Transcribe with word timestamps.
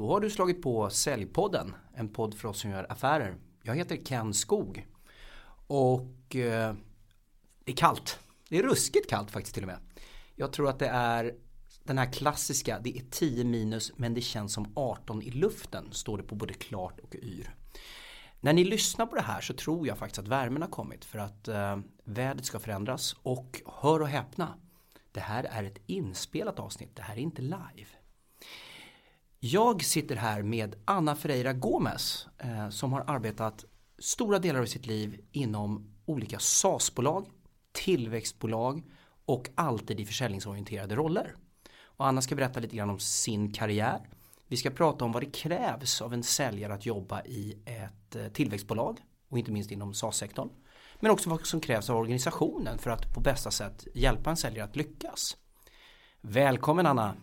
Då 0.00 0.08
har 0.08 0.20
du 0.20 0.30
slagit 0.30 0.62
på 0.62 0.90
Säljpodden, 0.90 1.74
en 1.94 2.08
podd 2.08 2.34
för 2.34 2.48
oss 2.48 2.60
som 2.60 2.70
gör 2.70 2.86
affärer. 2.92 3.36
Jag 3.62 3.74
heter 3.74 3.96
Ken 3.96 4.34
Skog. 4.34 4.86
Och 5.66 6.36
eh, 6.36 6.74
det 7.64 7.72
är 7.72 7.76
kallt. 7.76 8.18
Det 8.48 8.58
är 8.58 8.62
ruskigt 8.62 9.10
kallt 9.10 9.30
faktiskt 9.30 9.54
till 9.54 9.62
och 9.62 9.66
med. 9.66 9.78
Jag 10.34 10.52
tror 10.52 10.68
att 10.68 10.78
det 10.78 10.88
är 10.88 11.34
den 11.84 11.98
här 11.98 12.12
klassiska, 12.12 12.80
det 12.82 12.98
är 12.98 13.02
10 13.10 13.44
minus 13.44 13.92
men 13.96 14.14
det 14.14 14.20
känns 14.20 14.52
som 14.52 14.72
18 14.76 15.22
i 15.22 15.30
luften, 15.30 15.92
står 15.92 16.18
det 16.18 16.24
på 16.24 16.34
både 16.34 16.54
klart 16.54 17.00
och 17.00 17.14
yr. 17.14 17.54
När 18.40 18.52
ni 18.52 18.64
lyssnar 18.64 19.06
på 19.06 19.16
det 19.16 19.22
här 19.22 19.40
så 19.40 19.54
tror 19.54 19.86
jag 19.86 19.98
faktiskt 19.98 20.18
att 20.18 20.28
värmen 20.28 20.62
har 20.62 20.70
kommit 20.70 21.04
för 21.04 21.18
att 21.18 21.48
eh, 21.48 21.78
vädret 22.04 22.44
ska 22.44 22.58
förändras 22.58 23.16
och 23.22 23.62
hör 23.66 24.00
och 24.00 24.08
häpna, 24.08 24.58
det 25.12 25.20
här 25.20 25.44
är 25.44 25.64
ett 25.64 25.78
inspelat 25.86 26.58
avsnitt, 26.58 26.96
det 26.96 27.02
här 27.02 27.14
är 27.14 27.20
inte 27.20 27.42
live. 27.42 27.99
Jag 29.42 29.84
sitter 29.84 30.16
här 30.16 30.42
med 30.42 30.76
Anna 30.84 31.16
Ferreira 31.16 31.52
Gomes 31.52 32.26
eh, 32.38 32.68
som 32.68 32.92
har 32.92 33.04
arbetat 33.06 33.64
stora 33.98 34.38
delar 34.38 34.60
av 34.60 34.66
sitt 34.66 34.86
liv 34.86 35.20
inom 35.32 35.94
olika 36.06 36.38
SAS-bolag, 36.38 37.26
tillväxtbolag 37.72 38.82
och 39.24 39.48
alltid 39.54 40.00
i 40.00 40.06
försäljningsorienterade 40.06 40.94
roller. 40.94 41.36
Och 41.82 42.06
Anna 42.06 42.22
ska 42.22 42.34
berätta 42.34 42.60
lite 42.60 42.76
grann 42.76 42.90
om 42.90 42.98
sin 42.98 43.52
karriär. 43.52 44.08
Vi 44.46 44.56
ska 44.56 44.70
prata 44.70 45.04
om 45.04 45.12
vad 45.12 45.22
det 45.22 45.30
krävs 45.30 46.02
av 46.02 46.14
en 46.14 46.22
säljare 46.22 46.74
att 46.74 46.86
jobba 46.86 47.22
i 47.22 47.58
ett 47.64 48.16
eh, 48.16 48.28
tillväxtbolag 48.28 48.98
och 49.28 49.38
inte 49.38 49.52
minst 49.52 49.70
inom 49.70 49.94
SAS-sektorn. 49.94 50.50
Men 51.00 51.10
också 51.10 51.30
vad 51.30 51.46
som 51.46 51.60
krävs 51.60 51.90
av 51.90 51.96
organisationen 51.96 52.78
för 52.78 52.90
att 52.90 53.14
på 53.14 53.20
bästa 53.20 53.50
sätt 53.50 53.86
hjälpa 53.94 54.30
en 54.30 54.36
säljare 54.36 54.64
att 54.68 54.76
lyckas. 54.76 55.36
Välkommen 56.20 56.86
Anna! 56.86 57.16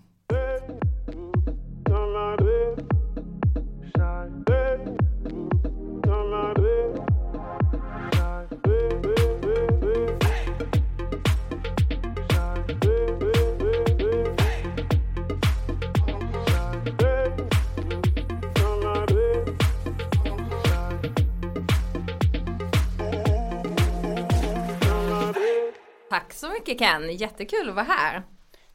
Så 26.37 26.49
mycket 26.49 26.79
Ken, 26.79 27.15
jättekul 27.15 27.69
att 27.69 27.75
vara 27.75 27.85
här. 27.85 28.23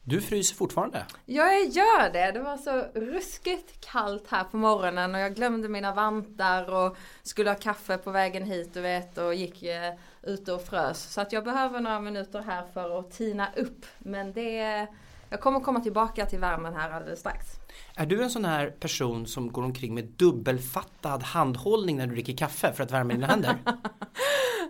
Du 0.05 0.21
fryser 0.21 0.55
fortfarande. 0.55 1.05
Jag 1.25 1.65
gör 1.65 2.13
det, 2.13 2.31
det 2.31 2.39
var 2.39 2.57
så 2.57 2.71
ruskigt 2.99 3.85
kallt 3.91 4.27
här 4.27 4.43
på 4.43 4.57
morgonen 4.57 5.15
och 5.15 5.21
jag 5.21 5.35
glömde 5.35 5.69
mina 5.69 5.93
vantar 5.93 6.69
och 6.73 6.97
skulle 7.23 7.49
ha 7.49 7.55
kaffe 7.55 7.97
på 7.97 8.11
vägen 8.11 8.43
hit 8.43 8.73
du 8.73 8.81
vet 8.81 9.17
och 9.17 9.35
gick 9.35 9.63
eh, 9.63 9.93
ute 10.23 10.53
och 10.53 10.61
frös. 10.61 11.13
Så 11.13 11.21
att 11.21 11.31
jag 11.31 11.43
behöver 11.43 11.79
några 11.79 11.99
minuter 11.99 12.41
här 12.41 12.65
för 12.73 12.99
att 12.99 13.11
tina 13.11 13.47
upp. 13.55 13.85
Men 13.99 14.33
det, 14.33 14.87
jag 15.29 15.39
kommer 15.41 15.59
komma 15.59 15.79
tillbaka 15.79 16.25
till 16.25 16.39
värmen 16.39 16.73
här 16.73 16.89
alldeles 16.91 17.19
strax. 17.19 17.45
Är 17.95 18.05
du 18.05 18.23
en 18.23 18.29
sån 18.29 18.45
här 18.45 18.69
person 18.69 19.27
som 19.27 19.51
går 19.51 19.63
omkring 19.63 19.93
med 19.93 20.05
dubbelfattad 20.05 21.23
handhållning 21.23 21.97
när 21.97 22.07
du 22.07 22.13
dricker 22.13 22.37
kaffe 22.37 22.73
för 22.73 22.83
att 22.83 22.91
värma 22.91 23.13
dina 23.13 23.27
händer? 23.27 23.55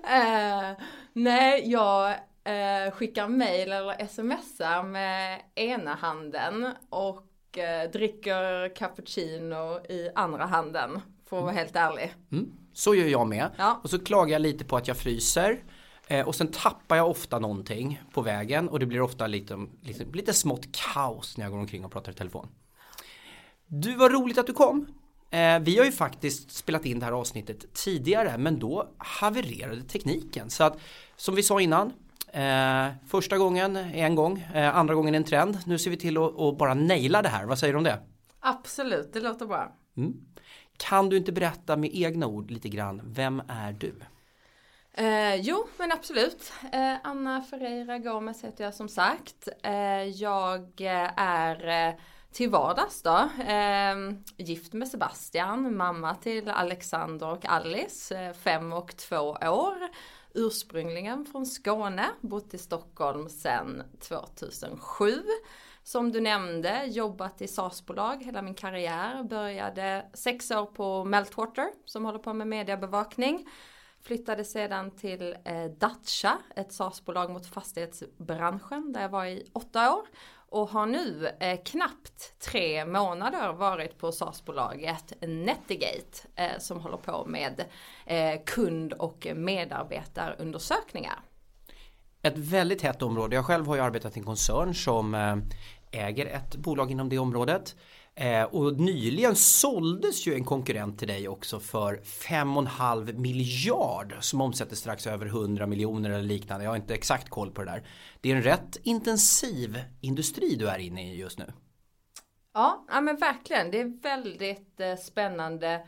Eh, 0.03 0.77
nej, 1.13 1.71
jag 1.71 2.15
eh, 2.43 2.91
skickar 2.91 3.27
mail 3.27 3.71
eller 3.71 4.07
smsar 4.07 4.83
med 4.83 5.41
ena 5.55 5.95
handen 5.95 6.69
och 6.89 7.57
eh, 7.57 7.91
dricker 7.91 8.75
cappuccino 8.75 9.79
i 9.89 10.09
andra 10.15 10.45
handen. 10.45 11.01
För 11.29 11.37
att 11.37 11.43
vara 11.43 11.53
helt 11.53 11.75
ärlig. 11.75 12.13
Mm. 12.31 12.51
Så 12.73 12.95
gör 12.95 13.07
jag 13.07 13.27
med. 13.27 13.49
Ja. 13.57 13.79
Och 13.83 13.89
så 13.89 13.99
klagar 13.99 14.33
jag 14.33 14.41
lite 14.41 14.65
på 14.65 14.77
att 14.77 14.87
jag 14.87 14.97
fryser. 14.97 15.63
Eh, 16.07 16.27
och 16.27 16.35
sen 16.35 16.47
tappar 16.47 16.95
jag 16.95 17.09
ofta 17.09 17.39
någonting 17.39 18.01
på 18.11 18.21
vägen 18.21 18.69
och 18.69 18.79
det 18.79 18.85
blir 18.85 19.01
ofta 19.01 19.27
lite, 19.27 19.65
lite, 19.81 20.05
lite 20.13 20.33
smått 20.33 20.71
kaos 20.71 21.37
när 21.37 21.45
jag 21.45 21.51
går 21.51 21.59
omkring 21.59 21.85
och 21.85 21.91
pratar 21.91 22.11
i 22.11 22.15
telefon. 22.15 22.47
Du, 23.67 23.95
var 23.95 24.09
roligt 24.09 24.37
att 24.37 24.47
du 24.47 24.53
kom. 24.53 24.87
Eh, 25.29 25.59
vi 25.59 25.77
har 25.77 25.85
ju 25.85 25.91
faktiskt 25.91 26.51
spelat 26.51 26.85
in 26.85 26.99
det 26.99 27.05
här 27.05 27.13
avsnittet 27.13 27.73
tidigare 27.73 28.37
men 28.37 28.59
då 28.59 28.89
havererade 28.97 29.83
tekniken. 29.83 30.49
Så 30.49 30.63
att 30.63 30.77
som 31.15 31.35
vi 31.35 31.43
sa 31.43 31.61
innan, 31.61 31.93
eh, 32.33 32.87
första 33.07 33.37
gången 33.37 33.75
en 33.75 34.15
gång, 34.15 34.45
eh, 34.53 34.77
andra 34.77 34.95
gången 34.95 35.15
en 35.15 35.23
trend. 35.23 35.57
Nu 35.65 35.77
ser 35.77 35.91
vi 35.91 35.97
till 35.97 36.17
att, 36.17 36.39
att 36.39 36.57
bara 36.57 36.73
naila 36.73 37.21
det 37.21 37.29
här. 37.29 37.45
Vad 37.45 37.59
säger 37.59 37.73
du 37.73 37.77
om 37.77 37.83
det? 37.83 37.99
Absolut, 38.39 39.13
det 39.13 39.19
låter 39.19 39.45
bra. 39.45 39.75
Mm. 39.97 40.13
Kan 40.77 41.09
du 41.09 41.17
inte 41.17 41.31
berätta 41.31 41.77
med 41.77 41.89
egna 41.93 42.27
ord 42.27 42.51
lite 42.51 42.69
grann, 42.69 43.01
vem 43.05 43.41
är 43.47 43.71
du? 43.73 43.93
Eh, 44.93 45.35
jo, 45.35 45.67
men 45.77 45.91
absolut. 45.91 46.53
Eh, 46.71 46.95
Anna 47.03 47.41
Ferreira 47.41 47.97
Gomes 47.97 48.43
heter 48.43 48.63
jag 48.63 48.73
som 48.73 48.89
sagt. 48.89 49.47
Eh, 49.63 50.03
jag 50.03 50.81
är 51.17 51.87
eh, 51.87 51.93
till 52.31 52.49
vardags 52.49 53.01
då 53.01 53.29
eh, 53.47 53.95
gift 54.37 54.73
med 54.73 54.87
Sebastian, 54.87 55.77
mamma 55.77 56.15
till 56.15 56.49
Alexander 56.49 57.27
och 57.27 57.45
Alice, 57.45 58.17
eh, 58.17 58.33
fem 58.33 58.73
och 58.73 58.97
två 58.97 59.37
år. 59.41 59.77
Ursprungligen 60.33 61.25
från 61.25 61.45
Skåne, 61.45 62.05
bott 62.21 62.53
i 62.53 62.57
Stockholm 62.57 63.29
sedan 63.29 63.83
2007. 63.99 65.11
Som 65.83 66.11
du 66.11 66.21
nämnde, 66.21 66.85
jobbat 66.85 67.41
i 67.41 67.47
SAS-bolag 67.47 68.23
hela 68.23 68.41
min 68.41 68.53
karriär. 68.53 69.23
Började 69.23 70.05
sex 70.13 70.51
år 70.51 70.65
på 70.65 71.03
Meltwater 71.03 71.71
som 71.85 72.05
håller 72.05 72.19
på 72.19 72.33
med 72.33 72.47
mediebevakning. 72.47 73.49
Flyttade 74.01 74.45
sedan 74.45 74.91
till 74.91 75.35
eh, 75.45 75.65
Dacia, 75.65 76.37
ett 76.55 76.73
SAS-bolag 76.73 77.31
mot 77.31 77.47
fastighetsbranschen 77.47 78.93
där 78.93 79.01
jag 79.01 79.09
var 79.09 79.25
i 79.25 79.49
åtta 79.53 79.95
år. 79.95 80.07
Och 80.53 80.69
har 80.69 80.85
nu 80.85 81.27
eh, 81.39 81.59
knappt 81.65 82.39
tre 82.39 82.85
månader 82.85 83.53
varit 83.53 83.97
på 83.97 84.11
SAS-bolaget 84.11 85.13
Netigate 85.21 86.27
eh, 86.35 86.59
som 86.59 86.79
håller 86.79 86.97
på 86.97 87.25
med 87.25 87.65
eh, 88.05 88.41
kund 88.45 88.93
och 88.93 89.27
medarbetarundersökningar. 89.35 91.19
Ett 92.21 92.37
väldigt 92.37 92.81
hett 92.81 93.01
område. 93.01 93.35
Jag 93.35 93.45
själv 93.45 93.67
har 93.67 93.75
ju 93.75 93.81
arbetat 93.81 94.17
i 94.17 94.19
en 94.19 94.25
koncern 94.25 94.73
som 94.73 95.15
eh, 95.15 95.35
äger 95.91 96.25
ett 96.25 96.55
bolag 96.55 96.91
inom 96.91 97.09
det 97.09 97.19
området. 97.19 97.75
Eh, 98.15 98.43
och 98.43 98.79
nyligen 98.79 99.35
såldes 99.35 100.27
ju 100.27 100.33
en 100.33 100.45
konkurrent 100.45 100.99
till 100.99 101.07
dig 101.07 101.27
också 101.27 101.59
för 101.59 101.95
5,5 102.03 103.13
miljard 103.13 104.15
som 104.19 104.41
omsätter 104.41 104.75
strax 104.75 105.07
över 105.07 105.25
100 105.25 105.67
miljoner 105.67 106.09
eller 106.09 106.23
liknande. 106.23 106.63
Jag 106.63 106.71
har 106.71 106.75
inte 106.75 106.93
exakt 106.93 107.29
koll 107.29 107.51
på 107.51 107.63
det 107.63 107.71
där. 107.71 107.87
Det 108.21 108.31
är 108.31 108.35
en 108.35 108.43
rätt 108.43 108.77
intensiv 108.83 109.79
industri 110.01 110.55
du 110.55 110.67
är 110.69 110.79
inne 110.79 111.13
i 111.13 111.17
just 111.17 111.39
nu. 111.39 111.53
Ja, 112.53 112.85
ja 112.89 113.01
men 113.01 113.17
verkligen. 113.17 113.71
Det 113.71 113.81
är 113.81 114.01
väldigt 114.01 114.79
eh, 114.79 114.95
spännande 114.95 115.81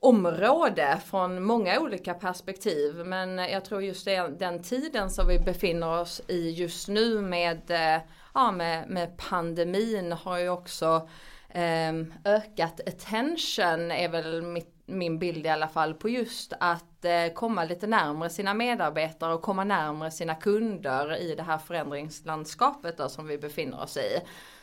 område 0.00 1.00
från 1.06 1.42
många 1.42 1.80
olika 1.80 2.14
perspektiv. 2.14 2.94
Men 2.94 3.38
eh, 3.38 3.46
jag 3.46 3.64
tror 3.64 3.82
just 3.82 4.04
det, 4.04 4.38
den 4.38 4.62
tiden 4.62 5.10
som 5.10 5.28
vi 5.28 5.38
befinner 5.38 6.00
oss 6.00 6.20
i 6.28 6.50
just 6.50 6.88
nu 6.88 7.20
med, 7.20 7.70
eh, 7.70 8.02
ja, 8.34 8.52
med, 8.52 8.88
med 8.88 9.16
pandemin 9.16 10.12
har 10.12 10.38
ju 10.38 10.48
också 10.48 11.08
eh, 11.48 11.92
ökat 12.24 12.80
attention 12.88 13.90
är 13.90 14.08
väl 14.08 14.42
mitt, 14.42 14.74
min 14.86 15.18
bild 15.18 15.46
i 15.46 15.48
alla 15.48 15.68
fall 15.68 15.94
på 15.94 16.08
just 16.08 16.52
att 16.60 17.04
eh, 17.04 17.32
komma 17.34 17.64
lite 17.64 17.86
närmare 17.86 18.30
sina 18.30 18.54
medarbetare 18.54 19.34
och 19.34 19.42
komma 19.42 19.64
närmare 19.64 20.10
sina 20.10 20.34
kunder 20.34 21.16
i 21.16 21.34
det 21.34 21.42
här 21.42 21.58
förändringslandskapet 21.58 22.96
då, 22.96 23.08
som 23.08 23.26
vi 23.26 23.38
befinner 23.38 23.82
oss 23.82 23.96
i. 23.96 24.20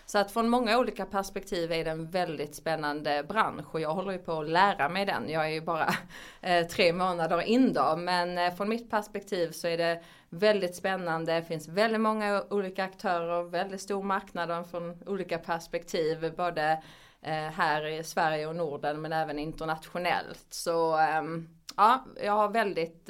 Så 0.10 0.18
att 0.18 0.32
från 0.32 0.50
många 0.50 0.78
olika 0.78 1.06
perspektiv 1.06 1.72
är 1.72 1.86
det 1.86 1.92
en 1.92 2.10
väldigt 2.10 2.56
spännande 2.56 3.26
bransch 3.30 3.74
och 3.74 3.82
jag 3.82 3.94
håller 3.94 4.12
ju 4.12 4.18
på 4.18 4.40
att 4.40 4.50
lära 4.50 4.90
mig 4.90 5.06
den. 5.06 5.30
Jag 5.30 5.46
är 5.46 5.50
ju 5.50 5.62
bara 5.62 5.94
eh, 6.42 6.68
tre 6.68 6.94
månader 6.94 7.42
in 7.42 7.74
då 7.74 7.96
men 7.96 8.38
eh, 8.38 8.54
från 8.54 8.70
mitt 8.70 8.90
perspektiv 8.90 9.52
så 9.52 9.68
är 9.68 9.78
det 9.78 10.04
väldigt 10.30 10.76
spännande. 10.76 11.34
Det 11.34 11.44
finns 11.44 11.68
väldigt 11.68 12.02
många 12.02 12.44
olika 12.50 12.84
aktörer, 12.84 13.44
väldigt 13.44 13.82
stor 13.82 14.04
marknad 14.04 14.70
från 14.70 15.04
olika 15.06 15.38
perspektiv 15.38 16.34
både 16.38 16.84
eh, 17.22 17.34
här 17.34 17.86
i 17.86 18.04
Sverige 18.04 18.48
och 18.48 18.56
Norden 18.56 19.02
men 19.02 19.14
även 19.14 19.40
internationellt. 19.40 20.48
Så 20.50 20.98
ehm, 20.98 21.50
ja, 21.78 22.06
jag 22.24 22.34
har 22.34 22.50
väldigt 22.50 23.10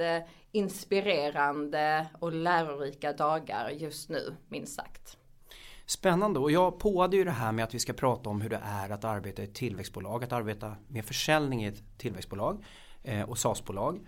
inspirerande 0.51 2.07
och 2.19 2.31
lärorika 2.31 3.13
dagar 3.13 3.69
just 3.69 4.10
nu 4.10 4.36
minst 4.50 4.75
sagt. 4.75 5.17
Spännande 5.89 6.39
och 6.39 6.51
jag 6.51 6.80
påade 6.80 7.18
ju 7.18 7.24
det 7.24 7.31
här 7.31 7.51
med 7.51 7.63
att 7.63 7.74
vi 7.74 7.80
ska 7.80 7.94
prata 7.94 8.30
om 8.30 8.42
hur 8.42 8.50
det 8.50 8.62
är 8.63 8.89
att 8.89 9.04
arbeta 9.04 9.42
i 9.42 9.45
ett 9.45 9.54
tillväxtbolag, 9.54 10.24
att 10.24 10.31
arbeta 10.31 10.75
med 10.88 11.06
försäljning 11.06 11.66
i 11.66 11.68
ett 11.68 11.98
tillväxtbolag 11.98 12.63
eh, 13.04 13.30
och 13.30 13.38
SAS-bolag. 13.38 14.00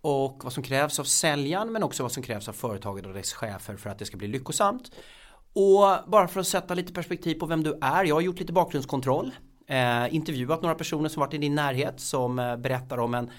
Och 0.00 0.44
vad 0.44 0.52
som 0.52 0.62
krävs 0.62 0.98
av 0.98 1.04
säljaren 1.04 1.72
men 1.72 1.82
också 1.82 2.02
vad 2.02 2.12
som 2.12 2.22
krävs 2.22 2.48
av 2.48 2.52
företaget 2.52 3.06
och 3.06 3.14
dess 3.14 3.32
chefer 3.32 3.76
för 3.76 3.90
att 3.90 3.98
det 3.98 4.04
ska 4.04 4.16
bli 4.16 4.28
lyckosamt. 4.28 4.90
Och 5.52 6.10
bara 6.10 6.28
för 6.28 6.40
att 6.40 6.46
sätta 6.46 6.74
lite 6.74 6.92
perspektiv 6.92 7.34
på 7.34 7.46
vem 7.46 7.62
du 7.62 7.78
är, 7.80 8.04
jag 8.04 8.14
har 8.14 8.20
gjort 8.20 8.38
lite 8.38 8.52
bakgrundskontroll. 8.52 9.32
eh, 9.66 10.14
intervjuat 10.14 10.62
några 10.62 10.74
personer 10.74 11.08
som 11.08 11.20
varit 11.20 11.34
i 11.34 11.38
din 11.38 11.54
närhet 11.54 12.00
som 12.00 12.38
eh, 12.38 12.56
berättar 12.56 12.98
om 12.98 13.14
en 13.14 13.30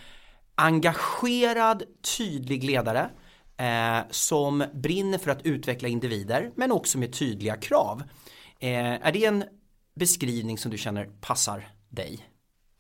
engagerad, 0.56 1.84
tydlig 2.18 2.64
ledare 2.64 3.10
eh, 3.58 4.00
som 4.10 4.64
brinner 4.74 5.18
för 5.18 5.32
att 5.32 5.46
utveckla 5.46 5.88
individer 5.88 6.52
men 6.56 6.72
också 6.72 6.98
med 6.98 7.14
tydliga 7.14 7.56
krav. 7.56 8.04
Eh, 8.60 9.08
är 9.08 9.12
det 9.12 9.26
en 9.26 9.44
beskrivning 9.94 10.58
som 10.58 10.72
du 10.72 10.78
känner 10.78 11.06
passar 11.22 11.70
dig? 11.90 12.32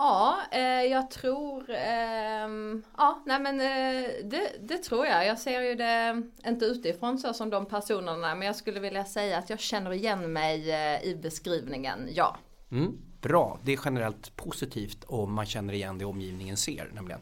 Ja, 0.01 0.37
eh, 0.51 0.61
jag 0.61 1.11
tror, 1.11 1.69
eh, 1.69 2.49
ja, 2.97 3.23
nej 3.25 3.39
men 3.39 3.59
eh, 3.61 4.09
det, 4.23 4.51
det, 4.61 4.77
tror 4.77 5.05
jag. 5.05 5.25
Jag 5.25 5.39
ser 5.39 5.61
ju 5.61 5.75
det 5.75 6.23
inte 6.47 6.65
utifrån 6.65 7.17
så 7.17 7.33
som 7.33 7.49
de 7.49 7.65
personerna, 7.65 8.35
men 8.35 8.47
jag 8.47 8.55
skulle 8.55 8.79
vilja 8.79 9.05
säga 9.05 9.37
att 9.37 9.49
jag 9.49 9.59
känner 9.59 9.93
igen 9.93 10.33
mig 10.33 10.71
eh, 10.71 11.03
i 11.03 11.15
beskrivningen, 11.15 12.09
ja. 12.11 12.37
Mm, 12.71 12.97
bra, 13.21 13.59
det 13.63 13.73
är 13.73 13.79
generellt 13.85 14.35
positivt 14.35 15.03
om 15.07 15.33
man 15.33 15.45
känner 15.45 15.73
igen 15.73 15.97
det 15.97 16.05
omgivningen 16.05 16.57
ser 16.57 16.89
nämligen. 16.93 17.21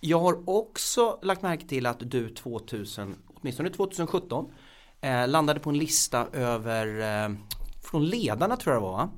Jag 0.00 0.20
har 0.20 0.48
också 0.48 1.18
lagt 1.22 1.42
märke 1.42 1.66
till 1.66 1.86
att 1.86 2.10
du 2.10 2.28
2000, 2.28 3.16
åtminstone 3.26 3.70
2017, 3.70 4.52
eh, 5.00 5.28
landade 5.28 5.60
på 5.60 5.70
en 5.70 5.78
lista 5.78 6.26
över, 6.32 6.86
eh, 7.00 7.36
från 7.82 8.06
ledarna 8.06 8.56
tror 8.56 8.74
jag 8.74 8.82
det 8.82 8.86
var, 8.86 8.92
va? 8.92 9.10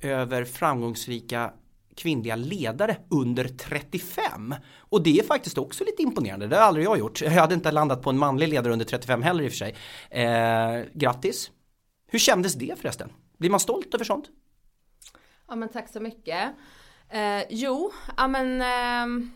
över 0.00 0.44
framgångsrika 0.44 1.52
kvinnliga 1.96 2.36
ledare 2.36 2.96
under 3.10 3.44
35. 3.44 4.54
Och 4.78 5.02
det 5.02 5.18
är 5.18 5.22
faktiskt 5.22 5.58
också 5.58 5.84
lite 5.84 6.02
imponerande, 6.02 6.46
det 6.46 6.56
har 6.56 6.62
aldrig 6.62 6.86
jag 6.86 6.98
gjort. 6.98 7.20
Jag 7.20 7.30
hade 7.30 7.54
inte 7.54 7.72
landat 7.72 8.02
på 8.02 8.10
en 8.10 8.18
manlig 8.18 8.48
ledare 8.48 8.72
under 8.72 8.86
35 8.86 9.22
heller 9.22 9.44
i 9.44 9.48
och 9.48 9.52
för 9.52 9.56
sig. 9.56 9.74
Eh, 10.10 10.84
grattis! 10.92 11.50
Hur 12.08 12.18
kändes 12.18 12.54
det 12.54 12.78
förresten? 12.78 13.12
Blir 13.38 13.50
man 13.50 13.60
stolt 13.60 13.94
över 13.94 14.04
sånt? 14.04 14.24
Ja 15.48 15.56
men 15.56 15.68
tack 15.68 15.88
så 15.88 16.00
mycket. 16.00 16.54
Eh, 17.08 17.42
jo, 17.50 17.92
ja 18.16 18.28
men 18.28 18.62
eh, 18.62 19.26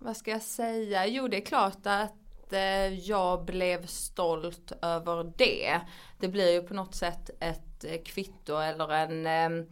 vad 0.00 0.16
ska 0.16 0.30
jag 0.30 0.42
säga? 0.42 1.06
Jo 1.06 1.28
det 1.28 1.36
är 1.36 1.46
klart 1.46 1.86
att 1.86 2.52
eh, 2.52 2.94
jag 2.94 3.44
blev 3.44 3.86
stolt 3.86 4.72
över 4.82 5.32
det. 5.36 5.80
Det 6.18 6.28
blir 6.28 6.52
ju 6.52 6.62
på 6.62 6.74
något 6.74 6.94
sätt 6.94 7.30
ett 7.40 7.84
eh, 7.84 8.02
kvitto 8.02 8.56
eller 8.56 8.88
en, 8.92 9.26
eh, 9.26 9.66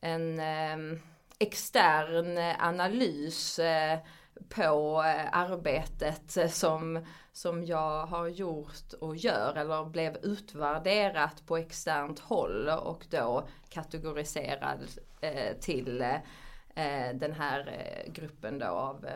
en 0.00 0.38
eh, 0.38 0.98
extern 1.38 2.38
analys 2.58 3.58
eh, 3.58 3.98
på 4.48 5.00
arbetet 5.32 6.52
som, 6.54 7.06
som 7.32 7.64
jag 7.64 8.06
har 8.06 8.28
gjort 8.28 8.92
och 9.00 9.16
gör 9.16 9.54
eller 9.56 9.84
blev 9.84 10.16
utvärderat 10.16 11.46
på 11.46 11.56
externt 11.56 12.18
håll 12.18 12.68
och 12.68 13.06
då 13.10 13.48
kategoriserad 13.68 14.80
till 15.60 16.04
den 17.14 17.32
här 17.32 17.72
gruppen 18.06 18.58
då 18.58 18.66
av, 18.66 19.06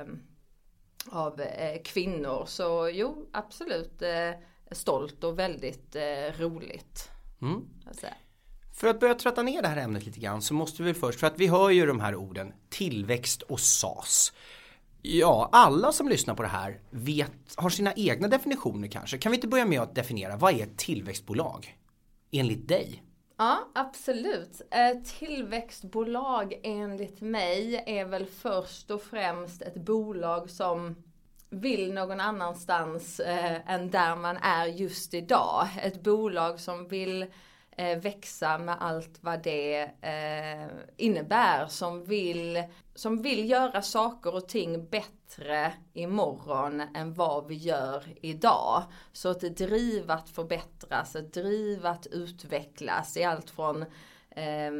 av 1.08 1.40
kvinnor. 1.84 2.44
Så 2.46 2.90
jo, 2.92 3.28
absolut 3.32 4.02
stolt 4.70 5.24
och 5.24 5.38
väldigt 5.38 5.96
roligt. 6.38 7.10
Mm. 7.42 7.68
För 8.74 8.88
att 8.88 9.00
börja 9.00 9.14
trötta 9.14 9.42
ner 9.42 9.62
det 9.62 9.68
här 9.68 9.76
ämnet 9.76 10.06
lite 10.06 10.20
grann 10.20 10.42
så 10.42 10.54
måste 10.54 10.82
vi 10.82 10.94
först, 10.94 11.20
för 11.20 11.26
att 11.26 11.38
vi 11.38 11.46
hör 11.46 11.70
ju 11.70 11.86
de 11.86 12.00
här 12.00 12.14
orden 12.14 12.52
tillväxt 12.68 13.42
och 13.42 13.60
SAS. 13.60 14.32
Ja, 15.02 15.48
alla 15.52 15.92
som 15.92 16.08
lyssnar 16.08 16.34
på 16.34 16.42
det 16.42 16.48
här 16.48 16.80
vet, 16.90 17.32
har 17.56 17.70
sina 17.70 17.92
egna 17.92 18.28
definitioner 18.28 18.88
kanske. 18.88 19.18
Kan 19.18 19.32
vi 19.32 19.36
inte 19.36 19.48
börja 19.48 19.64
med 19.64 19.80
att 19.80 19.94
definiera, 19.94 20.36
vad 20.36 20.54
är 20.54 20.62
ett 20.62 20.78
tillväxtbolag? 20.78 21.76
Enligt 22.30 22.68
dig? 22.68 23.02
Ja, 23.40 23.68
absolut. 23.74 24.62
Eh, 24.70 25.02
tillväxtbolag 25.18 26.60
enligt 26.62 27.20
mig 27.20 27.84
är 27.86 28.04
väl 28.04 28.26
först 28.26 28.90
och 28.90 29.02
främst 29.02 29.62
ett 29.62 29.74
bolag 29.74 30.50
som 30.50 30.96
vill 31.50 31.92
någon 31.92 32.20
annanstans 32.20 33.20
eh, 33.20 33.70
än 33.70 33.90
där 33.90 34.16
man 34.16 34.36
är 34.36 34.66
just 34.66 35.14
idag. 35.14 35.68
Ett 35.82 36.02
bolag 36.02 36.60
som 36.60 36.88
vill 36.88 37.26
Eh, 37.80 37.98
växa 37.98 38.58
med 38.58 38.76
allt 38.80 39.18
vad 39.20 39.42
det 39.42 39.80
eh, 39.82 40.68
innebär. 40.96 41.66
Som 41.66 42.04
vill, 42.04 42.62
som 42.94 43.22
vill 43.22 43.50
göra 43.50 43.82
saker 43.82 44.34
och 44.34 44.48
ting 44.48 44.88
bättre 44.88 45.72
imorgon 45.92 46.80
än 46.80 47.14
vad 47.14 47.46
vi 47.46 47.54
gör 47.54 48.04
idag. 48.20 48.82
Så 49.12 49.30
ett 49.30 49.56
driv 49.56 50.10
att 50.10 50.30
förbättras, 50.30 51.16
ett 51.16 51.34
driv 51.34 51.86
att 51.86 52.06
utvecklas 52.06 53.16
i 53.16 53.24
allt 53.24 53.50
från 53.50 53.84
eh, 54.30 54.70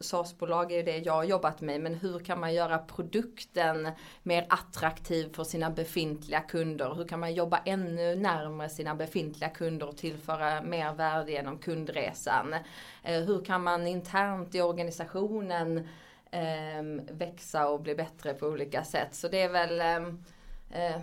SaaS-bolag 0.00 0.72
är 0.72 0.84
det 0.84 0.98
jag 0.98 1.12
har 1.12 1.24
jobbat 1.24 1.60
med, 1.60 1.80
men 1.80 1.94
hur 1.94 2.18
kan 2.18 2.40
man 2.40 2.54
göra 2.54 2.78
produkten 2.78 3.88
mer 4.22 4.46
attraktiv 4.48 5.32
för 5.34 5.44
sina 5.44 5.70
befintliga 5.70 6.40
kunder? 6.40 6.94
Hur 6.94 7.08
kan 7.08 7.20
man 7.20 7.34
jobba 7.34 7.58
ännu 7.64 8.14
närmare 8.14 8.68
sina 8.68 8.94
befintliga 8.94 9.50
kunder 9.50 9.88
och 9.88 9.96
tillföra 9.96 10.62
mer 10.62 10.92
värde 10.92 11.32
genom 11.32 11.58
kundresan? 11.58 12.54
Eh, 13.02 13.20
hur 13.20 13.44
kan 13.44 13.62
man 13.62 13.86
internt 13.86 14.54
i 14.54 14.60
organisationen 14.60 15.88
eh, 16.30 16.82
växa 17.10 17.68
och 17.68 17.80
bli 17.80 17.94
bättre 17.94 18.34
på 18.34 18.46
olika 18.46 18.84
sätt? 18.84 19.14
Så 19.14 19.28
det 19.28 19.42
är 19.42 19.48
väl 19.48 19.80
ehm, 19.80 20.24
eh, 20.70 21.00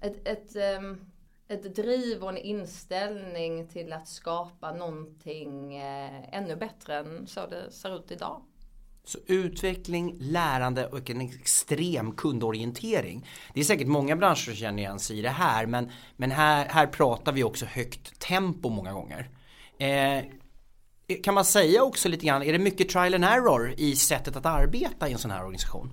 ett, 0.00 0.28
ett 0.28 0.56
ehm, 0.56 1.06
ett 1.48 1.76
driv 1.76 2.22
och 2.22 2.28
en 2.28 2.38
inställning 2.38 3.68
till 3.68 3.92
att 3.92 4.08
skapa 4.08 4.72
någonting 4.72 5.76
eh, 5.76 6.34
ännu 6.36 6.56
bättre 6.56 6.96
än 6.96 7.26
så 7.26 7.46
det 7.46 7.70
ser 7.70 7.96
ut 7.96 8.10
idag. 8.10 8.42
Så 9.04 9.18
utveckling, 9.26 10.16
lärande 10.20 10.86
och 10.86 11.10
en 11.10 11.20
extrem 11.20 12.12
kundorientering. 12.12 13.26
Det 13.54 13.60
är 13.60 13.64
säkert 13.64 13.86
många 13.86 14.16
branscher 14.16 14.36
som 14.36 14.54
känner 14.54 14.78
igen 14.78 14.98
sig 14.98 15.18
i 15.18 15.22
det 15.22 15.28
här 15.28 15.66
men, 15.66 15.90
men 16.16 16.30
här, 16.30 16.66
här 16.68 16.86
pratar 16.86 17.32
vi 17.32 17.44
också 17.44 17.66
högt 17.66 18.20
tempo 18.20 18.68
många 18.68 18.92
gånger. 18.92 19.30
Eh, 19.78 20.24
kan 21.22 21.34
man 21.34 21.44
säga 21.44 21.82
också 21.82 22.08
lite 22.08 22.26
grann, 22.26 22.42
är 22.42 22.52
det 22.52 22.58
mycket 22.58 22.88
trial 22.88 23.14
and 23.14 23.24
error 23.24 23.74
i 23.76 23.96
sättet 23.96 24.36
att 24.36 24.46
arbeta 24.46 25.08
i 25.08 25.12
en 25.12 25.18
sån 25.18 25.30
här 25.30 25.40
organisation? 25.40 25.92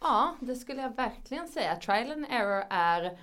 Ja, 0.00 0.36
det 0.40 0.54
skulle 0.54 0.82
jag 0.82 0.96
verkligen 0.96 1.48
säga. 1.48 1.76
Trial 1.76 2.12
and 2.12 2.26
error 2.30 2.64
är 2.70 3.18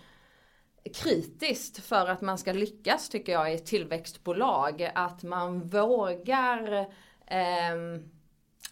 kritiskt 0.93 1.85
för 1.85 2.07
att 2.07 2.21
man 2.21 2.37
ska 2.37 2.53
lyckas 2.53 3.09
tycker 3.09 3.31
jag 3.31 3.51
i 3.51 3.55
ett 3.55 3.65
tillväxtbolag. 3.65 4.91
Att 4.95 5.23
man 5.23 5.69
vågar 5.69 6.79
eh, 7.27 7.75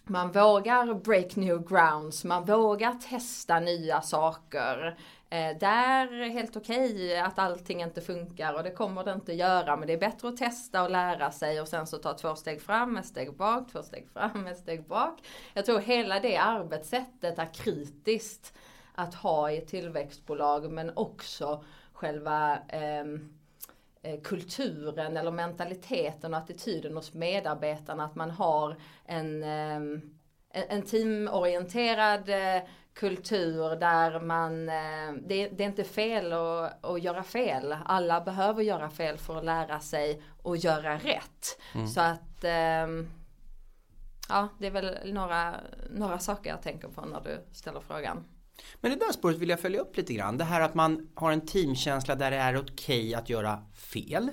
man 0.03 0.31
vågar 0.31 0.93
break 0.93 1.35
new 1.35 1.67
grounds, 1.67 2.23
man 2.23 2.45
vågar 2.45 2.93
testa 2.93 3.59
nya 3.59 4.01
saker. 4.01 4.97
Eh, 5.29 5.57
det 5.59 5.65
är 5.65 6.29
helt 6.29 6.57
okej 6.57 6.93
okay 6.93 7.15
att 7.15 7.39
allting 7.39 7.81
inte 7.81 8.01
funkar 8.01 8.53
och 8.53 8.63
det 8.63 8.71
kommer 8.71 9.03
det 9.03 9.13
inte 9.13 9.33
göra 9.33 9.77
men 9.77 9.87
det 9.87 9.93
är 9.93 9.97
bättre 9.97 10.27
att 10.27 10.37
testa 10.37 10.83
och 10.83 10.89
lära 10.89 11.31
sig 11.31 11.61
och 11.61 11.67
sen 11.67 11.87
så 11.87 11.97
ta 11.97 12.13
två 12.13 12.35
steg 12.35 12.61
fram, 12.61 12.97
ett 12.97 13.05
steg 13.05 13.33
bak, 13.33 13.71
två 13.71 13.83
steg 13.83 14.09
fram, 14.13 14.47
ett 14.47 14.57
steg 14.57 14.87
bak. 14.87 15.19
Jag 15.53 15.65
tror 15.65 15.79
hela 15.79 16.19
det 16.19 16.37
arbetssättet 16.37 17.39
är 17.39 17.53
kritiskt 17.53 18.53
att 18.95 19.15
ha 19.15 19.51
i 19.51 19.57
ett 19.57 19.67
tillväxtbolag 19.67 20.71
men 20.71 20.97
också 20.97 21.63
själva 21.99 22.59
ehm, 22.67 23.33
eh, 24.01 24.21
kulturen 24.21 25.17
eller 25.17 25.31
mentaliteten 25.31 26.33
och 26.33 26.39
attityden 26.39 26.95
hos 26.95 27.13
medarbetarna. 27.13 28.05
Att 28.05 28.15
man 28.15 28.31
har 28.31 28.75
en, 29.05 29.43
eh, 29.43 30.01
en 30.49 30.81
teamorienterad 30.81 32.29
eh, 32.29 32.63
kultur 32.93 33.75
där 33.75 34.19
man, 34.19 34.69
eh, 34.69 35.13
det, 35.27 35.47
det, 35.47 35.63
är 35.63 35.67
inte 35.67 35.83
fel 35.83 36.33
att, 36.33 36.85
att, 36.85 37.03
göra 37.03 37.23
fel. 37.23 37.75
Alla 37.85 38.21
behöver 38.21 38.63
göra 38.63 38.89
fel 38.89 39.17
för 39.17 39.35
att 39.37 39.45
lära 39.45 39.79
sig 39.79 40.21
och 40.43 40.57
göra 40.57 40.97
rätt. 40.97 41.59
Mm. 41.75 41.87
Så 41.87 42.01
att 42.01 42.43
ehm, 42.43 43.07
Ja, 44.29 44.47
det 44.59 44.67
är 44.67 44.71
väl 44.71 45.13
några, 45.13 45.55
några 45.89 46.19
saker 46.19 46.49
jag 46.49 46.61
tänker 46.61 46.87
på 46.87 47.01
när 47.01 47.21
du 47.21 47.45
ställer 47.51 47.79
frågan. 47.79 48.23
Men 48.81 48.91
det 48.91 48.97
där 48.97 49.11
spåret 49.11 49.37
vill 49.37 49.49
jag 49.49 49.59
följa 49.59 49.81
upp 49.81 49.97
lite 49.97 50.13
grann. 50.13 50.37
Det 50.37 50.43
här 50.43 50.61
att 50.61 50.75
man 50.75 51.09
har 51.15 51.31
en 51.31 51.45
teamkänsla 51.45 52.15
där 52.15 52.31
det 52.31 52.37
är 52.37 52.57
okej 52.57 52.73
okay 52.99 53.13
att 53.13 53.29
göra 53.29 53.63
fel. 53.73 54.29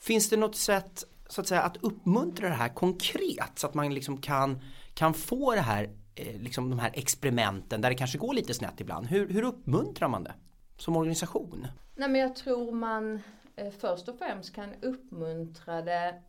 Finns 0.00 0.30
det 0.30 0.36
något 0.36 0.56
sätt 0.56 1.04
så 1.28 1.40
att 1.40 1.46
säga 1.46 1.62
att 1.62 1.76
uppmuntra 1.76 2.48
det 2.48 2.54
här 2.54 2.68
konkret 2.68 3.58
så 3.58 3.66
att 3.66 3.74
man 3.74 3.94
liksom 3.94 4.20
kan, 4.20 4.60
kan 4.94 5.14
få 5.14 5.54
det 5.54 5.60
här, 5.60 5.90
eh, 6.14 6.40
liksom 6.40 6.70
de 6.70 6.78
här 6.78 6.90
experimenten 6.94 7.80
där 7.80 7.90
det 7.90 7.96
kanske 7.96 8.18
går 8.18 8.34
lite 8.34 8.54
snett 8.54 8.80
ibland. 8.80 9.06
Hur, 9.06 9.28
hur 9.28 9.42
uppmuntrar 9.42 10.08
man 10.08 10.24
det 10.24 10.34
som 10.76 10.96
organisation? 10.96 11.66
Nej 11.94 12.08
men 12.08 12.20
jag 12.20 12.36
tror 12.36 12.72
man 12.72 13.20
eh, 13.56 13.72
först 13.80 14.08
och 14.08 14.18
främst 14.18 14.54
kan 14.54 14.74
uppmuntra 14.82 15.82
det 15.82 16.22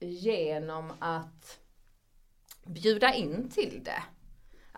genom 0.00 0.92
att 0.98 1.58
bjuda 2.66 3.14
in 3.14 3.50
till 3.50 3.80
det 3.84 4.02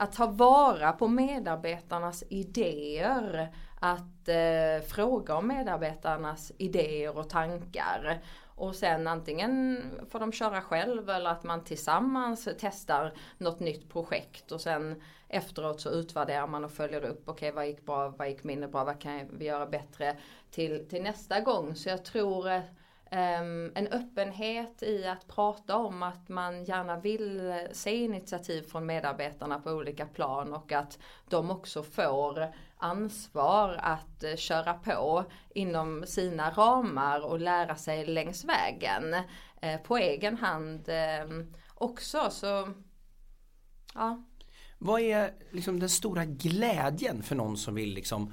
att 0.00 0.12
ta 0.12 0.26
vara 0.26 0.92
på 0.92 1.08
medarbetarnas 1.08 2.24
idéer, 2.28 3.54
att 3.80 4.28
eh, 4.28 4.86
fråga 4.88 5.36
om 5.36 5.46
medarbetarnas 5.46 6.52
idéer 6.58 7.18
och 7.18 7.28
tankar. 7.28 8.22
Och 8.44 8.74
sen 8.74 9.06
antingen 9.06 9.82
får 10.10 10.18
de 10.18 10.32
köra 10.32 10.60
själv 10.60 11.10
eller 11.10 11.30
att 11.30 11.44
man 11.44 11.64
tillsammans 11.64 12.48
testar 12.58 13.12
något 13.38 13.60
nytt 13.60 13.88
projekt 13.92 14.52
och 14.52 14.60
sen 14.60 15.02
efteråt 15.28 15.80
så 15.80 15.90
utvärderar 15.90 16.46
man 16.46 16.64
och 16.64 16.72
följer 16.72 17.04
upp. 17.04 17.22
Okej 17.28 17.32
okay, 17.32 17.52
vad 17.52 17.66
gick 17.66 17.86
bra, 17.86 18.08
vad 18.08 18.28
gick 18.28 18.44
mindre 18.44 18.68
bra, 18.68 18.84
vad 18.84 19.00
kan 19.00 19.28
vi 19.38 19.44
göra 19.44 19.66
bättre 19.66 20.16
till, 20.50 20.88
till 20.88 21.02
nästa 21.02 21.40
gång. 21.40 21.74
Så 21.74 21.88
jag 21.88 22.04
tror 22.04 22.50
eh, 22.50 22.60
Um, 23.12 23.72
en 23.74 23.86
öppenhet 23.86 24.82
i 24.82 25.06
att 25.06 25.28
prata 25.28 25.76
om 25.76 26.02
att 26.02 26.28
man 26.28 26.64
gärna 26.64 27.00
vill 27.00 27.54
se 27.72 27.96
initiativ 27.96 28.62
från 28.62 28.86
medarbetarna 28.86 29.60
på 29.60 29.70
olika 29.70 30.06
plan 30.06 30.52
och 30.52 30.72
att 30.72 30.98
de 31.28 31.50
också 31.50 31.82
får 31.82 32.54
ansvar 32.76 33.78
att 33.82 34.24
uh, 34.24 34.36
köra 34.36 34.74
på 34.74 35.24
inom 35.54 36.04
sina 36.06 36.50
ramar 36.50 37.20
och 37.20 37.40
lära 37.40 37.76
sig 37.76 38.06
längs 38.06 38.44
vägen 38.44 39.14
uh, 39.64 39.76
på 39.82 39.96
egen 39.96 40.36
hand 40.36 40.88
uh, 40.88 41.44
också. 41.74 42.30
Så 42.30 42.68
ja. 43.94 44.24
Vad 44.78 45.00
är 45.00 45.34
liksom 45.50 45.80
den 45.80 45.88
stora 45.88 46.24
glädjen 46.24 47.22
för 47.22 47.34
någon 47.34 47.56
som 47.56 47.74
vill 47.74 47.94
liksom 47.94 48.32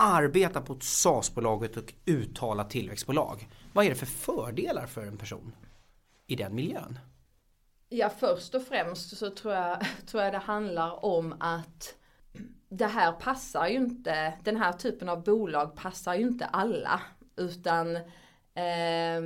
arbeta 0.00 0.60
på 0.60 0.72
ett 0.72 0.82
SAS-bolag 0.82 1.58
och 1.58 1.78
ett 1.78 1.94
uttalat 2.06 2.70
tillväxtbolag? 2.70 3.48
Vad 3.72 3.84
är 3.84 3.88
det 3.88 3.94
för 3.94 4.06
fördelar 4.06 4.86
för 4.86 5.06
en 5.06 5.18
person 5.18 5.52
i 6.26 6.36
den 6.36 6.54
miljön? 6.54 6.98
Ja 7.88 8.10
först 8.18 8.54
och 8.54 8.62
främst 8.62 9.16
så 9.16 9.30
tror 9.30 9.54
jag, 9.54 9.80
tror 10.06 10.22
jag 10.22 10.32
det 10.32 10.38
handlar 10.38 11.04
om 11.04 11.34
att 11.40 11.94
det 12.68 12.86
här 12.86 13.12
passar 13.12 13.68
ju 13.68 13.76
inte, 13.76 14.34
den 14.44 14.56
här 14.56 14.72
typen 14.72 15.08
av 15.08 15.24
bolag 15.24 15.76
passar 15.76 16.14
ju 16.14 16.22
inte 16.22 16.44
alla. 16.44 17.00
Utan 17.36 17.96
eh, 18.54 19.22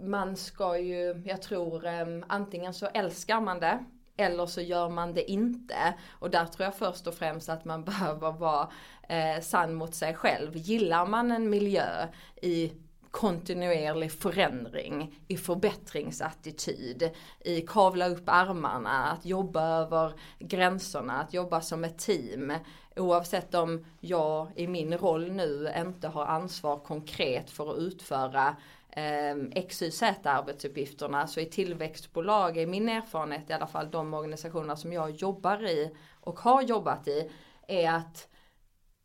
man 0.00 0.36
ska 0.36 0.78
ju, 0.78 1.22
jag 1.24 1.42
tror 1.42 1.86
eh, 1.86 2.06
antingen 2.28 2.74
så 2.74 2.86
älskar 2.86 3.40
man 3.40 3.60
det 3.60 3.84
eller 4.16 4.46
så 4.46 4.60
gör 4.60 4.88
man 4.88 5.14
det 5.14 5.30
inte. 5.30 5.94
Och 6.10 6.30
där 6.30 6.46
tror 6.46 6.64
jag 6.64 6.74
först 6.74 7.06
och 7.06 7.14
främst 7.14 7.48
att 7.48 7.64
man 7.64 7.84
behöver 7.84 8.32
vara 8.32 8.68
eh, 9.08 9.40
sann 9.42 9.74
mot 9.74 9.94
sig 9.94 10.14
själv. 10.14 10.56
Gillar 10.56 11.06
man 11.06 11.30
en 11.30 11.50
miljö 11.50 12.08
i 12.42 12.72
kontinuerlig 13.10 14.12
förändring, 14.12 15.20
i 15.28 15.36
förbättringsattityd, 15.36 17.10
i 17.40 17.60
kavla 17.60 18.08
upp 18.08 18.22
armarna, 18.26 19.04
att 19.04 19.24
jobba 19.24 19.62
över 19.62 20.12
gränserna, 20.38 21.20
att 21.20 21.34
jobba 21.34 21.60
som 21.60 21.84
ett 21.84 21.98
team. 21.98 22.52
Oavsett 22.96 23.54
om 23.54 23.86
jag 24.00 24.48
i 24.56 24.66
min 24.66 24.98
roll 24.98 25.32
nu 25.32 25.72
inte 25.76 26.08
har 26.08 26.26
ansvar 26.26 26.78
konkret 26.78 27.50
för 27.50 27.70
att 27.70 27.78
utföra 27.78 28.56
eh, 28.96 29.64
XYZ 29.68 30.02
arbetsuppgifterna. 30.24 31.26
Så 31.26 31.40
i 31.40 31.46
tillväxtbolag 31.46 32.56
är 32.56 32.66
min 32.66 32.88
erfarenhet 32.88 33.50
i 33.50 33.52
alla 33.52 33.66
fall 33.66 33.90
de 33.90 34.14
organisationer 34.14 34.74
som 34.74 34.92
jag 34.92 35.10
jobbar 35.10 35.64
i 35.64 35.96
och 36.20 36.38
har 36.38 36.62
jobbat 36.62 37.08
i 37.08 37.30
är 37.68 37.90
att 37.90 38.28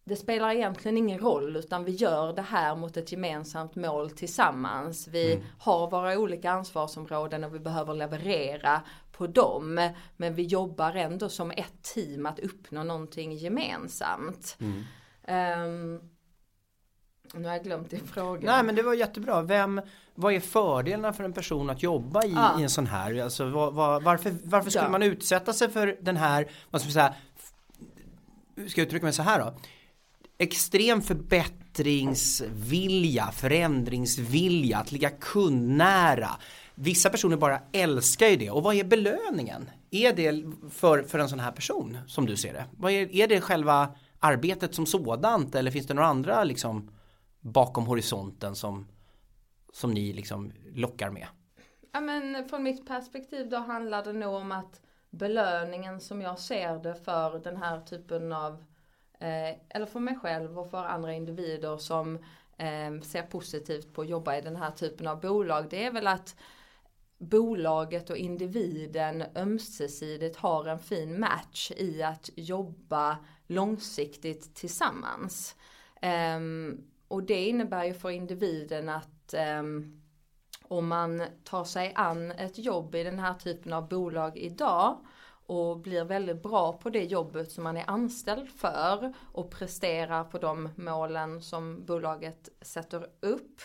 det 0.10 0.16
spelar 0.16 0.52
egentligen 0.52 0.98
ingen 0.98 1.20
roll 1.20 1.56
utan 1.56 1.86
vi 1.86 1.92
gör 1.92 2.34
det 2.34 2.42
här 2.42 2.76
mot 2.76 2.98
ett 2.98 3.12
gemensamt 3.12 3.76
mål 3.76 4.12
tillsammans. 4.12 5.08
Vi 5.08 5.34
mm. 5.34 5.46
har 5.60 5.90
våra 5.90 6.18
olika 6.18 6.52
ansvarsområden 6.52 7.44
och 7.44 7.56
vi 7.56 7.60
behöver 7.60 7.94
leverera 7.94 8.82
på 9.12 9.28
dem. 9.28 9.92
Men 10.18 10.36
vi 10.36 10.44
jobbar 10.44 10.96
ändå 10.96 11.30
som 11.30 11.52
ett 11.52 11.82
team 11.82 12.26
att 12.26 12.40
uppnå 12.40 12.84
någonting 12.84 13.34
gemensamt. 13.34 14.58
Mm. 14.60 14.84
Um, 15.66 16.02
nu 17.34 17.48
har 17.48 17.56
jag 17.56 17.64
glömt 17.64 17.90
din 17.90 18.08
fråga. 18.08 18.52
Nej 18.52 18.64
men 18.64 18.76
det 18.76 18.82
var 18.82 18.94
jättebra. 18.94 19.42
Vem, 19.42 19.82
vad 20.16 20.34
är 20.34 20.40
fördelarna 20.40 21.14
för 21.14 21.24
en 21.24 21.34
person 21.34 21.70
att 21.70 21.84
jobba 21.84 22.26
i, 22.26 22.34
ah. 22.38 22.60
i 22.60 22.64
en 22.64 22.70
sån 22.70 22.88
här? 22.88 23.24
Alltså, 23.24 23.50
var, 23.50 23.72
var, 23.72 24.02
varför, 24.02 24.36
varför 24.44 24.70
skulle 24.70 24.86
ja. 24.86 24.90
man 24.90 25.04
utsätta 25.04 25.54
sig 25.54 25.70
för 25.70 25.98
den 26.02 26.18
här, 26.18 26.48
vad 26.70 26.82
ska 26.82 26.88
man 26.88 26.94
säga, 26.94 27.14
ska 28.70 28.82
jag 28.82 28.86
uttrycka 28.86 29.06
mig 29.06 29.14
så 29.14 29.24
här 29.24 29.40
då? 29.40 29.54
extrem 30.40 31.02
förbättringsvilja, 31.02 33.32
förändringsvilja, 33.32 34.78
att 34.78 34.92
ligga 34.92 35.10
kundnära. 35.10 36.30
Vissa 36.76 37.10
personer 37.10 37.38
bara 37.38 37.60
älskar 37.72 38.28
ju 38.28 38.36
det 38.36 38.52
och 38.52 38.64
vad 38.64 38.76
är 38.76 38.84
belöningen? 38.84 39.70
Är 39.92 40.14
det 40.14 40.44
för, 40.72 41.04
för 41.04 41.20
en 41.20 41.30
sån 41.30 41.40
här 41.40 41.52
person 41.52 41.98
som 42.08 42.26
du 42.26 42.36
ser 42.36 42.54
det? 42.54 42.66
Vad 42.78 42.92
är, 42.92 43.16
är 43.16 43.28
det 43.28 43.42
själva 43.42 43.90
arbetet 44.20 44.76
som 44.76 44.86
sådant 44.86 45.56
eller 45.56 45.72
finns 45.72 45.88
det 45.88 45.94
några 45.94 46.08
andra 46.08 46.44
liksom 46.44 46.90
bakom 47.40 47.86
horisonten 47.86 48.56
som, 48.56 48.88
som 49.74 49.94
ni 49.94 50.14
liksom 50.14 50.52
lockar 50.74 51.10
med? 51.10 51.28
Ja 51.92 52.00
men 52.00 52.50
från 52.50 52.64
mitt 52.64 52.88
perspektiv 52.88 53.50
då 53.50 53.58
handlar 53.58 54.04
det 54.04 54.14
nog 54.14 54.34
om 54.34 54.52
att 54.52 54.82
belöningen 55.10 56.00
som 56.00 56.22
jag 56.22 56.40
ser 56.40 56.80
det 56.84 56.96
för 56.96 57.40
den 57.40 57.58
här 57.58 57.82
typen 57.82 58.34
av 58.34 58.64
Eh, 59.20 59.56
eller 59.70 59.86
för 59.86 60.00
mig 60.00 60.16
själv 60.16 60.60
och 60.60 60.70
för 60.70 60.86
andra 60.86 61.14
individer 61.14 61.78
som 61.78 62.16
eh, 62.58 63.02
ser 63.02 63.22
positivt 63.22 63.94
på 63.94 64.02
att 64.02 64.10
jobba 64.10 64.38
i 64.38 64.42
den 64.42 64.56
här 64.56 64.72
typen 64.72 65.08
av 65.08 65.22
bolag. 65.22 65.70
Det 65.70 65.86
är 65.86 65.92
väl 65.92 66.08
att 66.08 66.36
bolaget 67.18 68.10
och 68.10 68.18
individen 68.18 69.24
ömsesidigt 69.36 70.38
har 70.38 70.66
en 70.66 70.80
fin 70.80 71.20
match 71.20 71.72
i 71.78 72.04
att 72.04 72.30
jobba 72.36 73.18
långsiktigt 73.48 74.56
tillsammans. 74.56 75.56
Um, 76.36 76.84
och 77.10 77.24
det 77.24 77.48
innebär 77.48 77.84
ju 77.84 77.94
för 77.94 78.10
individen 78.10 78.90
att 78.90 79.34
ehm, 79.34 80.02
om 80.64 80.88
man 80.88 81.24
tar 81.44 81.64
sig 81.64 81.94
an 81.96 82.32
ett 82.32 82.58
jobb 82.58 82.96
i 82.96 83.04
den 83.04 83.20
här 83.20 83.34
typen 83.34 83.74
av 83.74 83.88
bolag 83.88 84.38
idag 84.38 84.98
och 85.46 85.80
blir 85.80 86.04
väldigt 86.04 86.44
bra 86.44 86.74
på 86.74 86.90
det 86.90 87.04
jobbet 87.04 87.52
som 87.52 87.64
man 87.64 87.78
är 87.78 87.90
anställd 87.90 88.50
för 88.50 89.14
och 89.34 89.52
presterar 89.52 90.24
på 90.24 90.38
de 90.38 90.70
målen 90.76 91.42
som 91.42 91.86
bolaget 91.86 92.50
sätter 92.62 93.08
upp. 93.20 93.62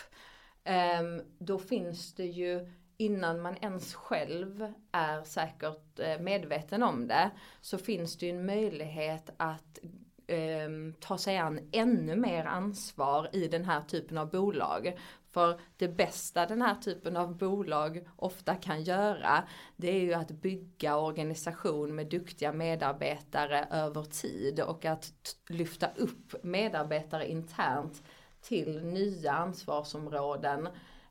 Ehm, 0.63 1.21
då 1.39 1.59
finns 1.59 2.13
det 2.13 2.25
ju 2.25 2.71
innan 2.97 3.41
man 3.41 3.55
ens 3.61 3.93
själv 3.93 4.73
är 4.91 5.23
säkert 5.23 5.99
eh, 5.99 6.19
medveten 6.19 6.83
om 6.83 7.07
det 7.07 7.31
så 7.61 7.77
finns 7.77 8.17
det 8.17 8.25
ju 8.25 8.31
en 8.31 8.45
möjlighet 8.45 9.29
att 9.37 9.79
eh, 10.27 10.69
ta 10.99 11.17
sig 11.17 11.37
an 11.37 11.59
ännu 11.71 12.15
mer 12.15 12.45
ansvar 12.45 13.29
i 13.33 13.47
den 13.47 13.65
här 13.65 13.81
typen 13.81 14.17
av 14.17 14.29
bolag. 14.29 14.97
För 15.31 15.59
det 15.77 15.87
bästa 15.87 16.45
den 16.45 16.61
här 16.61 16.75
typen 16.75 17.17
av 17.17 17.37
bolag 17.37 18.07
ofta 18.15 18.55
kan 18.55 18.83
göra 18.83 19.43
det 19.75 19.89
är 19.89 20.01
ju 20.01 20.13
att 20.13 20.31
bygga 20.31 20.97
organisation 20.97 21.95
med 21.95 22.07
duktiga 22.07 22.53
medarbetare 22.53 23.67
över 23.71 24.03
tid 24.03 24.59
och 24.59 24.85
att 24.85 25.11
lyfta 25.49 25.87
upp 25.95 26.43
medarbetare 26.43 27.31
internt 27.31 28.03
till 28.41 28.83
nya 28.83 29.31
ansvarsområden 29.31 30.67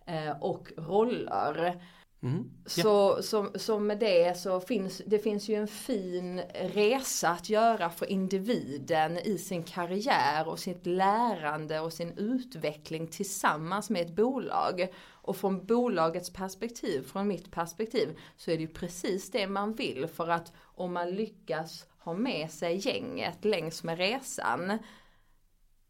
eh, 0.06 0.42
och 0.42 0.72
roller. 0.76 1.82
Mm. 2.24 2.50
Så, 2.66 3.22
så, 3.22 3.50
så 3.54 3.78
med 3.78 3.98
det 3.98 4.38
så 4.38 4.60
finns 4.60 5.02
det 5.06 5.18
finns 5.18 5.48
ju 5.48 5.54
en 5.54 5.68
fin 5.68 6.40
resa 6.54 7.28
att 7.28 7.48
göra 7.48 7.90
för 7.90 8.06
individen 8.06 9.18
i 9.18 9.38
sin 9.38 9.62
karriär 9.62 10.48
och 10.48 10.58
sitt 10.58 10.86
lärande 10.86 11.80
och 11.80 11.92
sin 11.92 12.12
utveckling 12.18 13.06
tillsammans 13.06 13.90
med 13.90 14.02
ett 14.02 14.16
bolag. 14.16 14.88
Och 15.12 15.36
från 15.36 15.66
bolagets 15.66 16.32
perspektiv, 16.32 17.02
från 17.02 17.28
mitt 17.28 17.50
perspektiv, 17.50 18.18
så 18.36 18.50
är 18.50 18.56
det 18.56 18.62
ju 18.62 18.68
precis 18.68 19.30
det 19.30 19.46
man 19.46 19.74
vill 19.74 20.06
för 20.06 20.28
att 20.28 20.52
om 20.62 20.92
man 20.92 21.10
lyckas 21.10 21.86
ha 21.98 22.14
med 22.14 22.50
sig 22.50 22.88
gänget 22.88 23.44
längs 23.44 23.82
med 23.82 23.98
resan 23.98 24.78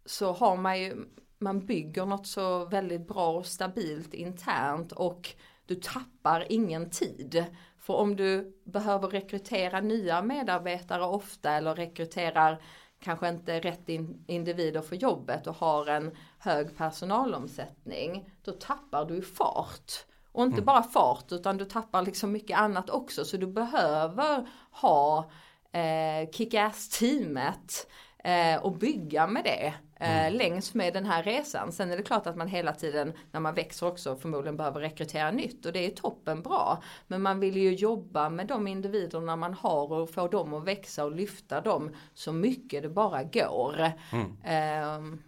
så 0.06 0.32
har 0.32 0.56
man 0.56 0.80
ju, 0.80 1.04
man 1.38 1.66
bygger 1.66 2.06
något 2.06 2.26
så 2.26 2.64
väldigt 2.64 3.08
bra 3.08 3.32
och 3.32 3.46
stabilt 3.46 4.14
internt 4.14 4.92
och 4.92 5.34
du 5.66 5.74
tappar 5.74 6.46
ingen 6.52 6.90
tid. 6.90 7.44
För 7.78 7.94
om 7.94 8.16
du 8.16 8.56
behöver 8.64 9.08
rekrytera 9.08 9.80
nya 9.80 10.22
medarbetare 10.22 11.04
ofta 11.04 11.52
eller 11.52 11.74
rekryterar 11.74 12.62
kanske 13.00 13.28
inte 13.28 13.60
rätt 13.60 13.88
individer 14.26 14.80
för 14.80 14.96
jobbet 14.96 15.46
och 15.46 15.54
har 15.54 15.86
en 15.86 16.16
hög 16.38 16.76
personalomsättning, 16.76 18.30
då 18.42 18.52
tappar 18.52 19.04
du 19.04 19.22
fart. 19.22 19.92
Och 20.32 20.42
inte 20.42 20.54
mm. 20.54 20.64
bara 20.64 20.82
fart 20.82 21.32
utan 21.32 21.56
du 21.56 21.64
tappar 21.64 22.02
liksom 22.02 22.32
mycket 22.32 22.58
annat 22.58 22.90
också 22.90 23.24
så 23.24 23.36
du 23.36 23.46
behöver 23.46 24.48
ha 24.70 25.30
eh, 25.72 26.30
kick-ass 26.30 26.88
teamet 26.88 27.90
eh, 28.24 28.56
och 28.62 28.72
bygga 28.72 29.26
med 29.26 29.44
det 29.44 29.74
mm. 29.96 30.34
längs 30.34 30.74
med 30.74 30.94
den 30.94 31.06
här 31.06 31.22
resan. 31.22 31.72
Sen 31.72 31.90
är 31.90 31.96
det 31.96 32.02
klart 32.02 32.26
att 32.26 32.36
man 32.36 32.48
hela 32.48 32.72
tiden 32.72 33.12
när 33.32 33.40
man 33.40 33.54
växer 33.54 33.86
också 33.86 34.16
förmodligen 34.16 34.56
behöver 34.56 34.80
rekrytera 34.80 35.30
nytt 35.30 35.66
och 35.66 35.72
det 35.72 35.86
är 35.86 35.90
toppen 35.90 36.42
bra. 36.42 36.82
Men 37.06 37.22
man 37.22 37.40
vill 37.40 37.56
ju 37.56 37.74
jobba 37.74 38.30
med 38.30 38.46
de 38.46 38.66
individerna 38.66 39.36
man 39.36 39.54
har 39.54 39.92
och 39.92 40.10
få 40.10 40.28
dem 40.28 40.54
att 40.54 40.64
växa 40.64 41.04
och 41.04 41.12
lyfta 41.12 41.60
dem 41.60 41.90
så 42.14 42.32
mycket 42.32 42.82
det 42.82 42.88
bara 42.88 43.22
går. 43.22 43.92
Mm. 44.12 44.36
Eh, 44.42 45.18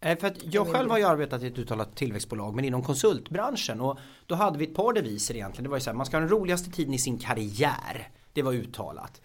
Eh, 0.00 0.18
för 0.18 0.26
att 0.26 0.54
jag 0.54 0.66
själv 0.66 0.90
har 0.90 0.98
ju 0.98 1.04
arbetat 1.04 1.42
i 1.42 1.46
ett 1.46 1.58
uttalat 1.58 1.96
tillväxtbolag 1.96 2.54
men 2.54 2.64
inom 2.64 2.82
konsultbranschen 2.82 3.80
och 3.80 3.98
då 4.26 4.34
hade 4.34 4.58
vi 4.58 4.64
ett 4.64 4.74
par 4.74 4.92
deviser 4.92 5.34
egentligen. 5.34 5.64
Det 5.64 5.70
var 5.70 5.76
ju 5.76 5.80
så 5.80 5.90
här, 5.90 5.96
man 5.96 6.06
ska 6.06 6.16
ha 6.16 6.20
den 6.20 6.30
roligaste 6.30 6.70
tiden 6.70 6.94
i 6.94 6.98
sin 6.98 7.18
karriär. 7.18 8.08
Det 8.32 8.42
var 8.42 8.52
uttalat. 8.52 9.20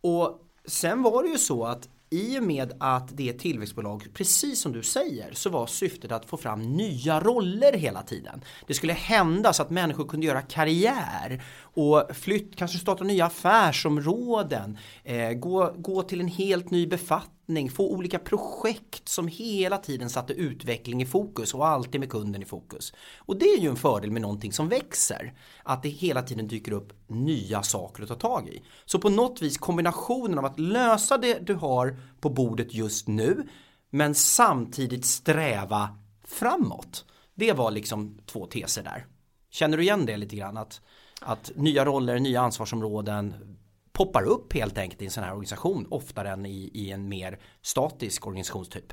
Och 0.00 0.40
sen 0.64 1.02
var 1.02 1.22
det 1.22 1.28
ju 1.28 1.38
så 1.38 1.64
att 1.64 1.88
i 2.12 2.38
och 2.38 2.42
med 2.42 2.72
att 2.78 3.16
det 3.16 3.28
är 3.28 3.34
ett 3.34 3.40
tillväxtbolag, 3.40 4.06
precis 4.14 4.60
som 4.60 4.72
du 4.72 4.82
säger, 4.82 5.32
så 5.32 5.50
var 5.50 5.66
syftet 5.66 6.12
att 6.12 6.26
få 6.26 6.36
fram 6.36 6.62
nya 6.62 7.20
roller 7.20 7.72
hela 7.72 8.02
tiden. 8.02 8.44
Det 8.66 8.74
skulle 8.74 8.92
hända 8.92 9.52
så 9.52 9.62
att 9.62 9.70
människor 9.70 10.08
kunde 10.08 10.26
göra 10.26 10.42
karriär 10.42 11.42
och 11.74 12.16
flytt, 12.16 12.56
kanske 12.56 12.78
starta 12.78 13.04
nya 13.04 13.26
affärsområden, 13.26 14.78
eh, 15.04 15.32
gå, 15.32 15.74
gå 15.76 16.02
till 16.02 16.20
en 16.20 16.28
helt 16.28 16.70
ny 16.70 16.86
befattning, 16.86 17.41
få 17.70 17.90
olika 17.90 18.18
projekt 18.18 19.08
som 19.08 19.28
hela 19.28 19.78
tiden 19.78 20.10
satte 20.10 20.32
utveckling 20.32 21.02
i 21.02 21.06
fokus 21.06 21.54
och 21.54 21.66
alltid 21.66 22.00
med 22.00 22.10
kunden 22.10 22.42
i 22.42 22.44
fokus. 22.44 22.92
Och 23.18 23.36
det 23.36 23.46
är 23.46 23.58
ju 23.58 23.68
en 23.68 23.76
fördel 23.76 24.10
med 24.10 24.22
någonting 24.22 24.52
som 24.52 24.68
växer, 24.68 25.34
att 25.62 25.82
det 25.82 25.88
hela 25.88 26.22
tiden 26.22 26.48
dyker 26.48 26.72
upp 26.72 26.92
nya 27.06 27.62
saker 27.62 28.02
att 28.02 28.08
ta 28.08 28.14
tag 28.14 28.48
i. 28.48 28.62
Så 28.84 28.98
på 28.98 29.08
något 29.08 29.42
vis 29.42 29.58
kombinationen 29.58 30.38
av 30.38 30.44
att 30.44 30.58
lösa 30.58 31.18
det 31.18 31.46
du 31.46 31.54
har 31.54 31.96
på 32.20 32.30
bordet 32.30 32.74
just 32.74 33.08
nu, 33.08 33.48
men 33.90 34.14
samtidigt 34.14 35.04
sträva 35.04 35.88
framåt. 36.24 37.04
Det 37.34 37.52
var 37.52 37.70
liksom 37.70 38.18
två 38.26 38.46
teser 38.46 38.82
där. 38.82 39.06
Känner 39.50 39.76
du 39.76 39.82
igen 39.82 40.06
det 40.06 40.16
lite 40.16 40.36
grann? 40.36 40.56
Att 40.56 40.80
att 41.24 41.52
nya 41.56 41.84
roller, 41.84 42.18
nya 42.18 42.40
ansvarsområden 42.40 43.34
poppar 43.92 44.22
upp 44.22 44.52
helt 44.52 44.78
enkelt 44.78 45.02
i 45.02 45.04
en 45.04 45.10
sån 45.10 45.24
här 45.24 45.30
organisation 45.30 45.86
oftare 45.90 46.30
än 46.30 46.46
i, 46.46 46.70
i 46.74 46.90
en 46.90 47.08
mer 47.08 47.38
statisk 47.62 48.26
organisationstyp. 48.26 48.92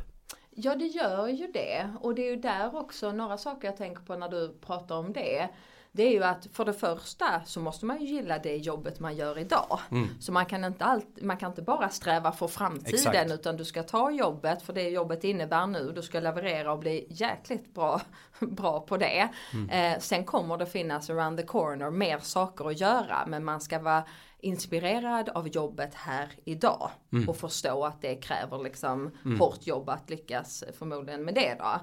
Ja 0.50 0.76
det 0.76 0.86
gör 0.86 1.28
ju 1.28 1.48
det 1.48 1.94
och 2.02 2.16
det 2.16 2.22
är 2.22 2.30
ju 2.30 2.36
där 2.36 2.76
också 2.76 3.12
några 3.12 3.38
saker 3.38 3.68
jag 3.68 3.78
tänker 3.78 4.02
på 4.02 4.16
när 4.16 4.30
du 4.30 4.60
pratar 4.62 4.96
om 4.96 5.14
det 5.14 5.50
det 5.92 6.04
är 6.04 6.12
ju 6.12 6.24
att 6.24 6.48
för 6.54 6.66
det 6.66 6.74
första 6.74 7.42
så 7.46 7.60
måste 7.60 7.86
man 7.86 8.02
ju 8.02 8.08
gilla 8.08 8.40
det 8.40 8.58
jobbet 8.58 9.00
man 9.00 9.16
gör 9.16 9.38
idag. 9.38 9.80
Mm. 9.92 10.08
Så 10.20 10.32
man 10.32 10.46
kan, 10.46 10.66
inte 10.66 10.86
allt, 10.86 11.22
man 11.22 11.38
kan 11.38 11.52
inte 11.52 11.62
bara 11.62 11.90
sträva 11.90 12.32
för 12.32 12.48
framtiden 12.48 12.94
Exakt. 12.94 13.32
utan 13.32 13.58
du 13.58 13.66
ska 13.66 13.84
ta 13.84 14.12
jobbet 14.12 14.62
för 14.62 14.74
det 14.74 14.90
jobbet 14.90 15.24
innebär 15.24 15.68
nu. 15.68 15.92
Du 15.96 16.02
ska 16.02 16.20
leverera 16.20 16.72
och 16.72 16.80
bli 16.80 17.06
jäkligt 17.10 17.74
bra, 17.74 18.02
bra 18.40 18.80
på 18.80 18.98
det. 18.98 19.30
Mm. 19.54 19.70
Eh, 19.70 20.00
sen 20.00 20.26
kommer 20.26 20.58
det 20.58 20.66
finnas 20.66 21.10
around 21.10 21.38
the 21.38 21.46
corner 21.46 21.92
mer 21.92 22.20
saker 22.20 22.70
att 22.70 22.80
göra 22.80 23.26
men 23.28 23.44
man 23.44 23.62
ska 23.62 23.80
vara 23.80 24.04
inspirerad 24.40 25.30
av 25.30 25.48
jobbet 25.48 25.96
här 25.96 26.30
idag 26.46 26.90
mm. 27.12 27.30
och 27.30 27.38
förstå 27.38 27.86
att 27.86 28.02
det 28.02 28.16
kräver 28.16 28.64
liksom 28.64 29.12
mm. 29.26 29.40
hårt 29.40 29.68
jobb 29.68 29.90
att 29.90 30.10
lyckas 30.10 30.64
förmodligen 30.78 31.26
med 31.26 31.36
det 31.36 31.58
då. 31.60 31.80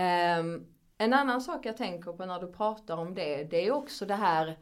Um, 0.00 0.66
en 0.98 1.12
annan 1.12 1.40
sak 1.40 1.66
jag 1.66 1.76
tänker 1.76 2.12
på 2.12 2.26
när 2.26 2.40
du 2.40 2.52
pratar 2.52 2.96
om 2.96 3.14
det, 3.14 3.44
det 3.44 3.66
är 3.66 3.72
också 3.72 4.06
det 4.06 4.14
här 4.14 4.56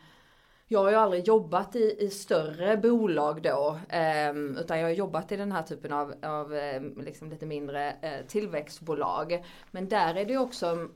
jag 0.72 0.80
har 0.80 0.90
ju 0.90 0.96
aldrig 0.96 1.28
jobbat 1.28 1.76
i, 1.76 1.96
i 1.98 2.10
större 2.10 2.76
bolag 2.76 3.42
då, 3.42 3.78
eh, 3.88 4.34
utan 4.34 4.78
jag 4.78 4.86
har 4.86 4.90
jobbat 4.94 5.32
i 5.32 5.36
den 5.36 5.52
här 5.52 5.62
typen 5.62 5.92
av, 5.92 6.14
av 6.22 6.54
eh, 6.54 6.82
liksom 6.82 7.30
lite 7.30 7.46
mindre 7.46 7.90
eh, 7.90 8.26
tillväxtbolag. 8.26 9.44
Men 9.70 9.88
där 9.88 10.14
är 10.14 10.24
det 10.24 10.38
också 10.38 10.88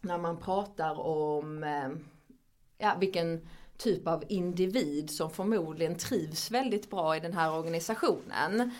när 0.00 0.18
man 0.18 0.36
pratar 0.36 1.00
om 1.00 1.64
ehm, 1.64 2.04
ja, 2.78 2.96
vilken 3.00 3.48
typ 3.78 4.06
av 4.06 4.24
individ 4.28 5.10
som 5.10 5.30
förmodligen 5.30 5.96
trivs 5.96 6.50
väldigt 6.50 6.90
bra 6.90 7.16
i 7.16 7.20
den 7.20 7.32
här 7.32 7.52
organisationen. 7.52 8.72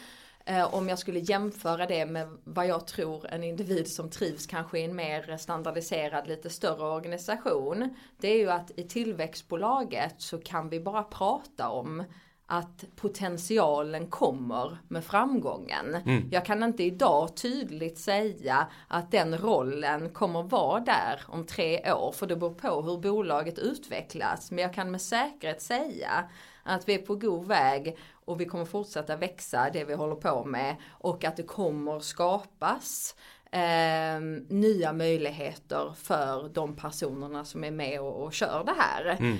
Eh, 0.45 0.75
om 0.75 0.88
jag 0.88 0.99
skulle 0.99 1.19
jämföra 1.19 1.87
det 1.87 2.07
med 2.07 2.29
vad 2.45 2.67
jag 2.67 2.87
tror 2.87 3.26
en 3.26 3.45
individ 3.45 3.88
som 3.88 4.11
trivs 4.11 4.47
kanske 4.47 4.79
i 4.79 4.85
en 4.85 4.97
mer 4.97 5.37
standardiserad, 5.37 6.29
lite 6.29 6.50
större 6.50 6.85
organisation. 6.85 7.95
Det 8.19 8.29
är 8.29 8.38
ju 8.38 8.50
att 8.50 8.71
i 8.76 8.83
tillväxtbolaget 8.83 10.15
så 10.19 10.38
kan 10.38 10.69
vi 10.69 10.81
bara 10.81 11.03
prata 11.03 11.69
om 11.69 12.05
att 12.47 12.85
potentialen 12.97 14.06
kommer 14.06 14.78
med 14.89 15.04
framgången. 15.04 15.95
Mm. 15.95 16.28
Jag 16.30 16.45
kan 16.45 16.63
inte 16.63 16.82
idag 16.82 17.37
tydligt 17.37 17.99
säga 17.99 18.67
att 18.89 19.11
den 19.11 19.39
rollen 19.39 20.11
kommer 20.11 20.43
vara 20.43 20.80
där 20.80 21.21
om 21.26 21.47
tre 21.47 21.93
år 21.93 22.13
för 22.13 22.26
det 22.26 22.37
beror 22.37 22.54
på 22.54 22.82
hur 22.82 22.99
bolaget 22.99 23.59
utvecklas. 23.59 24.50
Men 24.50 24.63
jag 24.63 24.75
kan 24.75 24.91
med 24.91 25.02
säkerhet 25.02 25.63
säga 25.63 26.28
att 26.63 26.89
vi 26.89 26.95
är 26.95 26.99
på 26.99 27.15
god 27.15 27.47
väg 27.47 27.99
och 28.13 28.41
vi 28.41 28.45
kommer 28.45 28.65
fortsätta 28.65 29.17
växa 29.17 29.71
det 29.73 29.85
vi 29.85 29.95
håller 29.95 30.17
på 30.17 30.45
med 30.45 30.76
och 30.91 31.25
att 31.25 31.37
det 31.37 31.43
kommer 31.43 32.00
skapas 32.00 33.15
eh, 33.50 34.21
nya 34.49 34.93
möjligheter 34.93 35.95
för 35.97 36.49
de 36.49 36.76
personerna 36.76 37.45
som 37.45 37.65
är 37.65 37.71
med 37.71 38.00
och, 38.00 38.23
och 38.23 38.32
kör 38.32 38.65
det 38.65 38.75
här. 38.78 39.17
Mm. 39.19 39.37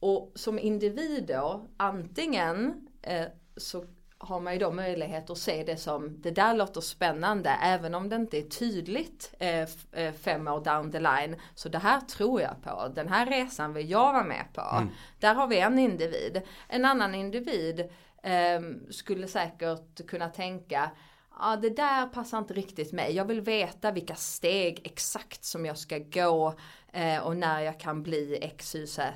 Och 0.00 0.32
som 0.34 0.58
individ 0.58 1.26
då, 1.26 1.66
antingen 1.76 2.88
eh, 3.02 3.26
så 3.56 3.84
har 4.18 4.40
man 4.40 4.52
ju 4.52 4.58
då 4.58 4.70
möjlighet 4.70 5.30
att 5.30 5.38
se 5.38 5.64
det 5.64 5.76
som 5.76 6.20
det 6.20 6.30
där 6.30 6.54
låter 6.54 6.80
spännande 6.80 7.50
även 7.62 7.94
om 7.94 8.08
det 8.08 8.16
inte 8.16 8.38
är 8.38 8.42
tydligt 8.42 9.34
eh, 9.38 9.68
eh, 9.92 10.12
fem 10.12 10.48
år 10.48 10.64
down 10.64 10.92
the 10.92 11.00
line. 11.00 11.36
Så 11.54 11.68
det 11.68 11.78
här 11.78 12.00
tror 12.00 12.40
jag 12.40 12.62
på, 12.62 12.88
den 12.94 13.08
här 13.08 13.26
resan 13.26 13.72
vill 13.72 13.90
jag 13.90 14.12
vara 14.12 14.24
med 14.24 14.44
på. 14.54 14.60
Mm. 14.60 14.88
Där 15.20 15.34
har 15.34 15.46
vi 15.46 15.60
en 15.60 15.78
individ. 15.78 16.42
En 16.68 16.84
annan 16.84 17.14
individ 17.14 17.80
eh, 18.22 18.60
skulle 18.90 19.26
säkert 19.26 20.06
kunna 20.06 20.28
tänka 20.28 20.90
ja 21.38 21.56
det 21.56 21.70
där 21.70 22.06
passar 22.06 22.38
inte 22.38 22.54
riktigt 22.54 22.92
mig. 22.92 23.16
Jag 23.16 23.24
vill 23.24 23.40
veta 23.40 23.92
vilka 23.92 24.14
steg 24.14 24.80
exakt 24.84 25.44
som 25.44 25.66
jag 25.66 25.78
ska 25.78 25.98
gå 25.98 26.54
eh, 26.92 27.18
och 27.18 27.36
när 27.36 27.60
jag 27.60 27.80
kan 27.80 28.02
bli 28.02 28.38
X, 28.42 28.74
Y, 28.74 28.86
Z 28.86 29.12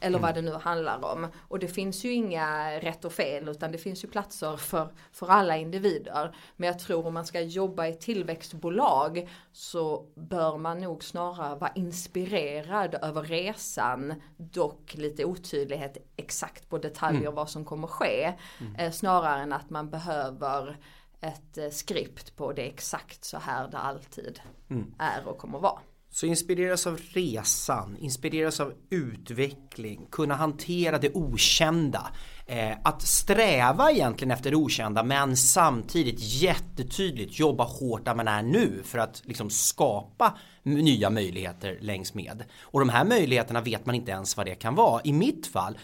eller 0.00 0.18
mm. 0.18 0.22
vad 0.22 0.34
det 0.34 0.42
nu 0.42 0.52
handlar 0.52 1.04
om. 1.04 1.26
Och 1.48 1.58
det 1.58 1.68
finns 1.68 2.04
ju 2.04 2.12
inga 2.12 2.80
rätt 2.80 3.04
och 3.04 3.12
fel 3.12 3.48
utan 3.48 3.72
det 3.72 3.78
finns 3.78 4.04
ju 4.04 4.08
platser 4.08 4.56
för, 4.56 4.88
för 5.12 5.28
alla 5.28 5.56
individer. 5.56 6.36
Men 6.56 6.66
jag 6.66 6.78
tror 6.78 7.06
om 7.06 7.14
man 7.14 7.26
ska 7.26 7.40
jobba 7.40 7.86
i 7.86 7.94
tillväxtbolag 7.94 9.28
så 9.52 10.06
bör 10.14 10.58
man 10.58 10.78
nog 10.78 11.04
snarare 11.04 11.58
vara 11.58 11.72
inspirerad 11.74 12.94
över 12.94 13.22
resan. 13.22 14.14
Dock 14.36 14.94
lite 14.94 15.24
otydlighet 15.24 15.96
exakt 16.16 16.68
på 16.68 16.78
detaljer 16.78 17.20
mm. 17.20 17.34
vad 17.34 17.50
som 17.50 17.64
kommer 17.64 17.88
ske. 17.88 18.32
Mm. 18.60 18.76
Eh, 18.76 18.90
snarare 18.90 19.42
än 19.42 19.52
att 19.52 19.70
man 19.70 19.90
behöver 19.90 20.76
ett 21.22 21.58
eh, 21.58 21.68
skript 21.70 22.36
på 22.36 22.52
det 22.52 22.62
exakt 22.62 23.24
så 23.24 23.38
här 23.38 23.68
det 23.68 23.78
alltid 23.78 24.40
mm. 24.70 24.94
är 24.98 25.28
och 25.28 25.38
kommer 25.38 25.58
vara. 25.58 25.78
Så 26.10 26.26
inspireras 26.26 26.86
av 26.86 27.00
resan, 27.12 27.96
inspireras 27.96 28.60
av 28.60 28.74
utveckling, 28.90 30.06
kunna 30.10 30.34
hantera 30.34 30.98
det 30.98 31.14
okända. 31.14 32.10
Eh, 32.46 32.76
att 32.84 33.02
sträva 33.02 33.90
egentligen 33.90 34.30
efter 34.30 34.50
det 34.50 34.56
okända 34.56 35.02
men 35.02 35.36
samtidigt 35.36 36.18
jättetydligt 36.18 37.38
jobba 37.38 37.64
hårt 37.64 38.04
där 38.04 38.14
man 38.14 38.28
är 38.28 38.42
nu 38.42 38.82
för 38.84 38.98
att 38.98 39.22
liksom 39.24 39.50
skapa 39.50 40.38
nya 40.62 41.10
möjligheter 41.10 41.78
längs 41.80 42.14
med. 42.14 42.44
Och 42.60 42.80
de 42.80 42.88
här 42.88 43.04
möjligheterna 43.04 43.60
vet 43.60 43.86
man 43.86 43.94
inte 43.94 44.12
ens 44.12 44.36
vad 44.36 44.46
det 44.46 44.54
kan 44.54 44.74
vara. 44.74 45.00
I 45.04 45.12
mitt 45.12 45.46
fall, 45.46 45.78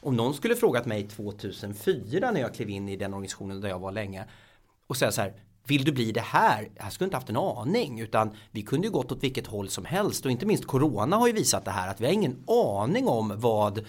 om 0.00 0.16
någon 0.16 0.34
skulle 0.34 0.56
frågat 0.56 0.86
mig 0.86 1.08
2004 1.08 2.30
när 2.30 2.40
jag 2.40 2.54
klev 2.54 2.70
in 2.70 2.88
i 2.88 2.96
den 2.96 3.14
organisationen 3.14 3.60
där 3.60 3.68
jag 3.68 3.78
var 3.78 3.92
länge 3.92 4.24
och 4.92 4.96
säga 4.96 5.12
så 5.12 5.20
här 5.20 5.34
vill 5.66 5.84
du 5.84 5.92
bli 5.92 6.12
det 6.12 6.20
här? 6.20 6.70
Jag 6.76 6.92
skulle 6.92 7.06
inte 7.06 7.16
haft 7.16 7.28
en 7.28 7.36
aning 7.36 8.00
utan 8.00 8.36
vi 8.50 8.62
kunde 8.62 8.86
ju 8.86 8.92
gått 8.92 9.12
åt 9.12 9.22
vilket 9.22 9.46
håll 9.46 9.68
som 9.68 9.84
helst 9.84 10.24
och 10.24 10.30
inte 10.30 10.46
minst 10.46 10.66
Corona 10.66 11.16
har 11.16 11.26
ju 11.26 11.32
visat 11.32 11.64
det 11.64 11.70
här 11.70 11.88
att 11.88 12.00
vi 12.00 12.06
har 12.06 12.12
ingen 12.12 12.44
aning 12.46 13.08
om 13.08 13.32
vad 13.36 13.86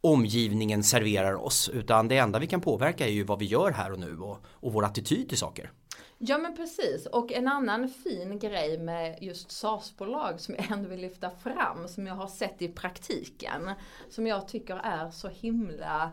omgivningen 0.00 0.82
serverar 0.82 1.34
oss 1.34 1.68
utan 1.68 2.08
det 2.08 2.18
enda 2.18 2.38
vi 2.38 2.46
kan 2.46 2.60
påverka 2.60 3.06
är 3.06 3.10
ju 3.10 3.24
vad 3.24 3.38
vi 3.38 3.44
gör 3.44 3.72
här 3.72 3.92
och 3.92 3.98
nu 3.98 4.18
och, 4.18 4.44
och 4.46 4.72
vår 4.72 4.84
attityd 4.84 5.28
till 5.28 5.38
saker. 5.38 5.70
Ja 6.18 6.38
men 6.38 6.56
precis 6.56 7.06
och 7.06 7.32
en 7.32 7.48
annan 7.48 7.88
fin 7.88 8.38
grej 8.38 8.78
med 8.78 9.18
just 9.20 9.50
SaaS-bolag 9.50 10.40
som 10.40 10.54
jag 10.54 10.70
ändå 10.70 10.88
vill 10.88 11.00
lyfta 11.00 11.30
fram 11.30 11.88
som 11.88 12.06
jag 12.06 12.14
har 12.14 12.26
sett 12.26 12.62
i 12.62 12.68
praktiken 12.68 13.70
som 14.08 14.26
jag 14.26 14.48
tycker 14.48 14.76
är 14.76 15.10
så 15.10 15.28
himla 15.28 16.12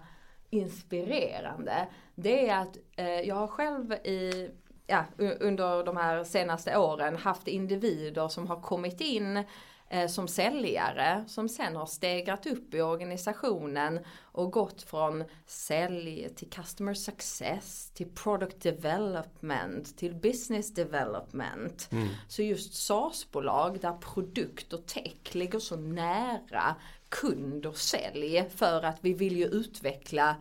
inspirerande. 0.49 1.88
Det 2.15 2.49
är 2.49 2.62
att 2.62 2.77
eh, 2.97 3.21
jag 3.21 3.36
har 3.36 3.47
själv 3.47 3.93
i 3.93 4.49
ja, 4.88 5.05
under 5.17 5.83
de 5.83 5.97
här 5.97 6.23
senaste 6.23 6.77
åren 6.77 7.15
haft 7.15 7.47
individer 7.47 8.27
som 8.27 8.47
har 8.47 8.62
kommit 8.62 9.01
in 9.01 9.43
eh, 9.89 10.07
som 10.07 10.27
säljare 10.27 11.23
som 11.27 11.49
sen 11.49 11.75
har 11.75 11.86
stegrat 11.86 12.45
upp 12.45 12.73
i 12.73 12.81
organisationen 12.81 13.99
och 14.21 14.51
gått 14.51 14.81
från 14.81 15.23
sälj 15.45 16.29
till 16.36 16.49
customer 16.49 16.93
success 16.93 17.91
till 17.93 18.10
product 18.10 18.62
development 18.62 19.97
till 19.97 20.15
business 20.15 20.73
development. 20.73 21.89
Mm. 21.91 22.07
Så 22.27 22.41
just 22.41 22.73
SaaS-bolag 22.73 23.81
där 23.81 23.93
produkt 23.93 24.73
och 24.73 24.86
tech 24.86 25.36
ligger 25.36 25.60
så 25.60 25.75
nära 25.75 26.75
kund 27.09 27.65
och 27.65 27.77
sälj 27.77 28.49
för 28.55 28.85
att 28.85 28.97
vi 29.01 29.13
vill 29.13 29.37
ju 29.37 29.45
utveckla 29.45 30.35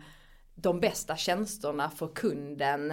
de 0.55 0.79
bästa 0.79 1.15
tjänsterna 1.15 1.89
för 1.89 2.07
kunden 2.07 2.91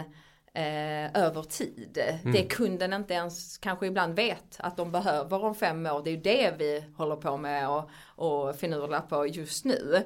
eh, 0.54 1.16
över 1.24 1.42
tid. 1.42 1.98
Mm. 1.98 2.32
Det 2.32 2.42
kunden 2.42 2.92
inte 2.92 3.14
ens 3.14 3.58
kanske 3.58 3.86
ibland 3.86 4.16
vet 4.16 4.56
att 4.58 4.76
de 4.76 4.92
behöver 4.92 5.44
om 5.44 5.54
fem 5.54 5.86
år. 5.86 6.02
Det 6.04 6.10
är 6.10 6.14
ju 6.14 6.20
det 6.20 6.54
vi 6.58 6.84
håller 6.96 7.16
på 7.16 7.36
med 7.36 7.68
och, 7.68 7.90
och 8.04 8.56
finurlar 8.56 9.00
på 9.00 9.26
just 9.26 9.64
nu. 9.64 10.04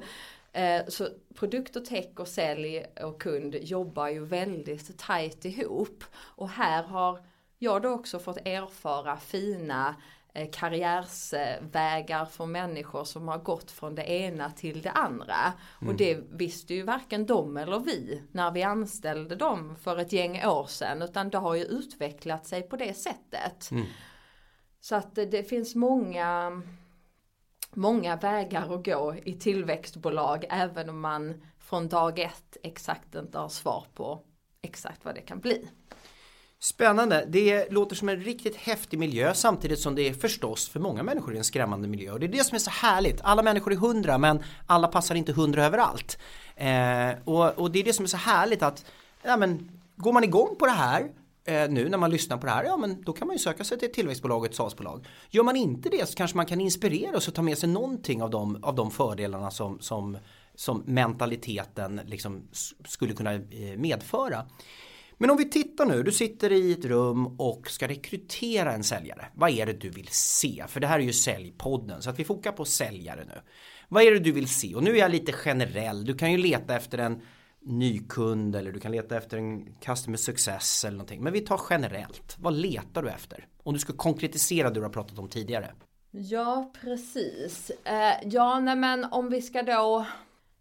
Eh, 0.53 0.81
så 0.87 1.07
produkt 1.35 1.75
och 1.75 1.85
tech 1.85 2.09
och 2.15 2.27
sälj 2.27 2.85
och 3.01 3.21
kund 3.21 3.55
jobbar 3.55 4.07
ju 4.07 4.25
väldigt 4.25 4.97
tajt 4.97 5.45
ihop. 5.45 6.03
Och 6.17 6.49
här 6.49 6.83
har 6.83 7.19
jag 7.57 7.81
då 7.81 7.89
också 7.89 8.19
fått 8.19 8.37
erfara 8.37 9.17
fina 9.17 9.95
karriärsvägar 10.51 12.25
för 12.25 12.45
människor 12.45 13.03
som 13.03 13.27
har 13.27 13.37
gått 13.37 13.71
från 13.71 13.95
det 13.95 14.11
ena 14.11 14.51
till 14.51 14.81
det 14.81 14.91
andra. 14.91 15.53
Mm. 15.81 15.89
Och 15.89 15.97
det 15.97 16.19
visste 16.31 16.73
ju 16.73 16.83
varken 16.83 17.25
de 17.25 17.57
eller 17.57 17.79
vi 17.79 18.23
när 18.31 18.51
vi 18.51 18.63
anställde 18.63 19.35
dem 19.35 19.75
för 19.75 19.97
ett 19.97 20.13
gäng 20.13 20.45
år 20.45 20.65
sedan. 20.65 21.01
Utan 21.01 21.29
det 21.29 21.37
har 21.37 21.55
ju 21.55 21.63
utvecklat 21.63 22.45
sig 22.45 22.61
på 22.61 22.75
det 22.75 22.93
sättet. 22.93 23.71
Mm. 23.71 23.85
Så 24.79 24.95
att 24.95 25.15
det 25.15 25.49
finns 25.49 25.75
många 25.75 26.61
många 27.73 28.15
vägar 28.15 28.75
att 28.75 28.85
gå 28.85 29.15
i 29.23 29.33
tillväxtbolag 29.33 30.45
även 30.49 30.89
om 30.89 30.99
man 30.99 31.41
från 31.59 31.89
dag 31.89 32.19
ett 32.19 32.57
exakt 32.63 33.15
inte 33.15 33.37
har 33.37 33.49
svar 33.49 33.85
på 33.93 34.23
exakt 34.61 35.05
vad 35.05 35.15
det 35.15 35.21
kan 35.21 35.39
bli. 35.39 35.69
Spännande, 36.61 37.25
det 37.27 37.71
låter 37.71 37.95
som 37.95 38.09
en 38.09 38.19
riktigt 38.19 38.55
häftig 38.55 38.99
miljö 38.99 39.33
samtidigt 39.33 39.79
som 39.79 39.95
det 39.95 40.09
är 40.09 40.13
förstås 40.13 40.69
för 40.69 40.79
många 40.79 41.03
människor 41.03 41.35
en 41.35 41.43
skrämmande 41.43 41.87
miljö 41.87 42.11
och 42.11 42.19
det 42.19 42.25
är 42.25 42.31
det 42.31 42.43
som 42.43 42.55
är 42.55 42.59
så 42.59 42.69
härligt. 42.69 43.21
Alla 43.21 43.43
människor 43.43 43.73
är 43.73 43.77
hundra 43.77 44.17
men 44.17 44.43
alla 44.65 44.87
passar 44.87 45.15
inte 45.15 45.33
hundra 45.33 45.65
överallt. 45.65 46.17
Eh, 46.55 47.11
och, 47.23 47.59
och, 47.59 47.71
det 47.71 47.79
är 47.79 47.83
det 47.83 47.93
som 47.93 48.05
är 48.05 48.09
så 48.09 48.17
härligt 48.17 48.61
att 48.61 48.85
ja, 49.23 49.37
men, 49.37 49.71
går 49.95 50.13
man 50.13 50.23
igång 50.23 50.55
på 50.59 50.65
det 50.65 50.71
här 50.71 51.11
eh, 51.45 51.69
nu 51.69 51.89
när 51.89 51.97
man 51.97 52.11
lyssnar 52.11 52.37
på 52.37 52.45
det 52.45 52.51
här, 52.51 52.63
ja 52.63 52.77
men 52.77 53.01
då 53.01 53.13
kan 53.13 53.27
man 53.27 53.35
ju 53.35 53.39
söka 53.39 53.63
sig 53.63 53.79
till 53.79 53.91
tillväxtbolaget 53.91 53.95
tillväxtbolag 53.95 54.39
och 54.39 54.45
ett 54.45 54.55
SAS-bolag. 54.55 55.07
Gör 55.29 55.43
man 55.43 55.55
inte 55.55 55.89
det 55.89 56.09
så 56.09 56.15
kanske 56.15 56.37
man 56.37 56.45
kan 56.45 56.61
inspireras 56.61 57.27
och 57.27 57.33
ta 57.33 57.41
med 57.41 57.57
sig 57.57 57.69
någonting 57.69 58.21
av 58.21 58.29
de, 58.29 58.63
av 58.63 58.75
de 58.75 58.91
fördelarna 58.91 59.51
som, 59.51 59.79
som, 59.79 60.17
som 60.55 60.83
mentaliteten 60.85 62.01
liksom 62.05 62.47
skulle 62.85 63.13
kunna 63.13 63.33
eh, 63.33 63.77
medföra. 63.77 64.45
Men 65.21 65.29
om 65.29 65.37
vi 65.37 65.49
tittar 65.49 65.85
nu, 65.85 66.03
du 66.03 66.11
sitter 66.11 66.51
i 66.51 66.71
ett 66.71 66.85
rum 66.85 67.27
och 67.39 67.69
ska 67.69 67.87
rekrytera 67.87 68.73
en 68.73 68.83
säljare. 68.83 69.25
Vad 69.35 69.49
är 69.49 69.65
det 69.65 69.73
du 69.73 69.89
vill 69.89 70.07
se? 70.11 70.65
För 70.67 70.79
det 70.79 70.87
här 70.87 70.99
är 70.99 71.03
ju 71.03 71.13
säljpodden 71.13 72.01
så 72.01 72.09
att 72.09 72.19
vi 72.19 72.23
fokar 72.23 72.51
på 72.51 72.65
säljare 72.65 73.25
nu. 73.25 73.41
Vad 73.87 74.03
är 74.03 74.11
det 74.11 74.19
du 74.19 74.31
vill 74.31 74.47
se? 74.47 74.75
Och 74.75 74.83
nu 74.83 74.91
är 74.91 74.99
jag 74.99 75.11
lite 75.11 75.31
generell. 75.31 76.05
Du 76.05 76.15
kan 76.15 76.31
ju 76.31 76.37
leta 76.37 76.75
efter 76.75 76.97
en 76.97 77.21
ny 77.61 77.99
kund 77.99 78.55
eller 78.55 78.71
du 78.71 78.79
kan 78.79 78.91
leta 78.91 79.17
efter 79.17 79.37
en 79.37 79.73
customer 79.73 80.17
success 80.17 80.85
eller 80.85 80.97
någonting. 80.97 81.23
Men 81.23 81.33
vi 81.33 81.41
tar 81.41 81.61
generellt. 81.69 82.35
Vad 82.39 82.53
letar 82.53 83.03
du 83.03 83.09
efter? 83.09 83.47
Om 83.63 83.73
du 83.73 83.79
ska 83.79 83.93
konkretisera 83.93 84.69
det 84.69 84.75
du 84.75 84.81
har 84.81 84.89
pratat 84.89 85.19
om 85.19 85.29
tidigare. 85.29 85.71
Ja, 86.11 86.71
precis. 86.81 87.71
Eh, 87.83 88.13
ja, 88.23 88.59
nej 88.59 88.75
men 88.75 89.05
om 89.05 89.29
vi 89.29 89.41
ska 89.41 89.63
då 89.63 90.05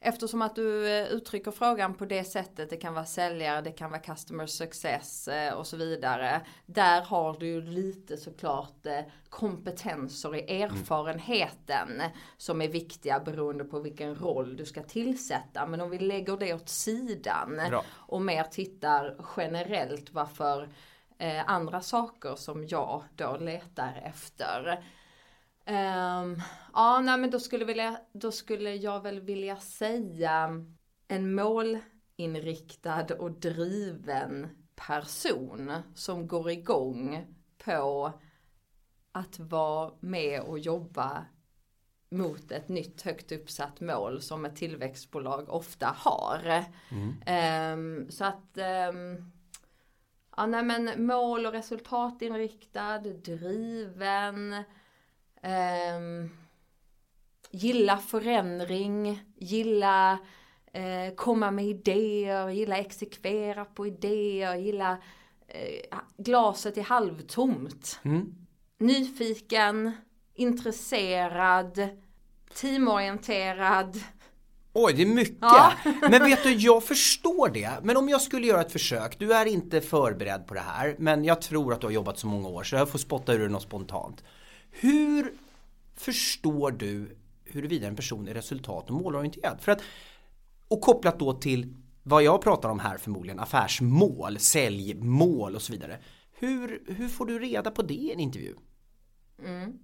Eftersom 0.01 0.43
att 0.43 0.55
du 0.55 0.89
eh, 0.89 1.07
uttrycker 1.07 1.51
frågan 1.51 1.95
på 1.95 2.05
det 2.05 2.25
sättet, 2.25 2.71
det 2.71 2.77
kan 2.77 2.95
vara 2.95 3.05
säljare, 3.05 3.61
det 3.61 3.73
kan 3.73 3.91
vara 3.91 4.01
customer 4.01 4.47
success 4.47 5.29
eh, 5.29 5.55
och 5.55 5.67
så 5.67 5.77
vidare. 5.77 6.41
Där 6.67 7.03
har 7.03 7.37
du 7.39 7.47
ju 7.47 7.61
lite 7.61 8.17
såklart 8.17 8.87
eh, 8.87 9.01
kompetenser 9.29 10.37
i 10.37 10.63
erfarenheten 10.63 11.91
mm. 11.91 12.11
som 12.37 12.63
är 12.63 12.69
viktiga 12.69 13.21
beroende 13.21 13.65
på 13.65 13.81
vilken 13.81 14.15
roll 14.15 14.57
du 14.57 14.65
ska 14.65 14.83
tillsätta. 14.83 15.67
Men 15.67 15.81
om 15.81 15.91
vi 15.91 15.99
lägger 15.99 16.37
det 16.37 16.55
åt 16.55 16.69
sidan 16.69 17.61
Bra. 17.71 17.85
och 17.91 18.23
mer 18.23 18.45
tittar 18.45 19.17
generellt 19.37 20.13
varför 20.13 20.69
andra 21.47 21.81
saker 21.81 22.35
som 22.35 22.67
jag 22.67 23.03
då 23.17 23.37
letar 23.37 24.03
efter. 24.05 24.85
Um, 25.69 26.43
ja, 26.73 27.01
nej 27.01 27.19
men 27.19 27.31
då 27.31 27.41
skulle, 27.41 27.65
vilja, 27.65 28.01
då 28.13 28.33
skulle 28.33 28.75
jag 28.75 29.03
väl 29.03 29.21
vilja 29.21 29.57
säga 29.57 30.65
en 31.09 31.35
målinriktad 31.35 33.07
och 33.19 33.31
driven 33.31 34.49
person 34.75 35.73
som 35.95 36.29
går 36.29 36.51
igång 36.51 37.27
på 37.65 38.13
att 39.13 39.39
vara 39.39 39.93
med 40.01 40.41
och 40.41 40.59
jobba 40.59 41.27
mot 42.11 42.53
ett 42.53 42.69
nytt 42.69 43.03
högt 43.03 43.33
uppsatt 43.33 43.81
mål 43.81 44.23
som 44.23 44.45
ett 44.45 44.57
tillväxtbolag 44.57 45.49
ofta 45.49 45.87
har. 45.97 46.65
Mm. 46.91 48.03
Um, 48.03 48.11
så 48.11 48.25
att 48.25 48.59
um, 48.93 49.33
Ja 50.39 50.47
nej 50.47 50.63
men 50.63 51.07
mål 51.07 51.47
och 51.47 51.53
resultatinriktad, 51.53 52.99
driven, 52.99 54.65
Um, 55.43 56.31
gilla 57.51 57.99
förändring, 57.99 59.23
gilla 59.37 60.19
eh, 60.73 61.15
komma 61.17 61.51
med 61.51 61.67
idéer, 61.67 62.51
gilla 62.51 62.77
exekvera 62.77 63.65
på 63.65 63.87
idéer, 63.87 64.55
gilla 64.55 64.99
eh, 65.49 65.99
glaset 66.17 66.79
är 66.79 66.83
halvtomt. 66.83 68.01
Mm. 68.03 68.35
Nyfiken, 68.79 69.93
intresserad, 70.35 71.89
teamorienterad. 72.55 74.01
Oj, 74.73 74.93
det 74.93 75.03
är 75.03 75.07
mycket. 75.07 75.37
Ja. 75.41 75.73
men 76.01 76.25
vet 76.25 76.43
du, 76.43 76.53
jag 76.53 76.85
förstår 76.85 77.49
det. 77.49 77.71
Men 77.83 77.97
om 77.97 78.09
jag 78.09 78.23
skulle 78.23 78.47
göra 78.47 78.61
ett 78.61 78.73
försök. 78.73 79.19
Du 79.19 79.33
är 79.33 79.47
inte 79.47 79.81
förberedd 79.81 80.47
på 80.47 80.55
det 80.55 80.61
här. 80.61 80.97
Men 80.99 81.25
jag 81.25 81.43
tror 81.43 81.73
att 81.73 81.81
du 81.81 81.87
har 81.87 81.93
jobbat 81.93 82.19
så 82.19 82.27
många 82.27 82.49
år 82.49 82.63
så 82.63 82.77
jag 82.77 82.89
får 82.89 82.99
spotta 82.99 83.33
ur 83.33 83.39
det 83.39 83.49
något 83.49 83.63
spontant. 83.63 84.25
Hur 84.71 85.35
förstår 85.95 86.71
du 86.71 87.17
huruvida 87.45 87.87
en 87.87 87.97
person 87.97 88.29
är 88.29 88.35
resultat 88.35 88.91
och 88.91 88.97
målorienterad? 88.97 89.61
För 89.61 89.73
att, 89.73 89.83
och 90.69 90.81
kopplat 90.81 91.19
då 91.19 91.33
till 91.33 91.75
vad 92.03 92.23
jag 92.23 92.43
pratar 92.43 92.69
om 92.69 92.79
här 92.79 92.99
förmodligen, 92.99 93.41
affärsmål, 93.41 94.39
säljmål 94.39 95.55
och 95.55 95.63
så 95.63 95.73
vidare. 95.73 95.99
Hur, 96.33 96.83
hur 96.87 97.09
får 97.09 97.27
du 97.27 97.39
reda 97.39 97.71
på 97.71 97.83
det 97.83 97.95
i 97.95 98.13
en 98.13 98.21
intervju? 98.21 98.55
Mm. 99.45 99.79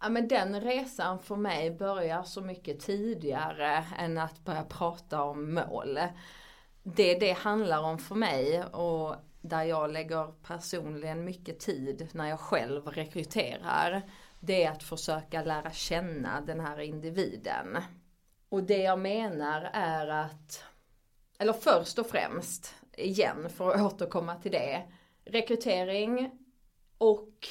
Ja 0.00 0.08
men 0.08 0.28
den 0.28 0.60
resan 0.60 1.18
för 1.18 1.36
mig 1.36 1.70
börjar 1.70 2.22
så 2.22 2.40
mycket 2.40 2.80
tidigare 2.80 3.84
än 3.98 4.18
att 4.18 4.44
börja 4.44 4.64
prata 4.64 5.22
om 5.22 5.54
mål. 5.54 5.98
Det 6.82 7.14
det 7.14 7.32
handlar 7.32 7.82
om 7.82 7.98
för 7.98 8.14
mig 8.14 8.64
och 8.64 9.16
där 9.48 9.62
jag 9.62 9.92
lägger 9.92 10.32
personligen 10.42 11.24
mycket 11.24 11.60
tid 11.60 12.08
när 12.12 12.28
jag 12.28 12.40
själv 12.40 12.86
rekryterar. 12.86 14.02
Det 14.40 14.64
är 14.64 14.70
att 14.70 14.82
försöka 14.82 15.42
lära 15.42 15.70
känna 15.70 16.40
den 16.40 16.60
här 16.60 16.80
individen. 16.80 17.78
Och 18.48 18.62
det 18.62 18.82
jag 18.82 18.98
menar 18.98 19.70
är 19.72 20.06
att, 20.08 20.64
eller 21.38 21.52
först 21.52 21.98
och 21.98 22.06
främst, 22.06 22.74
igen 22.96 23.50
för 23.50 23.70
att 23.70 23.92
återkomma 23.92 24.36
till 24.36 24.52
det, 24.52 24.82
rekrytering 25.24 26.30
och 26.98 27.48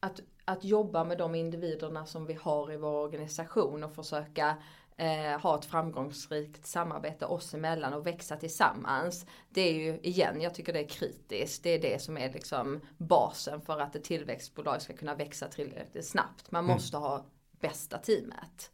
att, 0.00 0.20
att 0.44 0.64
jobba 0.64 1.04
med 1.04 1.18
de 1.18 1.34
individerna 1.34 2.06
som 2.06 2.26
vi 2.26 2.34
har 2.34 2.72
i 2.72 2.76
vår 2.76 2.92
organisation 2.92 3.84
och 3.84 3.94
försöka 3.94 4.56
eh, 4.96 5.40
ha 5.40 5.58
ett 5.58 5.64
framgångsrikt 5.64 6.66
samarbete 6.66 7.26
oss 7.26 7.54
emellan 7.54 7.94
och 7.94 8.06
växa 8.06 8.36
tillsammans. 8.36 9.26
Det 9.48 9.60
är 9.60 9.74
ju 9.74 10.00
igen, 10.02 10.40
jag 10.40 10.54
tycker 10.54 10.72
det 10.72 10.80
är 10.80 10.88
kritiskt. 10.88 11.62
Det 11.62 11.70
är 11.70 11.78
det 11.78 12.02
som 12.02 12.18
är 12.18 12.32
liksom 12.32 12.80
basen 12.96 13.60
för 13.60 13.80
att 13.80 13.96
ett 13.96 14.04
tillväxtbolag 14.04 14.82
ska 14.82 14.96
kunna 14.96 15.14
växa 15.14 15.48
tillräckligt 15.48 16.06
snabbt. 16.06 16.50
Man 16.50 16.64
mm. 16.64 16.74
måste 16.74 16.96
ha 16.96 17.24
bästa 17.60 17.98
teamet. 17.98 18.70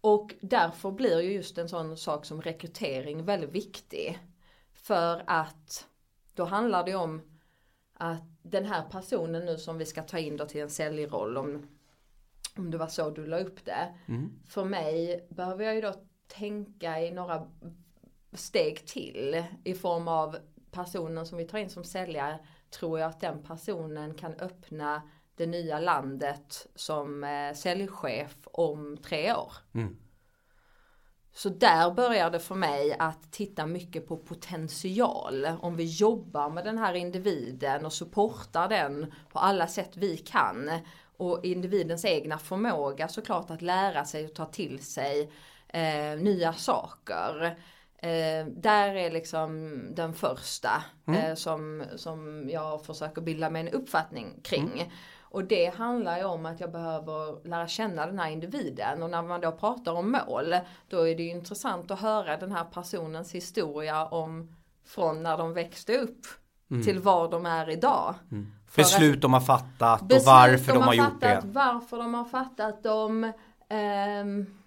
Och 0.00 0.34
därför 0.40 0.90
blir 0.90 1.20
ju 1.20 1.32
just 1.32 1.58
en 1.58 1.68
sån 1.68 1.96
sak 1.96 2.24
som 2.24 2.42
rekrytering 2.42 3.24
väldigt 3.24 3.52
viktig. 3.52 4.18
För 4.72 5.22
att 5.26 5.86
då 6.34 6.44
handlar 6.44 6.84
det 6.84 6.94
om 6.94 7.22
att 7.94 8.22
den 8.42 8.64
här 8.64 8.82
personen 8.90 9.44
nu 9.44 9.58
som 9.58 9.78
vi 9.78 9.86
ska 9.86 10.02
ta 10.02 10.18
in 10.18 10.36
då 10.36 10.46
till 10.46 10.60
en 10.60 10.70
säljroll 10.70 11.36
om 11.36 11.68
om 12.56 12.70
det 12.70 12.78
var 12.78 12.86
så 12.86 13.10
du 13.10 13.26
la 13.26 13.38
upp 13.38 13.64
det. 13.64 13.94
Mm. 14.06 14.32
För 14.46 14.64
mig 14.64 15.26
behöver 15.30 15.64
jag 15.64 15.74
ju 15.74 15.80
då 15.80 15.94
tänka 16.26 17.00
i 17.00 17.10
några 17.10 17.48
steg 18.32 18.86
till 18.86 19.44
i 19.64 19.74
form 19.74 20.08
av 20.08 20.36
personen 20.70 21.26
som 21.26 21.38
vi 21.38 21.44
tar 21.44 21.58
in 21.58 21.70
som 21.70 21.84
säljare 21.84 22.38
tror 22.70 22.98
jag 22.98 23.10
att 23.10 23.20
den 23.20 23.42
personen 23.42 24.14
kan 24.14 24.34
öppna 24.34 25.02
det 25.36 25.46
nya 25.46 25.80
landet 25.80 26.66
som 26.74 27.24
eh, 27.24 27.54
säljchef 27.54 28.36
om 28.44 28.96
tre 28.96 29.34
år. 29.34 29.52
Mm. 29.74 29.96
Så 31.34 31.48
där 31.48 31.90
börjar 31.90 32.30
det 32.30 32.40
för 32.40 32.54
mig 32.54 32.96
att 32.98 33.32
titta 33.32 33.66
mycket 33.66 34.08
på 34.08 34.16
potential. 34.16 35.46
Om 35.60 35.76
vi 35.76 35.84
jobbar 35.84 36.50
med 36.50 36.64
den 36.64 36.78
här 36.78 36.94
individen 36.94 37.86
och 37.86 37.92
supportar 37.92 38.68
den 38.68 39.14
på 39.32 39.38
alla 39.38 39.66
sätt 39.66 39.96
vi 39.96 40.16
kan 40.16 40.70
och 41.16 41.44
individens 41.44 42.04
egna 42.04 42.38
förmåga 42.38 43.08
såklart 43.08 43.50
att 43.50 43.62
lära 43.62 44.04
sig 44.04 44.24
och 44.24 44.34
ta 44.34 44.44
till 44.44 44.84
sig 44.84 45.30
eh, 45.68 46.16
nya 46.18 46.52
saker. 46.52 47.58
Eh, 47.98 48.46
där 48.46 48.94
är 48.94 49.10
liksom 49.10 49.80
den 49.94 50.14
första 50.14 50.84
mm. 51.06 51.20
eh, 51.20 51.34
som, 51.34 51.84
som 51.96 52.48
jag 52.50 52.84
försöker 52.84 53.22
bilda 53.22 53.50
mig 53.50 53.60
en 53.60 53.68
uppfattning 53.68 54.40
kring. 54.42 54.72
Mm. 54.74 54.90
Och 55.20 55.44
det 55.44 55.66
handlar 55.66 56.18
ju 56.18 56.24
om 56.24 56.46
att 56.46 56.60
jag 56.60 56.72
behöver 56.72 57.48
lära 57.48 57.68
känna 57.68 58.06
den 58.06 58.18
här 58.18 58.30
individen 58.30 59.02
och 59.02 59.10
när 59.10 59.22
man 59.22 59.40
då 59.40 59.52
pratar 59.52 59.92
om 59.92 60.12
mål 60.12 60.54
då 60.88 61.08
är 61.08 61.16
det 61.16 61.22
ju 61.22 61.30
intressant 61.30 61.90
att 61.90 62.00
höra 62.00 62.36
den 62.36 62.52
här 62.52 62.64
personens 62.64 63.34
historia 63.34 64.06
om 64.06 64.56
från 64.84 65.22
när 65.22 65.38
de 65.38 65.52
växte 65.52 65.98
upp 65.98 66.26
mm. 66.70 66.82
till 66.82 66.98
var 66.98 67.30
de 67.30 67.46
är 67.46 67.70
idag. 67.70 68.14
Mm. 68.30 68.52
Beslut 68.76 69.20
de 69.20 69.32
har 69.32 69.40
fattat 69.40 70.02
och 70.02 70.18
varför 70.26 70.72
de, 70.72 70.78
de 70.78 70.82
har, 70.82 70.94
gjort 70.94 71.04
fattat, 71.04 71.20
det. 71.20 71.48
Varför 71.48 71.98
de 71.98 72.14
har 72.14 72.24
fattat 72.24 72.82
dem. 72.82 73.32
Um, 73.70 74.58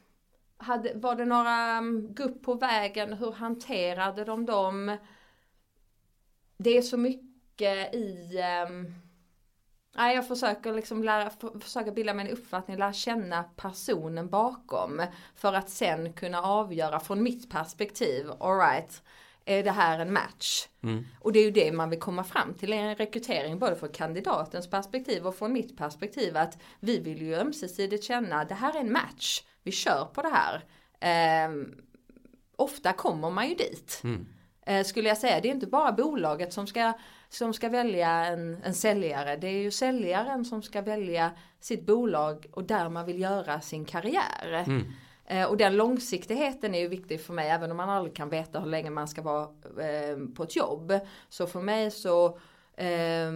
hade, 0.57 0.91
var 0.95 1.15
det 1.15 1.25
några 1.25 1.77
um, 1.77 2.13
gupp 2.13 2.43
på 2.43 2.53
vägen? 2.53 3.13
Hur 3.13 3.31
hanterade 3.31 4.25
de 4.25 4.45
dem? 4.45 4.97
Det 6.57 6.77
är 6.77 6.81
så 6.81 6.97
mycket 6.97 7.93
i 7.93 8.39
Nej, 9.97 10.15
jag 10.15 10.27
försöker 10.27 10.73
liksom 10.73 11.03
lära, 11.03 11.31
försöka 11.59 11.91
bilda 11.91 12.13
mig 12.13 12.25
en 12.25 12.33
uppfattning, 12.33 12.77
lära 12.77 12.93
känna 12.93 13.43
personen 13.43 14.29
bakom. 14.29 15.01
För 15.35 15.53
att 15.53 15.69
sen 15.69 16.13
kunna 16.13 16.41
avgöra 16.41 16.99
från 16.99 17.23
mitt 17.23 17.51
perspektiv, 17.51 18.31
alright, 18.39 19.03
är 19.45 19.63
det 19.63 19.71
här 19.71 19.99
en 19.99 20.13
match? 20.13 20.67
Mm. 20.83 21.05
Och 21.19 21.33
det 21.33 21.39
är 21.39 21.43
ju 21.43 21.51
det 21.51 21.71
man 21.71 21.89
vill 21.89 21.99
komma 21.99 22.23
fram 22.23 22.53
till 22.53 22.73
i 22.73 22.77
en 22.77 22.95
rekrytering, 22.95 23.59
både 23.59 23.75
från 23.75 23.89
kandidatens 23.89 24.69
perspektiv 24.69 25.27
och 25.27 25.35
från 25.35 25.53
mitt 25.53 25.77
perspektiv. 25.77 26.37
Att 26.37 26.57
vi 26.79 26.99
vill 26.99 27.21
ju 27.21 27.35
ömsesidigt 27.35 28.03
känna, 28.03 28.41
att 28.41 28.49
det 28.49 28.55
här 28.55 28.75
är 28.75 28.79
en 28.79 28.91
match, 28.91 29.43
vi 29.63 29.71
kör 29.71 30.05
på 30.05 30.21
det 30.21 30.31
här. 30.33 30.63
Eh, 30.99 31.51
ofta 32.55 32.93
kommer 32.93 33.29
man 33.29 33.49
ju 33.49 33.55
dit. 33.55 34.01
Mm. 34.03 34.25
Eh, 34.65 34.83
skulle 34.83 35.09
jag 35.09 35.17
säga, 35.17 35.41
det 35.41 35.47
är 35.47 35.53
inte 35.53 35.67
bara 35.67 35.91
bolaget 35.91 36.53
som 36.53 36.67
ska 36.67 36.93
som 37.29 37.53
ska 37.53 37.69
välja 37.69 38.09
en, 38.09 38.61
en 38.63 38.73
säljare. 38.73 39.35
Det 39.35 39.47
är 39.47 39.61
ju 39.61 39.71
säljaren 39.71 40.45
som 40.45 40.61
ska 40.61 40.81
välja 40.81 41.31
sitt 41.59 41.85
bolag 41.85 42.45
och 42.51 42.63
där 42.63 42.89
man 42.89 43.05
vill 43.05 43.19
göra 43.19 43.61
sin 43.61 43.85
karriär. 43.85 44.63
Mm. 44.67 44.93
Eh, 45.27 45.45
och 45.45 45.57
den 45.57 45.75
långsiktigheten 45.75 46.75
är 46.75 46.79
ju 46.79 46.87
viktig 46.87 47.21
för 47.21 47.33
mig 47.33 47.49
även 47.49 47.71
om 47.71 47.77
man 47.77 47.89
aldrig 47.89 48.15
kan 48.15 48.29
veta 48.29 48.59
hur 48.59 48.69
länge 48.69 48.89
man 48.89 49.07
ska 49.07 49.21
vara 49.21 49.43
eh, 49.79 50.17
på 50.35 50.43
ett 50.43 50.55
jobb. 50.55 50.93
Så 51.29 51.47
för 51.47 51.61
mig 51.61 51.91
så 51.91 52.25
eh, 52.75 53.31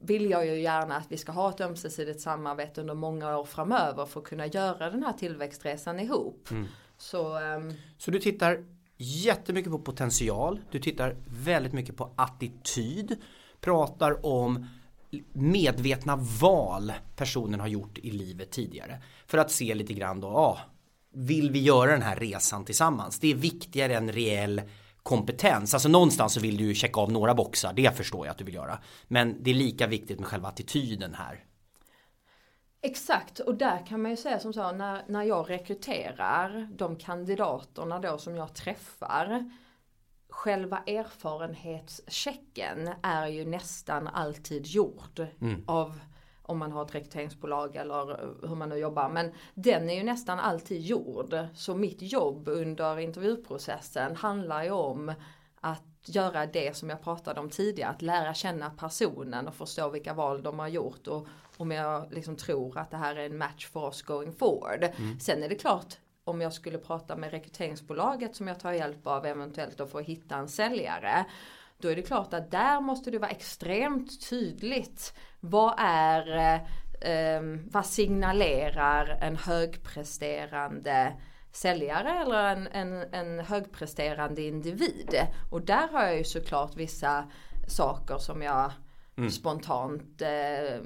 vill 0.00 0.30
jag 0.30 0.46
ju 0.46 0.60
gärna 0.60 0.96
att 0.96 1.12
vi 1.12 1.16
ska 1.16 1.32
ha 1.32 1.50
ett 1.50 1.60
ömsesidigt 1.60 2.20
samarbete 2.20 2.80
under 2.80 2.94
många 2.94 3.38
år 3.38 3.44
framöver 3.44 4.06
för 4.06 4.20
att 4.20 4.26
kunna 4.26 4.46
göra 4.46 4.90
den 4.90 5.02
här 5.02 5.12
tillväxtresan 5.12 6.00
ihop. 6.00 6.50
Mm. 6.50 6.66
Så, 6.98 7.38
ehm, 7.38 7.72
så 7.98 8.10
du 8.10 8.18
tittar 8.18 8.64
jättemycket 8.96 9.72
på 9.72 9.78
potential, 9.78 10.60
du 10.70 10.78
tittar 10.78 11.16
väldigt 11.44 11.72
mycket 11.72 11.96
på 11.96 12.10
attityd, 12.16 13.16
pratar 13.60 14.26
om 14.26 14.66
medvetna 15.32 16.16
val 16.40 16.92
personen 17.16 17.60
har 17.60 17.68
gjort 17.68 17.98
i 17.98 18.10
livet 18.10 18.50
tidigare. 18.50 19.02
För 19.26 19.38
att 19.38 19.50
se 19.50 19.74
lite 19.74 19.94
grann 19.94 20.20
då, 20.20 20.26
ja, 20.26 20.58
vill 21.14 21.50
vi 21.50 21.62
göra 21.62 21.90
den 21.90 22.02
här 22.02 22.16
resan 22.16 22.64
tillsammans? 22.64 23.18
Det 23.18 23.30
är 23.30 23.34
viktigare 23.34 23.96
än 23.96 24.12
reell 24.12 24.62
kompetens. 25.02 25.74
Alltså 25.74 25.88
någonstans 25.88 26.34
så 26.34 26.40
vill 26.40 26.56
du 26.56 26.64
ju 26.64 26.74
checka 26.74 27.00
av 27.00 27.12
några 27.12 27.34
boxar, 27.34 27.72
det 27.72 27.96
förstår 27.96 28.26
jag 28.26 28.32
att 28.32 28.38
du 28.38 28.44
vill 28.44 28.54
göra. 28.54 28.78
Men 29.08 29.42
det 29.42 29.50
är 29.50 29.54
lika 29.54 29.86
viktigt 29.86 30.18
med 30.18 30.28
själva 30.28 30.48
attityden 30.48 31.14
här. 31.14 31.44
Exakt, 32.82 33.38
och 33.38 33.54
där 33.54 33.86
kan 33.86 34.02
man 34.02 34.10
ju 34.10 34.16
säga 34.16 34.38
som 34.38 34.52
så 34.52 34.72
när, 34.72 35.02
när 35.08 35.22
jag 35.22 35.50
rekryterar 35.50 36.68
de 36.76 36.96
kandidaterna 36.96 37.98
då 37.98 38.18
som 38.18 38.36
jag 38.36 38.54
träffar 38.54 39.50
Själva 40.34 40.82
erfarenhetschecken 40.86 42.90
är 43.02 43.26
ju 43.26 43.44
nästan 43.44 44.08
alltid 44.08 44.66
gjord 44.66 45.26
mm. 45.40 45.64
av 45.66 46.00
om 46.46 46.58
man 46.58 46.72
har 46.72 46.84
ett 46.84 46.94
rekryteringsbolag 46.94 47.76
eller 47.76 48.20
hur 48.48 48.54
man 48.54 48.68
nu 48.68 48.76
jobbar. 48.76 49.08
Men 49.08 49.32
den 49.54 49.90
är 49.90 49.94
ju 49.94 50.02
nästan 50.02 50.38
alltid 50.38 50.80
gjord. 50.80 51.36
Så 51.54 51.74
mitt 51.74 52.02
jobb 52.02 52.48
under 52.48 52.98
intervjuprocessen 52.98 54.16
handlar 54.16 54.64
ju 54.64 54.70
om 54.70 55.12
att 55.60 55.82
göra 56.04 56.46
det 56.46 56.76
som 56.76 56.90
jag 56.90 57.02
pratade 57.02 57.40
om 57.40 57.50
tidigare, 57.50 57.90
att 57.90 58.02
lära 58.02 58.34
känna 58.34 58.70
personen 58.70 59.48
och 59.48 59.54
förstå 59.54 59.88
vilka 59.88 60.14
val 60.14 60.42
de 60.42 60.58
har 60.58 60.68
gjort 60.68 61.06
och 61.06 61.26
om 61.56 61.70
jag 61.70 62.12
liksom 62.12 62.36
tror 62.36 62.78
att 62.78 62.90
det 62.90 62.96
här 62.96 63.16
är 63.16 63.26
en 63.26 63.38
match 63.38 63.66
för 63.66 63.84
oss 63.84 64.02
going 64.02 64.32
forward. 64.32 64.84
Mm. 64.84 65.20
Sen 65.20 65.42
är 65.42 65.48
det 65.48 65.54
klart 65.54 65.96
om 66.24 66.40
jag 66.40 66.52
skulle 66.52 66.78
prata 66.78 67.16
med 67.16 67.30
rekryteringsbolaget 67.30 68.36
som 68.36 68.48
jag 68.48 68.60
tar 68.60 68.72
hjälp 68.72 69.06
av 69.06 69.26
eventuellt 69.26 69.78
då 69.78 69.86
för 69.86 70.00
att 70.00 70.06
hitta 70.06 70.36
en 70.36 70.48
säljare. 70.48 71.26
Då 71.78 71.88
är 71.88 71.96
det 71.96 72.02
klart 72.02 72.34
att 72.34 72.50
där 72.50 72.80
måste 72.80 73.10
det 73.10 73.18
vara 73.18 73.30
extremt 73.30 74.30
tydligt. 74.30 75.14
Vad 75.40 75.74
är, 75.78 76.54
eh, 77.00 77.42
vad 77.70 77.86
signalerar 77.86 79.18
en 79.20 79.36
högpresterande 79.36 81.12
säljare 81.52 82.22
eller 82.22 82.56
en, 82.56 82.66
en, 82.66 83.14
en 83.14 83.40
högpresterande 83.40 84.42
individ. 84.42 85.26
Och 85.50 85.62
där 85.62 85.88
har 85.88 86.02
jag 86.02 86.18
ju 86.18 86.24
såklart 86.24 86.76
vissa 86.76 87.30
saker 87.68 88.18
som 88.18 88.42
jag 88.42 88.72
mm. 89.16 89.30
spontant 89.30 90.22
eh, 90.22 90.80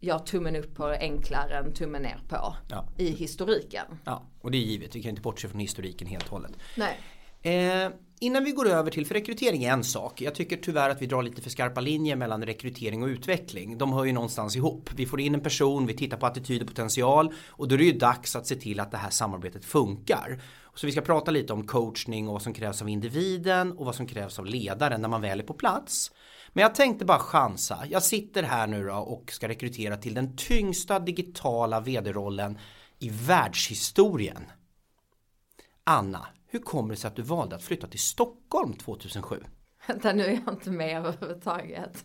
gör 0.00 0.18
tummen 0.18 0.56
upp 0.56 0.74
på 0.74 0.84
enklare 0.84 1.58
än 1.58 1.72
tummen 1.72 2.02
ner 2.02 2.20
på 2.28 2.56
ja. 2.70 2.84
i 2.96 3.10
historiken. 3.10 3.86
Ja, 4.04 4.22
och 4.40 4.50
det 4.50 4.58
är 4.58 4.62
givet. 4.62 4.96
Vi 4.96 5.02
kan 5.02 5.10
inte 5.10 5.22
bortse 5.22 5.48
från 5.48 5.60
historiken 5.60 6.08
helt 6.08 6.24
och 6.24 6.30
hållet. 6.30 6.52
Nej. 6.76 6.98
Eh, 7.42 7.90
innan 8.20 8.44
vi 8.44 8.50
går 8.50 8.68
över 8.68 8.90
till, 8.90 9.06
för 9.06 9.14
rekrytering 9.14 9.64
är 9.64 9.72
en 9.72 9.84
sak. 9.84 10.20
Jag 10.20 10.34
tycker 10.34 10.56
tyvärr 10.56 10.90
att 10.90 11.02
vi 11.02 11.06
drar 11.06 11.22
lite 11.22 11.42
för 11.42 11.50
skarpa 11.50 11.80
linjer 11.80 12.16
mellan 12.16 12.44
rekrytering 12.44 13.02
och 13.02 13.06
utveckling. 13.06 13.78
De 13.78 13.92
hör 13.92 14.04
ju 14.04 14.12
någonstans 14.12 14.56
ihop. 14.56 14.90
Vi 14.96 15.06
får 15.06 15.20
in 15.20 15.34
en 15.34 15.40
person, 15.40 15.86
vi 15.86 15.94
tittar 15.94 16.16
på 16.16 16.26
attityd 16.26 16.62
och 16.62 16.68
potential 16.68 17.32
och 17.48 17.68
då 17.68 17.74
är 17.74 17.78
det 17.78 17.84
ju 17.84 17.98
dags 17.98 18.36
att 18.36 18.46
se 18.46 18.54
till 18.54 18.80
att 18.80 18.90
det 18.90 18.96
här 18.96 19.10
samarbetet 19.10 19.64
funkar. 19.64 20.42
Så 20.74 20.86
vi 20.86 20.92
ska 20.92 21.00
prata 21.00 21.30
lite 21.30 21.52
om 21.52 21.66
coachning 21.66 22.28
och 22.28 22.32
vad 22.32 22.42
som 22.42 22.52
krävs 22.52 22.82
av 22.82 22.88
individen 22.88 23.72
och 23.72 23.86
vad 23.86 23.94
som 23.94 24.06
krävs 24.06 24.38
av 24.38 24.46
ledaren 24.46 25.00
när 25.00 25.08
man 25.08 25.20
väl 25.20 25.40
är 25.40 25.44
på 25.44 25.54
plats. 25.54 26.12
Men 26.52 26.62
jag 26.62 26.74
tänkte 26.74 27.04
bara 27.04 27.18
chansa. 27.18 27.84
Jag 27.90 28.02
sitter 28.02 28.42
här 28.42 28.66
nu 28.66 28.84
då 28.86 28.94
och 28.94 29.32
ska 29.32 29.48
rekrytera 29.48 29.96
till 29.96 30.14
den 30.14 30.36
tyngsta 30.36 30.98
digitala 30.98 31.80
vd-rollen 31.80 32.58
i 32.98 33.08
världshistorien. 33.08 34.42
Anna, 35.84 36.26
hur 36.50 36.58
kommer 36.58 36.94
det 36.94 37.00
sig 37.00 37.08
att 37.08 37.16
du 37.16 37.22
valde 37.22 37.56
att 37.56 37.62
flytta 37.62 37.86
till 37.86 38.00
Stockholm 38.00 38.72
2007? 38.72 39.36
Vänta 39.86 40.12
nu 40.12 40.24
är 40.24 40.40
jag 40.44 40.54
inte 40.54 40.70
med 40.70 40.96
överhuvudtaget. 40.96 42.04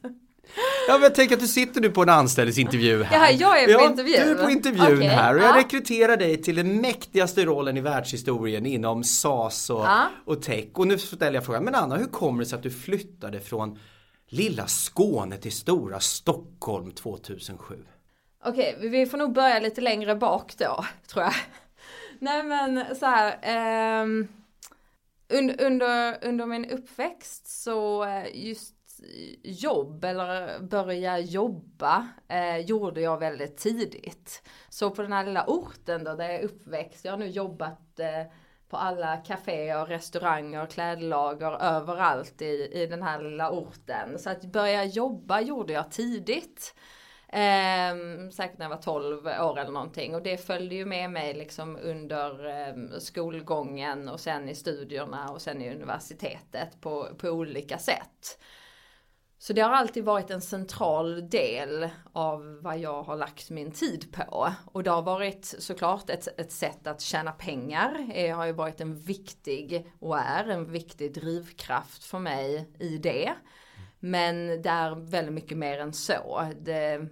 Ja 0.87 0.93
men 0.93 1.01
jag 1.01 1.15
tänker 1.15 1.35
att 1.35 1.41
du 1.41 1.47
sitter 1.47 1.81
nu 1.81 1.89
på 1.89 2.01
en 2.01 2.09
anställningsintervju 2.09 3.03
här. 3.03 3.31
Ja, 3.31 3.31
jag 3.31 3.63
är 3.63 3.65
på 3.65 3.71
ja, 3.71 3.89
intervju. 3.89 4.13
Du 4.13 4.31
är 4.31 4.43
på 4.43 4.49
intervjun 4.49 4.97
okay. 4.97 5.07
här 5.07 5.35
och 5.35 5.41
jag 5.41 5.49
ja. 5.49 5.59
rekryterar 5.59 6.17
dig 6.17 6.41
till 6.41 6.55
den 6.55 6.81
mäktigaste 6.81 7.45
rollen 7.45 7.77
i 7.77 7.81
världshistorien 7.81 8.65
inom 8.65 9.03
SAS 9.03 9.69
och, 9.69 9.79
ja. 9.79 10.07
och 10.25 10.41
tech. 10.41 10.65
Och 10.73 10.87
nu 10.87 10.97
ställer 10.97 11.33
jag 11.33 11.45
frågan, 11.45 11.63
men 11.63 11.75
Anna 11.75 11.95
hur 11.95 12.05
kommer 12.05 12.39
det 12.39 12.49
sig 12.49 12.57
att 12.57 12.63
du 12.63 12.71
flyttade 12.71 13.39
från 13.39 13.79
lilla 14.27 14.67
Skåne 14.67 15.37
till 15.37 15.51
stora 15.51 15.99
Stockholm 15.99 16.91
2007? 16.91 17.75
Okej, 18.45 18.75
okay, 18.77 18.89
vi 18.89 19.05
får 19.05 19.17
nog 19.17 19.33
börja 19.33 19.59
lite 19.59 19.81
längre 19.81 20.15
bak 20.15 20.53
då, 20.57 20.85
tror 21.07 21.23
jag. 21.23 21.33
Nej 22.19 22.43
men 22.43 22.95
så 22.95 23.05
här. 23.05 23.37
Eh, 23.41 24.07
under, 25.29 25.65
under, 25.65 26.17
under 26.27 26.45
min 26.45 26.69
uppväxt 26.69 27.63
så 27.63 28.03
eh, 28.03 28.27
just 28.33 28.75
jobb 29.43 30.03
eller 30.03 30.59
börja 30.59 31.19
jobba 31.19 32.07
eh, 32.27 32.57
gjorde 32.57 33.01
jag 33.01 33.19
väldigt 33.19 33.57
tidigt. 33.57 34.43
Så 34.69 34.89
på 34.89 35.01
den 35.01 35.13
här 35.13 35.25
lilla 35.25 35.45
orten 35.47 36.03
då 36.03 36.13
där 36.13 36.29
jag 36.29 36.35
är 36.35 36.43
uppväxt, 36.43 37.05
jag 37.05 37.11
har 37.11 37.17
nu 37.17 37.27
jobbat 37.27 37.99
eh, 37.99 38.31
på 38.69 38.77
alla 38.77 39.17
kaféer, 39.17 39.85
restauranger, 39.85 40.65
klädlager 40.65 41.61
överallt 41.61 42.41
i, 42.41 42.69
i 42.73 42.87
den 42.87 43.03
här 43.03 43.21
lilla 43.21 43.51
orten. 43.51 44.19
Så 44.19 44.29
att 44.29 44.45
börja 44.45 44.83
jobba 44.83 45.41
gjorde 45.41 45.73
jag 45.73 45.91
tidigt. 45.91 46.75
Eh, 47.33 47.95
säkert 48.31 48.57
när 48.57 48.65
jag 48.65 48.69
var 48.69 48.81
12 48.81 49.27
år 49.27 49.59
eller 49.59 49.71
någonting 49.71 50.15
och 50.15 50.23
det 50.23 50.37
följde 50.37 50.75
ju 50.75 50.85
med 50.85 51.11
mig 51.11 51.33
liksom 51.33 51.77
under 51.81 52.45
eh, 52.45 52.99
skolgången 52.99 54.09
och 54.09 54.19
sen 54.19 54.49
i 54.49 54.55
studierna 54.55 55.29
och 55.29 55.41
sen 55.41 55.61
i 55.61 55.75
universitetet 55.75 56.81
på, 56.81 57.07
på 57.17 57.29
olika 57.29 57.77
sätt. 57.77 58.39
Så 59.37 59.53
det 59.53 59.61
har 59.61 59.71
alltid 59.71 60.03
varit 60.03 60.29
en 60.29 60.41
central 60.41 61.29
del 61.29 61.89
av 62.13 62.59
vad 62.61 62.77
jag 62.77 63.03
har 63.03 63.15
lagt 63.15 63.49
min 63.49 63.71
tid 63.71 64.11
på. 64.11 64.53
Och 64.65 64.83
det 64.83 64.89
har 64.89 65.01
varit 65.01 65.45
såklart 65.45 66.09
ett, 66.09 66.39
ett 66.39 66.51
sätt 66.51 66.87
att 66.87 67.01
tjäna 67.01 67.31
pengar. 67.31 68.11
Det 68.13 68.29
har 68.29 68.45
ju 68.45 68.51
varit 68.51 68.81
en 68.81 68.95
viktig 68.95 69.91
och 69.99 70.19
är 70.19 70.49
en 70.49 70.71
viktig 70.71 71.13
drivkraft 71.13 72.03
för 72.03 72.19
mig 72.19 72.69
i 72.79 72.97
det. 72.97 73.33
Men 73.99 74.61
det 74.61 74.69
är 74.69 74.95
väldigt 74.95 75.33
mycket 75.33 75.57
mer 75.57 75.79
än 75.79 75.93
så. 75.93 76.51
Det, 76.61 77.07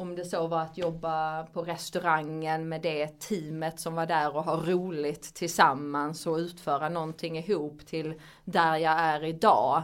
om 0.00 0.14
det 0.14 0.24
så 0.24 0.46
var 0.46 0.60
att 0.60 0.78
jobba 0.78 1.42
på 1.42 1.62
restaurangen 1.62 2.68
med 2.68 2.82
det 2.82 3.20
teamet 3.20 3.80
som 3.80 3.94
var 3.94 4.06
där 4.06 4.36
och 4.36 4.44
ha 4.44 4.56
roligt 4.56 5.34
tillsammans 5.34 6.26
och 6.26 6.36
utföra 6.36 6.88
någonting 6.88 7.38
ihop 7.38 7.86
till 7.86 8.14
där 8.44 8.76
jag 8.76 8.92
är 8.92 9.24
idag 9.24 9.82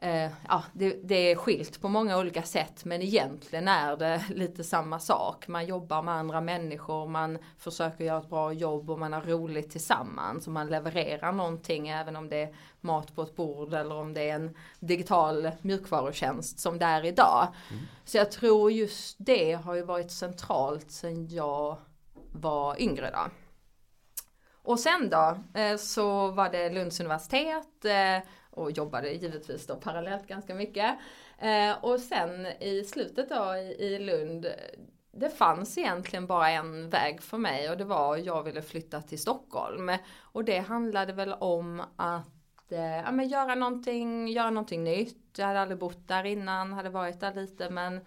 eh, 0.00 0.30
ja, 0.48 0.62
det, 0.72 1.00
det, 1.04 1.14
är 1.14 1.36
skilt 1.36 1.80
på 1.80 1.88
många 1.88 2.18
olika 2.18 2.42
sätt 2.42 2.84
men 2.84 3.02
egentligen 3.02 3.68
är 3.68 3.96
det 3.96 4.24
lite 4.34 4.64
samma 4.64 4.98
sak. 4.98 5.48
Man 5.48 5.66
jobbar 5.66 6.02
med 6.02 6.14
andra 6.14 6.40
människor, 6.40 7.06
man 7.06 7.38
försöker 7.58 8.04
göra 8.04 8.18
ett 8.18 8.28
bra 8.28 8.52
jobb 8.52 8.90
och 8.90 8.98
man 8.98 9.12
har 9.12 9.20
roligt 9.20 9.70
tillsammans 9.70 10.46
och 10.46 10.52
man 10.52 10.68
levererar 10.68 11.32
någonting 11.32 11.88
även 11.88 12.16
om 12.16 12.28
det 12.28 12.36
är 12.36 12.54
mat 12.80 13.14
på 13.14 13.22
ett 13.22 13.36
bord 13.36 13.74
eller 13.74 13.94
om 13.94 14.14
det 14.14 14.30
är 14.30 14.34
en 14.34 14.56
digital 14.80 15.50
mjukvarutjänst 15.62 16.58
som 16.58 16.78
det 16.78 16.84
är 16.84 17.04
idag. 17.04 17.48
Mm. 17.70 17.82
Så 18.04 18.16
jag 18.16 18.30
tror 18.30 18.72
just 18.72 19.16
det 19.18 19.52
har 19.52 19.74
ju 19.74 19.82
varit 19.82 20.10
centralt 20.10 20.90
sedan 20.90 21.28
jag 21.28 21.76
var 22.32 22.82
yngre 22.82 23.10
då. 23.10 23.30
Och 24.62 24.80
sen 24.80 25.10
då 25.10 25.38
eh, 25.60 25.76
så 25.76 26.30
var 26.30 26.48
det 26.48 26.70
Lunds 26.70 27.00
universitet 27.00 27.84
eh, 27.84 28.28
och 28.50 28.70
jobbade 28.70 29.10
givetvis 29.10 29.66
då 29.66 29.76
parallellt 29.76 30.26
ganska 30.26 30.54
mycket. 30.54 30.98
Eh, 31.38 31.84
och 31.84 32.00
sen 32.00 32.46
i 32.46 32.84
slutet 32.84 33.28
då 33.28 33.56
i, 33.56 33.98
Lund, 33.98 34.46
det 35.12 35.30
fanns 35.30 35.78
egentligen 35.78 36.26
bara 36.26 36.50
en 36.50 36.90
väg 36.90 37.22
för 37.22 37.38
mig 37.38 37.70
och 37.70 37.76
det 37.76 37.84
var 37.84 38.16
jag 38.16 38.42
ville 38.42 38.62
flytta 38.62 39.02
till 39.02 39.20
Stockholm. 39.20 39.90
Och 40.20 40.44
det 40.44 40.58
handlade 40.58 41.12
väl 41.12 41.32
om 41.32 41.82
att 41.96 42.72
eh, 42.72 42.96
ja, 42.96 43.10
men 43.10 43.28
göra, 43.28 43.54
någonting, 43.54 44.28
göra 44.28 44.50
någonting 44.50 44.84
nytt. 44.84 45.38
Jag 45.38 45.46
hade 45.46 45.60
aldrig 45.60 45.78
bott 45.78 46.08
där 46.08 46.24
innan, 46.24 46.72
hade 46.72 46.90
varit 46.90 47.20
där 47.20 47.34
lite 47.34 47.70
men 47.70 48.00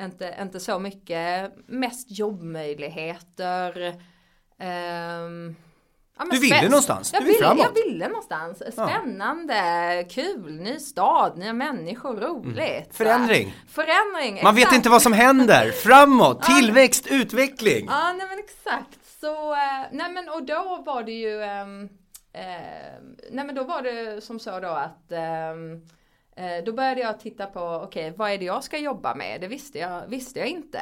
inte, 0.00 0.36
inte 0.40 0.60
så 0.60 0.78
mycket. 0.78 1.52
Mest 1.66 2.18
jobbmöjligheter. 2.18 3.88
Eh, 4.58 5.28
Ja, 6.20 6.26
du 6.30 6.38
ville 6.38 6.68
någonstans, 6.68 7.12
jag 7.12 7.22
du 7.22 7.26
vill 7.26 7.34
ville, 7.34 7.46
framåt. 7.46 7.66
Jag 7.74 7.84
ville 7.84 8.08
någonstans. 8.08 8.62
Spännande, 8.72 9.54
ja. 9.94 10.04
kul, 10.10 10.52
ny 10.52 10.78
stad, 10.78 11.38
nya 11.38 11.52
människor, 11.52 12.16
roligt. 12.16 12.58
Mm. 12.58 12.84
Förändring. 12.92 13.54
Förändring, 13.68 14.40
Man 14.44 14.54
vet 14.54 14.72
inte 14.72 14.88
vad 14.88 15.02
som 15.02 15.12
händer. 15.12 15.70
Framåt, 15.70 16.42
tillväxt, 16.42 17.06
utveckling. 17.10 17.86
Ja, 17.90 18.12
nej 18.12 18.26
men 18.30 18.38
exakt. 18.38 19.20
Så, 19.20 19.52
eh, 19.52 19.86
nej 19.92 20.12
men 20.12 20.28
och 20.28 20.42
då 20.42 20.82
var 20.86 21.02
det 21.02 21.12
ju, 21.12 21.34
uh, 21.34 21.88
nej 23.30 23.46
men 23.46 23.54
då 23.54 23.64
var 23.64 23.82
det 23.82 24.20
som 24.24 24.38
så 24.38 24.60
då 24.60 24.68
att 24.68 25.12
um, 25.52 25.86
då 26.64 26.72
började 26.72 27.00
jag 27.00 27.20
titta 27.20 27.46
på, 27.46 27.60
okej 27.60 28.06
okay, 28.06 28.16
vad 28.16 28.30
är 28.30 28.38
det 28.38 28.44
jag 28.44 28.64
ska 28.64 28.78
jobba 28.78 29.14
med? 29.14 29.40
Det 29.40 29.46
visste 29.46 29.78
jag, 29.78 30.06
visste 30.08 30.38
jag 30.38 30.48
inte. 30.48 30.80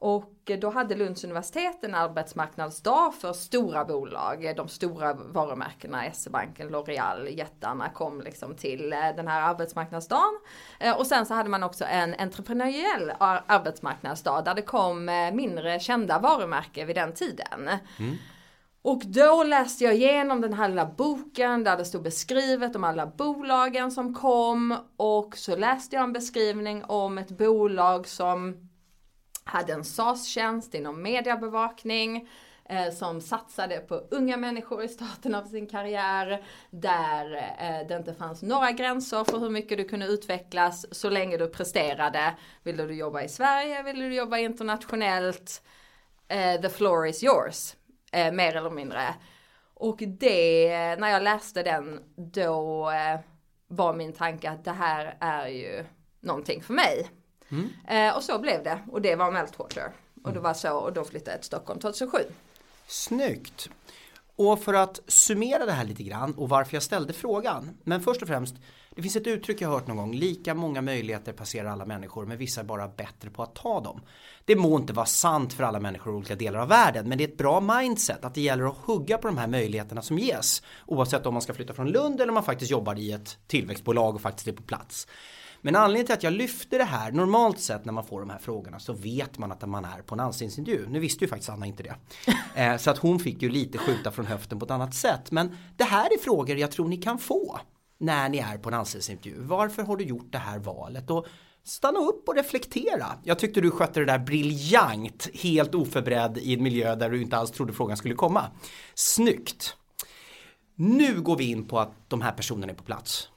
Och 0.00 0.50
då 0.60 0.70
hade 0.70 0.94
Lunds 0.94 1.24
universitet 1.24 1.84
en 1.84 1.94
arbetsmarknadsdag 1.94 3.14
för 3.14 3.32
stora 3.32 3.84
bolag. 3.84 4.52
De 4.56 4.68
stora 4.68 5.14
varumärkena, 5.14 6.12
SE-banken, 6.12 6.70
L'Oreal, 6.70 7.28
jättarna 7.28 7.88
kom 7.88 8.20
liksom 8.20 8.54
till 8.54 8.92
eh, 8.92 8.98
den 9.16 9.28
här 9.28 9.42
arbetsmarknadsdagen. 9.42 10.40
Eh, 10.80 10.98
och 10.98 11.06
sen 11.06 11.26
så 11.26 11.34
hade 11.34 11.48
man 11.48 11.62
också 11.62 11.84
en 11.84 12.14
entreprenöriell 12.18 13.12
arbetsmarknadsdag 13.46 14.44
där 14.44 14.54
det 14.54 14.62
kom 14.62 15.08
eh, 15.08 15.32
mindre 15.32 15.80
kända 15.80 16.18
varumärken 16.18 16.86
vid 16.86 16.96
den 16.96 17.12
tiden. 17.12 17.68
Mm. 17.98 18.16
Och 18.82 19.02
då 19.06 19.44
läste 19.44 19.84
jag 19.84 19.94
igenom 19.94 20.40
den 20.40 20.52
här 20.52 20.68
lilla 20.68 20.86
boken 20.86 21.64
där 21.64 21.76
det 21.76 21.84
stod 21.84 22.02
beskrivet 22.02 22.76
om 22.76 22.84
alla 22.84 23.06
bolagen 23.06 23.90
som 23.90 24.14
kom 24.14 24.76
och 24.96 25.36
så 25.36 25.56
läste 25.56 25.96
jag 25.96 26.04
en 26.04 26.12
beskrivning 26.12 26.84
om 26.84 27.18
ett 27.18 27.28
bolag 27.38 28.08
som 28.08 28.67
hade 29.48 29.72
en 29.72 29.84
SAS-tjänst 29.84 30.74
inom 30.74 31.02
mediebevakning 31.02 32.28
eh, 32.64 32.92
som 32.92 33.20
satsade 33.20 33.78
på 33.78 33.94
unga 33.94 34.36
människor 34.36 34.84
i 34.84 34.88
starten 34.88 35.34
av 35.34 35.44
sin 35.44 35.66
karriär. 35.66 36.44
Där 36.70 37.34
eh, 37.34 37.86
det 37.88 37.96
inte 37.96 38.14
fanns 38.14 38.42
några 38.42 38.72
gränser 38.72 39.24
för 39.24 39.38
hur 39.38 39.50
mycket 39.50 39.78
du 39.78 39.84
kunde 39.84 40.06
utvecklas 40.06 40.86
så 40.94 41.10
länge 41.10 41.36
du 41.36 41.48
presterade. 41.48 42.34
Ville 42.62 42.86
du 42.86 42.94
jobba 42.94 43.22
i 43.22 43.28
Sverige, 43.28 43.82
ville 43.82 44.04
du 44.04 44.14
jobba 44.14 44.38
internationellt. 44.38 45.62
Eh, 46.28 46.60
the 46.60 46.68
floor 46.68 47.06
is 47.06 47.24
yours, 47.24 47.76
mer 48.12 48.56
eller 48.56 48.70
mindre. 48.70 49.14
Och 49.74 49.98
det, 49.98 50.96
när 50.96 51.08
jag 51.08 51.22
läste 51.22 51.62
den, 51.62 52.00
då 52.16 52.90
var 53.68 53.94
min 53.94 54.12
tanke 54.12 54.50
att 54.50 54.64
det 54.64 54.72
här 54.72 55.16
är 55.20 55.48
ju 55.48 55.84
någonting 56.20 56.62
för 56.62 56.74
mig. 56.74 57.08
Mm. 57.50 57.70
Eh, 57.88 58.16
och 58.16 58.22
så 58.22 58.38
blev 58.38 58.62
det 58.62 58.78
och 58.90 59.02
det 59.02 59.16
var 59.16 59.30
Meltwater. 59.30 59.92
Och 60.24 60.32
det 60.32 60.40
var 60.40 60.54
så 60.54 60.76
och 60.76 60.92
då 60.92 61.04
flyttade 61.04 61.30
jag 61.30 61.40
till 61.40 61.46
Stockholm 61.46 61.80
2007. 61.80 62.18
Snyggt! 62.86 63.70
Och 64.36 64.60
för 64.60 64.74
att 64.74 65.00
summera 65.06 65.66
det 65.66 65.72
här 65.72 65.84
lite 65.84 66.02
grann 66.02 66.34
och 66.34 66.48
varför 66.48 66.74
jag 66.76 66.82
ställde 66.82 67.12
frågan. 67.12 67.70
Men 67.84 68.00
först 68.00 68.22
och 68.22 68.28
främst, 68.28 68.54
det 68.90 69.02
finns 69.02 69.16
ett 69.16 69.26
uttryck 69.26 69.60
jag 69.60 69.68
hört 69.68 69.86
någon 69.86 69.96
gång. 69.96 70.14
Lika 70.14 70.54
många 70.54 70.82
möjligheter 70.82 71.32
passerar 71.32 71.70
alla 71.70 71.86
människor 71.86 72.26
men 72.26 72.38
vissa 72.38 72.60
är 72.60 72.64
bara 72.64 72.88
bättre 72.88 73.30
på 73.30 73.42
att 73.42 73.54
ta 73.54 73.80
dem. 73.80 74.00
Det 74.44 74.56
må 74.56 74.76
inte 74.76 74.92
vara 74.92 75.06
sant 75.06 75.52
för 75.52 75.64
alla 75.64 75.80
människor 75.80 76.12
i 76.12 76.16
olika 76.16 76.34
delar 76.34 76.60
av 76.60 76.68
världen 76.68 77.08
men 77.08 77.18
det 77.18 77.24
är 77.24 77.28
ett 77.28 77.36
bra 77.36 77.60
mindset 77.60 78.24
att 78.24 78.34
det 78.34 78.40
gäller 78.40 78.64
att 78.64 78.76
hugga 78.76 79.18
på 79.18 79.28
de 79.28 79.38
här 79.38 79.46
möjligheterna 79.46 80.02
som 80.02 80.18
ges. 80.18 80.62
Oavsett 80.86 81.26
om 81.26 81.34
man 81.34 81.42
ska 81.42 81.54
flytta 81.54 81.74
från 81.74 81.88
Lund 81.88 82.20
eller 82.20 82.28
om 82.30 82.34
man 82.34 82.44
faktiskt 82.44 82.70
jobbar 82.70 82.98
i 82.98 83.12
ett 83.12 83.38
tillväxtbolag 83.46 84.14
och 84.14 84.20
faktiskt 84.20 84.48
är 84.48 84.52
på 84.52 84.62
plats. 84.62 85.06
Men 85.60 85.76
anledningen 85.76 86.06
till 86.06 86.14
att 86.14 86.22
jag 86.22 86.32
lyfter 86.32 86.78
det 86.78 86.84
här, 86.84 87.12
normalt 87.12 87.60
sett 87.60 87.84
när 87.84 87.92
man 87.92 88.04
får 88.04 88.20
de 88.20 88.30
här 88.30 88.38
frågorna 88.38 88.80
så 88.80 88.92
vet 88.92 89.38
man 89.38 89.52
att 89.52 89.68
man 89.68 89.84
är 89.84 90.02
på 90.02 90.14
en 90.14 90.20
anställningsintervju. 90.20 90.86
Nu 90.88 90.98
visste 90.98 91.24
ju 91.24 91.28
faktiskt 91.28 91.50
Anna 91.50 91.66
inte 91.66 91.82
det. 91.82 91.94
Eh, 92.54 92.76
så 92.76 92.90
att 92.90 92.98
hon 92.98 93.20
fick 93.20 93.42
ju 93.42 93.48
lite 93.48 93.78
skjuta 93.78 94.10
från 94.10 94.26
höften 94.26 94.58
på 94.58 94.64
ett 94.64 94.70
annat 94.70 94.94
sätt. 94.94 95.30
Men 95.30 95.56
det 95.76 95.84
här 95.84 96.04
är 96.04 96.18
frågor 96.18 96.56
jag 96.56 96.70
tror 96.70 96.88
ni 96.88 96.96
kan 96.96 97.18
få 97.18 97.60
när 97.98 98.28
ni 98.28 98.38
är 98.38 98.58
på 98.58 98.68
en 98.68 98.74
anställningsintervju. 98.74 99.36
Varför 99.40 99.82
har 99.82 99.96
du 99.96 100.04
gjort 100.04 100.32
det 100.32 100.38
här 100.38 100.58
valet? 100.58 101.10
Och 101.10 101.26
stanna 101.64 101.98
upp 101.98 102.28
och 102.28 102.34
reflektera. 102.34 103.06
Jag 103.24 103.38
tyckte 103.38 103.60
du 103.60 103.70
skötte 103.70 104.00
det 104.00 104.06
där 104.06 104.18
briljant, 104.18 105.28
helt 105.34 105.74
oförberedd 105.74 106.38
i 106.38 106.54
en 106.54 106.62
miljö 106.62 106.94
där 106.94 107.10
du 107.10 107.22
inte 107.22 107.36
alls 107.36 107.50
trodde 107.50 107.72
frågan 107.72 107.96
skulle 107.96 108.14
komma. 108.14 108.44
Snyggt! 108.94 109.76
Nu 110.74 111.20
går 111.20 111.36
vi 111.36 111.50
in 111.50 111.66
på 111.66 111.78
att 111.78 112.10
de 112.10 112.20
här 112.20 112.32
personerna 112.32 112.72
är 112.72 112.76
på 112.76 112.84
plats 112.84 113.28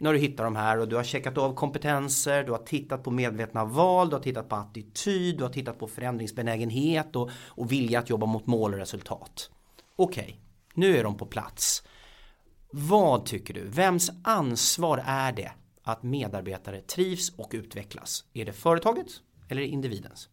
när 0.00 0.12
du 0.12 0.18
hittar 0.18 0.44
de 0.44 0.56
här 0.56 0.78
och 0.78 0.88
du 0.88 0.96
har 0.96 1.04
checkat 1.04 1.38
av 1.38 1.54
kompetenser, 1.54 2.44
du 2.44 2.52
har 2.52 2.58
tittat 2.58 3.02
på 3.02 3.10
medvetna 3.10 3.64
val, 3.64 4.08
du 4.08 4.16
har 4.16 4.22
tittat 4.22 4.48
på 4.48 4.56
attityd, 4.56 5.38
du 5.38 5.42
har 5.44 5.50
tittat 5.50 5.78
på 5.78 5.86
förändringsbenägenhet 5.86 7.16
och, 7.16 7.30
och 7.48 7.72
vilja 7.72 7.98
att 7.98 8.10
jobba 8.10 8.26
mot 8.26 8.46
mål 8.46 8.72
och 8.72 8.78
resultat. 8.78 9.50
Okej, 9.96 10.22
okay, 10.22 10.34
nu 10.74 10.98
är 10.98 11.04
de 11.04 11.16
på 11.16 11.26
plats. 11.26 11.82
Vad 12.72 13.26
tycker 13.26 13.54
du? 13.54 13.64
Vems 13.64 14.10
ansvar 14.24 15.02
är 15.06 15.32
det 15.32 15.52
att 15.82 16.02
medarbetare 16.02 16.80
trivs 16.80 17.30
och 17.36 17.50
utvecklas? 17.52 18.24
Är 18.32 18.44
det 18.44 18.52
företagets 18.52 19.20
eller 19.48 19.62
individens? 19.62 20.28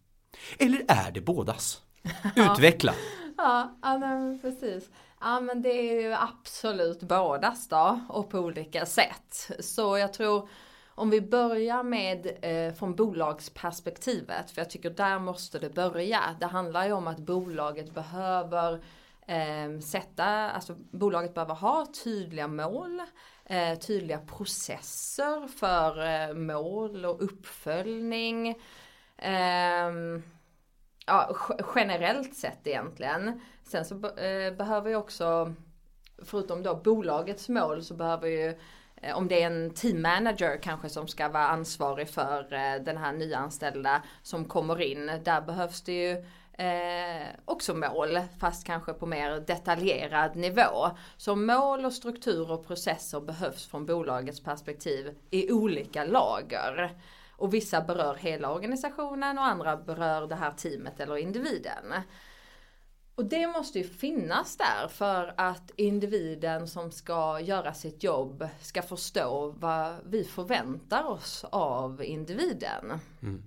Eller 0.60 0.86
är 0.88 1.12
det 1.12 1.22
bådas? 1.22 1.82
Utveckla! 2.36 2.94
ja, 3.38 3.78
ja 3.82 4.38
precis. 4.42 4.90
Ja 5.20 5.40
men 5.40 5.62
det 5.62 5.70
är 5.70 6.02
ju 6.02 6.14
absolut 6.14 7.00
bådas 7.00 7.68
då 7.68 8.00
och 8.10 8.30
på 8.30 8.40
olika 8.40 8.86
sätt. 8.86 9.52
Så 9.60 9.98
jag 9.98 10.14
tror 10.14 10.50
om 10.98 11.10
vi 11.10 11.22
börjar 11.22 11.84
med 11.84 12.28
eh, 12.42 12.74
från 12.74 12.96
bolagsperspektivet, 12.96 14.52
för 14.52 14.62
jag 14.62 14.70
tycker 14.70 14.90
där 14.90 15.20
måste 15.20 15.60
det 15.60 15.70
börja. 15.70 16.22
Det 16.40 16.46
handlar 16.46 16.86
ju 16.86 16.92
om 16.92 17.08
att 17.08 17.20
bolaget 17.20 17.94
behöver 17.94 18.84
eh, 19.28 19.80
sätta, 19.84 20.26
alltså 20.26 20.76
bolaget 20.92 21.34
behöver 21.34 21.56
ha 21.56 21.86
tydliga 22.04 22.48
mål, 22.48 23.02
eh, 23.46 23.80
tydliga 23.80 24.20
processer 24.20 25.48
för 25.48 26.06
eh, 26.06 26.34
mål 26.34 27.06
och 27.06 27.24
uppföljning. 27.24 28.56
Ehm, 29.18 30.24
ja, 31.06 31.36
generellt 31.76 32.36
sett 32.36 32.68
egentligen. 32.68 33.42
Sen 33.68 33.86
så 33.86 33.96
eh, 33.96 34.54
behöver 34.54 34.90
ju 34.90 34.96
också, 34.96 35.54
förutom 36.24 36.64
då 36.64 36.76
bolagets 36.76 37.50
mål 37.50 37.84
så 37.84 37.94
behöver 37.94 38.28
ju 38.28 38.56
eh, 39.02 39.18
om 39.18 39.28
det 39.28 39.44
är 39.44 39.48
en 39.48 39.74
team 39.74 40.02
manager 40.02 40.60
kanske 40.62 40.90
som 40.90 41.08
ska 41.08 41.30
vara 41.30 41.48
ansvarig 41.48 42.10
för 42.10 42.54
eh, 42.54 42.84
den 42.84 42.98
här 42.98 43.14
nyanställda 43.14 44.04
som 44.22 44.46
kommer 44.46 44.82
in. 44.82 45.12
Där 45.24 45.42
behövs 45.42 45.82
det 45.82 45.94
ju 45.94 46.26
eh, 46.66 47.28
också 47.46 47.74
mål 47.74 48.20
fast 48.40 48.66
kanske 48.66 48.94
på 48.94 49.06
mer 49.06 49.40
detaljerad 49.40 50.36
nivå. 50.36 50.90
Så 51.18 51.36
mål 51.36 51.86
och 51.86 51.94
struktur 51.94 52.52
och 52.52 52.68
processer 52.68 53.20
behövs 53.20 53.68
från 53.68 53.86
bolagets 53.86 54.44
perspektiv 54.44 55.16
i 55.30 55.52
olika 55.52 56.04
lager. 56.04 56.98
Och 57.32 57.54
vissa 57.54 57.82
berör 57.82 58.16
hela 58.16 58.54
organisationen 58.54 59.38
och 59.38 59.46
andra 59.46 59.78
berör 59.78 60.28
det 60.28 60.36
här 60.36 60.52
teamet 60.52 61.00
eller 61.00 61.18
individen. 61.18 61.94
Och 63.18 63.26
det 63.26 63.48
måste 63.48 63.80
ju 63.80 63.84
finnas 63.88 64.58
där 64.58 64.88
för 64.88 65.34
att 65.38 65.72
individen 65.76 66.68
som 66.68 66.92
ska 66.92 67.40
göra 67.40 67.74
sitt 67.74 68.04
jobb 68.04 68.48
ska 68.62 68.82
förstå 68.82 69.56
vad 69.58 69.96
vi 70.06 70.24
förväntar 70.24 71.04
oss 71.04 71.46
av 71.52 72.04
individen. 72.04 73.00
Mm. 73.22 73.44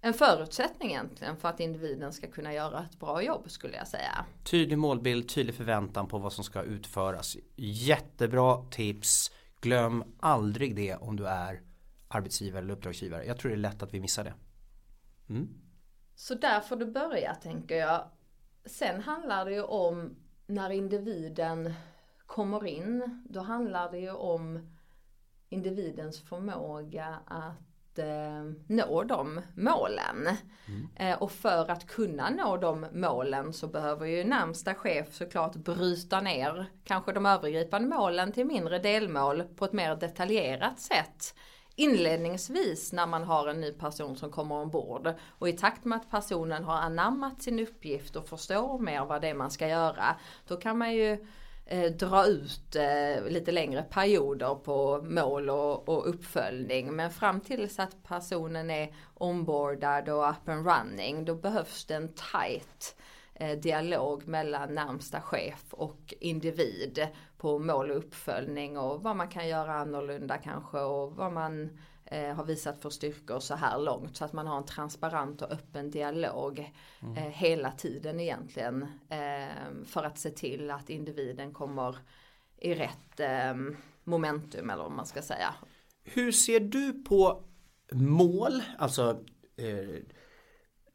en 0.00 0.14
förutsättning 0.14 0.90
egentligen 0.90 1.36
för 1.36 1.48
att 1.48 1.60
individen 1.60 2.12
ska 2.12 2.26
kunna 2.30 2.54
göra 2.54 2.86
ett 2.90 2.98
bra 2.98 3.22
jobb 3.22 3.50
skulle 3.50 3.76
jag 3.76 3.88
säga. 3.88 4.24
Tydlig 4.44 4.78
målbild, 4.78 5.28
tydlig 5.28 5.54
förväntan 5.54 6.08
på 6.08 6.18
vad 6.18 6.32
som 6.32 6.44
ska 6.44 6.62
utföras. 6.62 7.36
Jättebra 7.56 8.64
tips. 8.70 9.30
Glöm 9.60 10.04
aldrig 10.20 10.76
det 10.76 10.94
om 10.94 11.16
du 11.16 11.26
är 11.26 11.62
arbetsgivare 12.08 12.62
eller 12.62 12.74
uppdragsgivare. 12.74 13.24
Jag 13.24 13.38
tror 13.38 13.50
det 13.50 13.54
är 13.54 13.58
lätt 13.58 13.82
att 13.82 13.94
vi 13.94 14.00
missar 14.00 14.24
det. 14.24 14.34
Mm. 15.28 15.48
Så 16.14 16.34
där 16.34 16.60
får 16.60 16.76
du 16.76 16.86
börja 16.86 17.34
tänker 17.34 17.76
jag. 17.76 18.10
Sen 18.64 19.00
handlar 19.00 19.44
det 19.44 19.52
ju 19.52 19.62
om 19.62 20.16
när 20.46 20.70
individen 20.70 21.74
kommer 22.26 22.66
in. 22.66 23.24
Då 23.28 23.40
handlar 23.40 23.90
det 23.90 23.98
ju 23.98 24.10
om 24.10 24.70
individens 25.48 26.20
förmåga 26.20 27.18
att 27.26 27.98
eh, 27.98 28.44
nå 28.66 29.02
de 29.02 29.40
målen. 29.54 30.28
Mm. 30.66 30.88
Eh, 30.96 31.22
och 31.22 31.32
för 31.32 31.70
att 31.70 31.86
kunna 31.86 32.30
nå 32.30 32.56
de 32.56 32.86
målen 32.92 33.52
så 33.52 33.66
behöver 33.66 34.06
ju 34.06 34.24
närmsta 34.24 34.74
chef 34.74 35.14
såklart 35.14 35.56
bryta 35.56 36.20
ner 36.20 36.66
kanske 36.84 37.12
de 37.12 37.26
övergripande 37.26 37.88
målen 37.88 38.32
till 38.32 38.46
mindre 38.46 38.78
delmål 38.78 39.42
på 39.42 39.64
ett 39.64 39.72
mer 39.72 39.96
detaljerat 39.96 40.80
sätt 40.80 41.34
inledningsvis 41.80 42.92
när 42.92 43.06
man 43.06 43.24
har 43.24 43.48
en 43.48 43.60
ny 43.60 43.72
person 43.72 44.16
som 44.16 44.30
kommer 44.30 44.54
ombord 44.54 45.14
och 45.38 45.48
i 45.48 45.52
takt 45.52 45.84
med 45.84 45.96
att 45.96 46.10
personen 46.10 46.64
har 46.64 46.74
anammat 46.74 47.42
sin 47.42 47.58
uppgift 47.58 48.16
och 48.16 48.28
förstår 48.28 48.78
mer 48.78 49.04
vad 49.04 49.22
det 49.22 49.28
är 49.28 49.34
man 49.34 49.50
ska 49.50 49.68
göra 49.68 50.16
då 50.48 50.56
kan 50.56 50.78
man 50.78 50.94
ju 50.94 51.26
eh, 51.66 51.92
dra 51.92 52.26
ut 52.26 52.76
eh, 52.76 53.24
lite 53.28 53.52
längre 53.52 53.82
perioder 53.82 54.54
på 54.54 55.02
mål 55.02 55.50
och, 55.50 55.88
och, 55.88 56.08
uppföljning. 56.08 56.92
Men 56.96 57.10
fram 57.10 57.40
tills 57.40 57.78
att 57.78 58.02
personen 58.02 58.70
är 58.70 58.94
ombordad 59.14 60.08
och 60.08 60.30
up 60.30 60.48
and 60.48 60.66
running 60.66 61.24
då 61.24 61.34
behövs 61.34 61.84
det 61.84 61.94
en 61.94 62.08
tight 62.08 62.96
eh, 63.34 63.58
dialog 63.58 64.28
mellan 64.28 64.74
närmsta 64.74 65.20
chef 65.20 65.64
och 65.70 66.14
individ 66.20 67.08
på 67.40 67.58
mål 67.58 67.90
och 67.90 67.96
uppföljning 67.96 68.78
och 68.78 69.02
vad 69.02 69.16
man 69.16 69.28
kan 69.28 69.48
göra 69.48 69.74
annorlunda 69.74 70.38
kanske 70.38 70.78
och 70.78 71.16
vad 71.16 71.32
man 71.32 71.78
eh, 72.04 72.34
har 72.34 72.44
visat 72.44 72.82
för 72.82 72.90
styrkor 72.90 73.40
så 73.40 73.54
här 73.54 73.78
långt. 73.78 74.16
Så 74.16 74.24
att 74.24 74.32
man 74.32 74.46
har 74.46 74.56
en 74.56 74.64
transparent 74.64 75.42
och 75.42 75.52
öppen 75.52 75.90
dialog 75.90 76.72
mm. 77.02 77.16
eh, 77.16 77.30
hela 77.32 77.72
tiden 77.72 78.20
egentligen. 78.20 78.82
Eh, 79.08 79.84
för 79.86 80.04
att 80.04 80.18
se 80.18 80.30
till 80.30 80.70
att 80.70 80.90
individen 80.90 81.54
kommer 81.54 81.96
i 82.56 82.74
rätt 82.74 83.20
eh, 83.20 83.54
momentum 84.04 84.70
eller 84.70 84.82
vad 84.82 84.92
man 84.92 85.06
ska 85.06 85.22
säga. 85.22 85.54
Hur 86.04 86.32
ser 86.32 86.60
du 86.60 86.92
på 86.92 87.42
mål, 87.92 88.62
alltså 88.78 89.24
eh, 89.56 90.02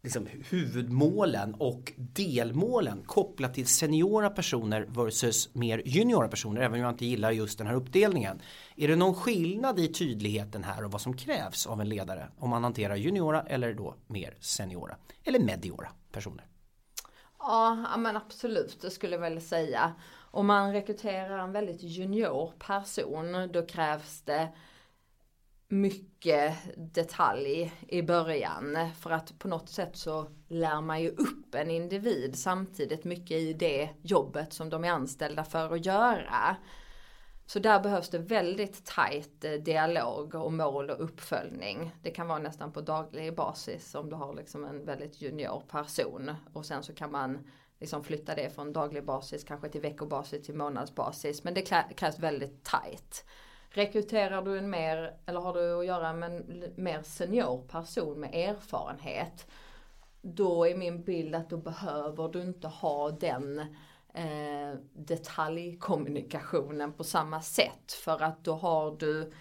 liksom 0.05 0.27
huvudmålen 0.49 1.53
och 1.53 1.93
delmålen 1.97 3.03
kopplat 3.05 3.53
till 3.53 3.67
seniora 3.67 4.29
personer 4.29 4.85
versus 4.89 5.55
mer 5.55 5.81
juniora 5.85 6.27
personer 6.27 6.61
även 6.61 6.73
om 6.73 6.79
jag 6.79 6.93
inte 6.93 7.05
gillar 7.05 7.31
just 7.31 7.57
den 7.57 7.67
här 7.67 7.75
uppdelningen. 7.75 8.41
Är 8.75 8.87
det 8.87 8.95
någon 8.95 9.15
skillnad 9.15 9.79
i 9.79 9.87
tydligheten 9.87 10.63
här 10.63 10.85
och 10.85 10.91
vad 10.91 11.01
som 11.01 11.17
krävs 11.17 11.67
av 11.67 11.81
en 11.81 11.89
ledare 11.89 12.29
om 12.39 12.49
man 12.49 12.63
hanterar 12.63 12.95
juniora 12.95 13.41
eller 13.41 13.73
då 13.73 13.95
mer 14.07 14.37
seniora 14.39 14.95
eller 15.23 15.39
mediora 15.39 15.89
personer? 16.11 16.45
Ja, 17.39 17.97
men 17.97 18.17
absolut, 18.17 18.81
det 18.81 18.89
skulle 18.89 19.15
jag 19.15 19.21
väl 19.21 19.41
säga. 19.41 19.93
Om 20.31 20.47
man 20.47 20.73
rekryterar 20.73 21.39
en 21.39 21.51
väldigt 21.51 21.83
junior 21.83 22.53
person 22.59 23.49
då 23.53 23.65
krävs 23.65 24.21
det 24.21 24.49
mycket 25.81 26.53
detalj 26.75 27.73
i 27.87 28.01
början. 28.01 28.77
För 28.99 29.11
att 29.11 29.39
på 29.39 29.47
något 29.47 29.69
sätt 29.69 29.97
så 29.97 30.27
lär 30.47 30.81
man 30.81 31.01
ju 31.01 31.09
upp 31.09 31.55
en 31.55 31.71
individ 31.71 32.35
samtidigt 32.35 33.03
mycket 33.03 33.37
i 33.37 33.53
det 33.53 33.89
jobbet 34.01 34.53
som 34.53 34.69
de 34.69 34.83
är 34.83 34.89
anställda 34.89 35.43
för 35.43 35.73
att 35.73 35.85
göra. 35.85 36.55
Så 37.47 37.59
där 37.59 37.79
behövs 37.79 38.09
det 38.09 38.17
väldigt 38.17 38.85
tajt 38.85 39.43
eh, 39.43 39.51
dialog 39.51 40.35
och 40.35 40.53
mål 40.53 40.89
och 40.89 41.03
uppföljning. 41.03 41.95
Det 42.01 42.11
kan 42.11 42.27
vara 42.27 42.39
nästan 42.39 42.71
på 42.71 42.81
daglig 42.81 43.35
basis 43.35 43.95
om 43.95 44.09
du 44.09 44.15
har 44.15 44.33
liksom 44.33 44.65
en 44.65 44.85
väldigt 44.85 45.21
junior 45.21 45.63
person. 45.67 46.31
Och 46.53 46.65
sen 46.65 46.83
så 46.83 46.93
kan 46.93 47.11
man 47.11 47.47
liksom 47.79 48.03
flytta 48.03 48.35
det 48.35 48.55
från 48.55 48.73
daglig 48.73 49.05
basis 49.05 49.43
kanske 49.43 49.69
till 49.69 49.81
veckobasis 49.81 50.45
till 50.45 50.55
månadsbasis. 50.55 51.43
Men 51.43 51.53
det 51.53 51.61
krävs 51.95 52.19
väldigt 52.19 52.63
tajt. 52.63 53.25
Rekryterar 53.75 54.41
du 54.41 54.57
en 54.57 54.69
mer, 54.69 55.13
eller 55.25 55.39
har 55.39 55.53
du 55.53 55.79
att 55.79 55.85
göra 55.85 56.13
med 56.13 56.31
en 56.31 56.73
mer 56.75 57.01
senior 57.01 57.67
person 57.67 58.19
med 58.19 58.35
erfarenhet. 58.35 59.47
Då 60.21 60.67
är 60.67 60.75
min 60.75 61.03
bild 61.03 61.35
att 61.35 61.49
då 61.49 61.57
behöver 61.57 62.27
du 62.27 62.41
inte 62.41 62.67
ha 62.67 63.11
den 63.11 63.59
eh, 64.13 64.73
detaljkommunikationen 64.93 66.93
på 66.93 67.03
samma 67.03 67.41
sätt. 67.41 67.91
För 67.91 68.23
att 68.23 68.43
då 68.43 68.53
har 68.53 68.97
du 68.99 69.31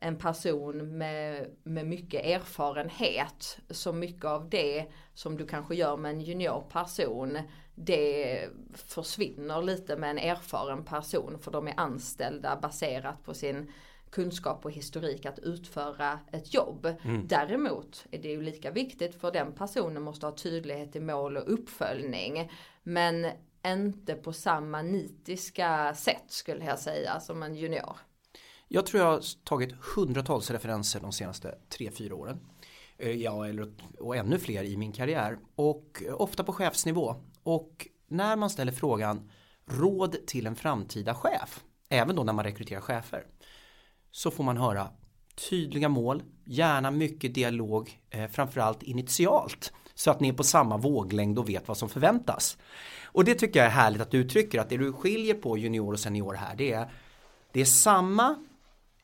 en 0.00 0.16
person 0.16 0.98
med, 0.98 1.50
med 1.62 1.86
mycket 1.86 2.24
erfarenhet. 2.24 3.58
Så 3.70 3.92
mycket 3.92 4.24
av 4.24 4.48
det 4.48 4.86
som 5.14 5.36
du 5.36 5.46
kanske 5.46 5.74
gör 5.74 5.96
med 5.96 6.10
en 6.10 6.20
junior 6.20 6.64
person 6.72 7.38
det 7.84 8.48
försvinner 8.74 9.62
lite 9.62 9.96
med 9.96 10.10
en 10.10 10.18
erfaren 10.18 10.84
person 10.84 11.38
för 11.38 11.50
de 11.50 11.68
är 11.68 11.80
anställda 11.80 12.58
baserat 12.62 13.24
på 13.24 13.34
sin 13.34 13.72
kunskap 14.10 14.64
och 14.64 14.70
historik 14.70 15.26
att 15.26 15.38
utföra 15.38 16.18
ett 16.32 16.54
jobb. 16.54 16.86
Mm. 17.04 17.26
Däremot 17.26 18.06
är 18.10 18.18
det 18.18 18.28
ju 18.28 18.42
lika 18.42 18.70
viktigt 18.70 19.20
för 19.20 19.32
den 19.32 19.52
personen 19.52 20.02
måste 20.02 20.26
ha 20.26 20.36
tydlighet 20.36 20.96
i 20.96 21.00
mål 21.00 21.36
och 21.36 21.52
uppföljning. 21.52 22.50
Men 22.82 23.26
inte 23.66 24.14
på 24.14 24.32
samma 24.32 24.82
nitiska 24.82 25.94
sätt 25.94 26.24
skulle 26.28 26.64
jag 26.64 26.78
säga 26.78 27.20
som 27.20 27.42
en 27.42 27.54
junior. 27.54 27.96
Jag 28.68 28.86
tror 28.86 29.02
jag 29.02 29.10
har 29.10 29.44
tagit 29.44 29.74
hundratals 29.96 30.50
referenser 30.50 31.00
de 31.00 31.12
senaste 31.12 31.58
3-4 31.78 32.12
åren. 32.12 32.40
Eh, 32.98 33.10
ja, 33.10 33.46
eller, 33.48 33.72
och 33.98 34.16
ännu 34.16 34.38
fler 34.38 34.62
i 34.64 34.76
min 34.76 34.92
karriär. 34.92 35.38
Och 35.54 36.02
ofta 36.12 36.44
på 36.44 36.52
chefsnivå. 36.52 37.16
Och 37.42 37.88
när 38.08 38.36
man 38.36 38.50
ställer 38.50 38.72
frågan 38.72 39.30
råd 39.66 40.26
till 40.26 40.46
en 40.46 40.56
framtida 40.56 41.14
chef. 41.14 41.64
Även 41.88 42.16
då 42.16 42.24
när 42.24 42.32
man 42.32 42.44
rekryterar 42.44 42.80
chefer. 42.80 43.26
Så 44.10 44.30
får 44.30 44.44
man 44.44 44.56
höra 44.56 44.88
tydliga 45.50 45.88
mål, 45.88 46.22
gärna 46.44 46.90
mycket 46.90 47.34
dialog, 47.34 48.00
eh, 48.10 48.30
framförallt 48.30 48.82
initialt. 48.82 49.72
Så 49.94 50.10
att 50.10 50.20
ni 50.20 50.28
är 50.28 50.32
på 50.32 50.44
samma 50.44 50.76
våglängd 50.76 51.38
och 51.38 51.48
vet 51.48 51.68
vad 51.68 51.76
som 51.76 51.88
förväntas. 51.88 52.58
Och 53.04 53.24
det 53.24 53.34
tycker 53.34 53.60
jag 53.60 53.66
är 53.66 53.70
härligt 53.70 54.00
att 54.00 54.10
du 54.10 54.18
uttrycker 54.18 54.60
att 54.60 54.68
det 54.68 54.76
du 54.76 54.92
skiljer 54.92 55.34
på 55.34 55.58
junior 55.58 55.92
och 55.92 56.00
senior 56.00 56.34
här 56.34 56.56
det 56.56 56.72
är 56.72 56.92
det 57.52 57.60
är 57.60 57.64
samma 57.64 58.36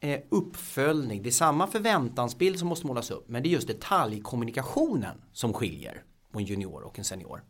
eh, 0.01 0.21
uppföljning, 0.29 1.23
det 1.23 1.29
är 1.29 1.31
samma 1.31 1.67
förväntansbild 1.67 2.59
som 2.59 2.69
måste 2.69 2.87
målas 2.87 3.11
upp 3.11 3.29
men 3.29 3.43
det 3.43 3.49
är 3.49 3.51
just 3.51 3.69
detaljkommunikationen 3.69 5.23
som 5.33 5.53
skiljer 5.53 6.03
på 6.33 6.39
en 6.39 6.45
junior 6.45 6.83
och 6.83 6.99
en 6.99 7.05
senior. 7.05 7.43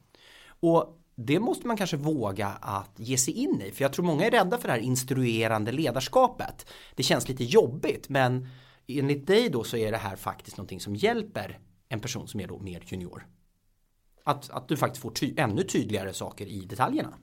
Och 0.60 1.02
det 1.14 1.40
måste 1.40 1.66
man 1.66 1.76
kanske 1.76 1.96
våga 1.96 2.48
att 2.48 2.92
ge 2.96 3.18
sig 3.18 3.34
in 3.34 3.62
i 3.62 3.70
för 3.70 3.82
jag 3.82 3.92
tror 3.92 4.04
många 4.04 4.26
är 4.26 4.30
rädda 4.30 4.58
för 4.58 4.68
det 4.68 4.74
här 4.74 4.80
instruerande 4.80 5.72
ledarskapet. 5.72 6.66
Det 6.94 7.02
känns 7.02 7.28
lite 7.28 7.44
jobbigt 7.44 8.08
men 8.08 8.48
enligt 8.86 9.26
dig 9.26 9.48
då 9.48 9.64
så 9.64 9.76
är 9.76 9.92
det 9.92 9.98
här 9.98 10.16
faktiskt 10.16 10.56
någonting 10.56 10.80
som 10.80 10.96
hjälper 10.96 11.58
en 11.88 12.00
person 12.00 12.28
som 12.28 12.40
är 12.40 12.46
då 12.48 12.58
mer 12.58 12.82
junior. 12.86 13.26
Att, 14.24 14.50
att 14.50 14.68
du 14.68 14.76
faktiskt 14.76 15.02
får 15.02 15.10
ty 15.10 15.34
ännu 15.36 15.62
tydligare 15.62 16.12
saker 16.12 16.46
i 16.46 16.60
detaljerna. 16.60 17.18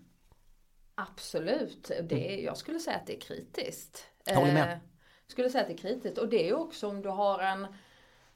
Absolut, 0.95 1.91
det 2.09 2.33
är, 2.33 2.45
jag 2.45 2.57
skulle 2.57 2.79
säga 2.79 2.97
att 2.97 3.07
det 3.07 3.17
är 3.17 3.21
kritiskt. 3.21 4.05
Jag 4.25 4.35
håller 4.35 4.53
med. 4.53 4.73
Eh, 4.73 4.77
skulle 5.27 5.49
säga 5.49 5.61
att 5.61 5.67
det 5.67 5.73
är 5.73 5.77
kritiskt 5.77 6.17
och 6.17 6.29
det 6.29 6.49
är 6.49 6.53
också 6.53 6.87
om 6.87 7.01
du 7.01 7.09
har 7.09 7.39
en 7.39 7.67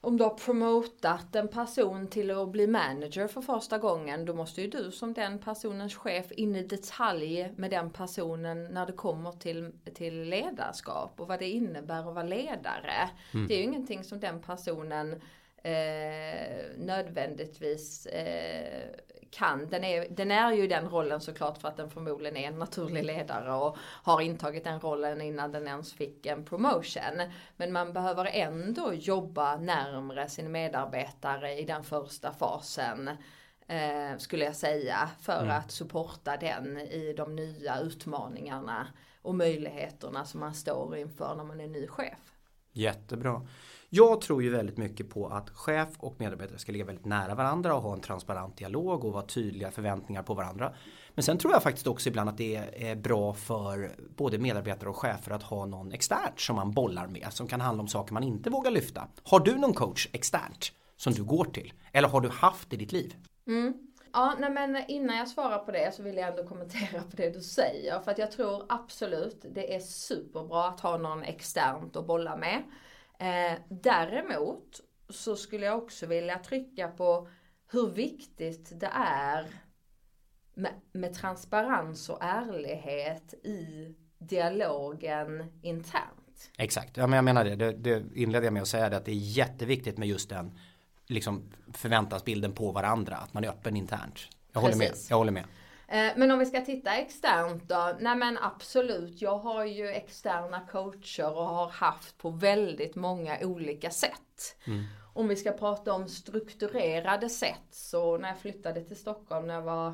om 0.02 0.18
du 0.18 0.24
har 0.24 0.38
promotat 0.38 1.36
en 1.36 1.48
person 1.48 2.08
till 2.08 2.32
att 2.32 2.50
bli 2.50 2.68
manager 2.68 3.28
för 3.28 3.41
första 3.41 3.78
gången 3.78 4.26
då 4.26 4.34
måste 4.34 4.62
ju 4.62 4.68
du 4.68 4.91
som 4.91 5.14
den 5.14 5.39
personens 5.39 5.95
chef 5.95 6.32
in 6.32 6.56
i 6.56 6.64
detalj 6.64 7.54
med 7.56 7.72
den 7.72 7.89
personen 7.89 8.64
när 8.64 8.86
det 8.86 8.93
kommer 8.93 9.32
till, 9.32 9.72
till 9.93 10.22
ledarskap 10.22 11.20
och 11.20 11.28
vad 11.28 11.39
det 11.39 11.50
innebär 11.50 12.00
att 12.00 12.06
vara 12.06 12.24
ledare. 12.24 13.10
Mm. 13.34 13.48
Det 13.48 13.54
är 13.54 13.58
ju 13.58 13.64
ingenting 13.64 14.04
som 14.04 14.20
den 14.20 14.41
personen 14.41 15.22
eh, 15.64 16.78
nödvändigtvis 16.78 18.06
eh, 18.06 18.89
kan. 19.32 19.67
Den 19.67 19.84
är, 19.84 20.07
den 20.09 20.32
är 20.32 20.53
ju 20.53 20.67
den 20.67 20.89
rollen 20.89 21.21
såklart 21.21 21.57
för 21.57 21.67
att 21.67 21.78
den 21.78 21.89
förmodligen 21.89 22.38
är 22.38 22.47
en 22.47 22.59
naturlig 22.59 23.03
ledare 23.03 23.53
och 23.53 23.78
har 23.80 24.21
intagit 24.21 24.63
den 24.63 24.80
rollen 24.80 25.21
innan 25.21 25.51
den 25.51 25.67
ens 25.67 25.93
fick 25.93 26.25
en 26.25 26.45
promotion. 26.45 27.32
Men 27.57 27.71
man 27.71 27.93
behöver 27.93 28.25
ändå 28.25 28.93
jobba 28.93 29.57
närmre 29.57 30.30
sin 30.30 30.51
medarbetare 30.51 31.59
i 31.59 31.65
den 31.65 31.84
första 31.84 32.32
fasen. 32.32 33.09
Eh, 33.67 34.17
skulle 34.17 34.45
jag 34.45 34.55
säga 34.55 35.09
för 35.21 35.41
mm. 35.41 35.57
att 35.57 35.71
supporta 35.71 36.38
den 36.38 36.78
i 36.78 37.13
de 37.17 37.36
nya 37.36 37.80
utmaningarna 37.80 38.88
och 39.21 39.36
möjligheterna 39.36 40.25
som 40.25 40.39
man 40.39 40.53
står 40.53 40.97
inför 40.97 41.36
när 41.36 41.43
man 41.43 41.61
är 41.61 41.67
ny 41.67 41.88
chef. 41.88 42.34
Jättebra. 42.71 43.47
Jag 43.90 44.22
tror 44.22 44.44
ju 44.44 44.50
väldigt 44.50 44.78
mycket 44.78 45.10
på 45.10 45.28
att 45.28 45.50
chef 45.50 45.90
och 45.98 46.16
medarbetare 46.20 46.58
ska 46.58 46.72
ligga 46.72 46.86
väldigt 46.86 47.06
nära 47.06 47.36
varandra 47.36 47.76
och 47.76 47.82
ha 47.82 47.94
en 47.94 48.02
transparent 48.02 48.58
dialog 48.58 49.06
och 49.06 49.14
vara 49.14 49.26
tydliga 49.26 49.72
förväntningar 49.72 50.24
på 50.24 50.34
varandra. 50.34 50.74
Men 51.14 51.24
sen 51.24 51.38
tror 51.38 51.54
jag 51.54 51.64
faktiskt 51.64 51.88
också 51.88 52.10
ibland 52.10 52.30
att 52.30 52.38
det 52.38 52.56
är 52.56 52.96
bra 52.96 53.34
för 53.34 53.92
både 54.16 54.38
medarbetare 54.38 54.90
och 54.90 54.96
chefer 54.96 55.32
att 55.32 55.44
ha 55.44 55.66
någon 55.66 55.92
externt 55.92 56.40
som 56.40 56.56
man 56.56 56.72
bollar 56.72 57.08
med 57.08 57.28
som 57.30 57.48
kan 57.48 57.62
handla 57.62 57.82
om 57.82 57.88
saker 57.88 58.14
man 58.14 58.24
inte 58.24 58.50
vågar 58.50 58.72
lyfta. 58.72 59.08
Har 59.24 59.40
du 59.40 59.56
någon 59.56 59.74
coach 59.74 60.08
externt 60.12 60.72
som 60.98 61.14
du 61.14 61.24
går 61.24 61.46
till? 61.46 61.74
Eller 61.92 62.08
har 62.08 62.22
du 62.22 62.30
haft 62.30 62.74
i 62.74 62.78
ditt 62.78 62.92
liv? 62.92 63.16
Mm. 63.48 63.74
Ja, 64.14 64.36
nej 64.40 64.50
men 64.50 64.84
innan 64.88 65.18
jag 65.18 65.28
svarar 65.28 65.60
på 65.60 65.72
det 65.72 65.96
så 65.96 66.04
vill 66.04 66.18
jag 66.18 66.28
ändå 66.28 66.44
kommentera 66.44 67.02
på 67.02 67.16
det 67.16 67.30
du 67.30 67.42
säger. 67.42 68.00
För 68.00 68.12
att 68.12 68.18
jag 68.18 68.32
tror 68.32 68.66
absolut 68.70 69.46
det 69.56 69.76
är 69.76 69.80
superbra 69.80 70.68
att 70.68 70.80
ha 70.80 70.98
någon 70.98 71.24
externt 71.24 71.96
att 71.96 72.08
bolla 72.08 72.38
med. 72.38 72.64
Eh, 73.20 73.59
däremot 73.70 74.82
så 75.09 75.36
skulle 75.36 75.65
jag 75.65 75.78
också 75.78 76.05
vilja 76.05 76.39
trycka 76.39 76.88
på 76.88 77.28
hur 77.72 77.88
viktigt 77.88 78.80
det 78.80 78.91
är 78.93 79.47
med, 80.53 80.72
med 80.91 81.13
transparens 81.13 82.09
och 82.09 82.18
ärlighet 82.22 83.34
i 83.34 83.95
dialogen 84.18 85.59
internt. 85.61 86.51
Exakt, 86.57 86.97
ja, 86.97 87.07
men 87.07 87.18
jag 87.18 87.26
menar 87.26 87.45
det. 87.45 87.55
det. 87.55 87.72
Det 87.72 88.03
inledde 88.15 88.45
jag 88.45 88.53
med 88.53 88.61
att 88.61 88.68
säga 88.68 88.89
det 88.89 88.97
att 88.97 89.05
det 89.05 89.11
är 89.11 89.15
jätteviktigt 89.15 89.97
med 89.97 90.07
just 90.07 90.30
den 90.30 90.59
liksom 91.07 91.51
förväntansbilden 91.74 92.53
på 92.53 92.72
varandra. 92.72 93.15
Att 93.15 93.34
man 93.34 93.43
är 93.43 93.49
öppen 93.49 93.76
internt. 93.76 94.28
Jag 94.53 94.61
håller 94.61 94.76
med. 94.76 94.91
Jag 95.09 95.18
håller 95.18 95.32
med. 95.32 95.45
Eh, 95.88 96.12
men 96.16 96.32
om 96.32 96.40
vi 96.40 96.46
ska 96.46 96.62
titta 96.62 96.96
externt 96.96 97.70
då? 97.70 97.98
Nej 98.00 98.16
men 98.16 98.38
absolut, 98.38 99.22
jag 99.22 99.38
har 99.38 99.66
ju 99.66 99.88
externa 99.88 100.68
coacher 100.72 101.38
och 101.38 101.46
har 101.46 101.70
haft 101.70 102.18
på 102.18 102.30
väldigt 102.30 102.96
många 102.96 103.38
olika 103.42 103.90
sätt. 103.90 104.58
Mm. 104.68 104.84
Om 105.14 105.28
vi 105.28 105.36
ska 105.36 105.52
prata 105.52 105.94
om 105.94 106.08
strukturerade 106.08 107.30
sätt 107.30 107.68
så 107.72 108.18
när 108.18 108.28
jag 108.28 108.40
flyttade 108.40 108.84
till 108.84 108.98
Stockholm 108.98 109.48
när 109.48 109.54
jag 109.54 109.62
var 109.62 109.94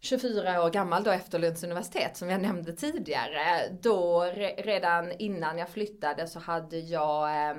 24 0.00 0.62
år 0.62 0.70
gammal 0.70 1.04
då 1.04 1.10
efter 1.10 1.38
Lunds 1.38 1.64
universitet 1.64 2.16
som 2.16 2.30
jag 2.30 2.40
nämnde 2.40 2.72
tidigare. 2.72 3.68
Då 3.82 4.24
redan 4.58 5.12
innan 5.12 5.58
jag 5.58 5.68
flyttade 5.68 6.26
så 6.26 6.38
hade 6.38 6.78
jag 6.78 7.50
eh, 7.50 7.56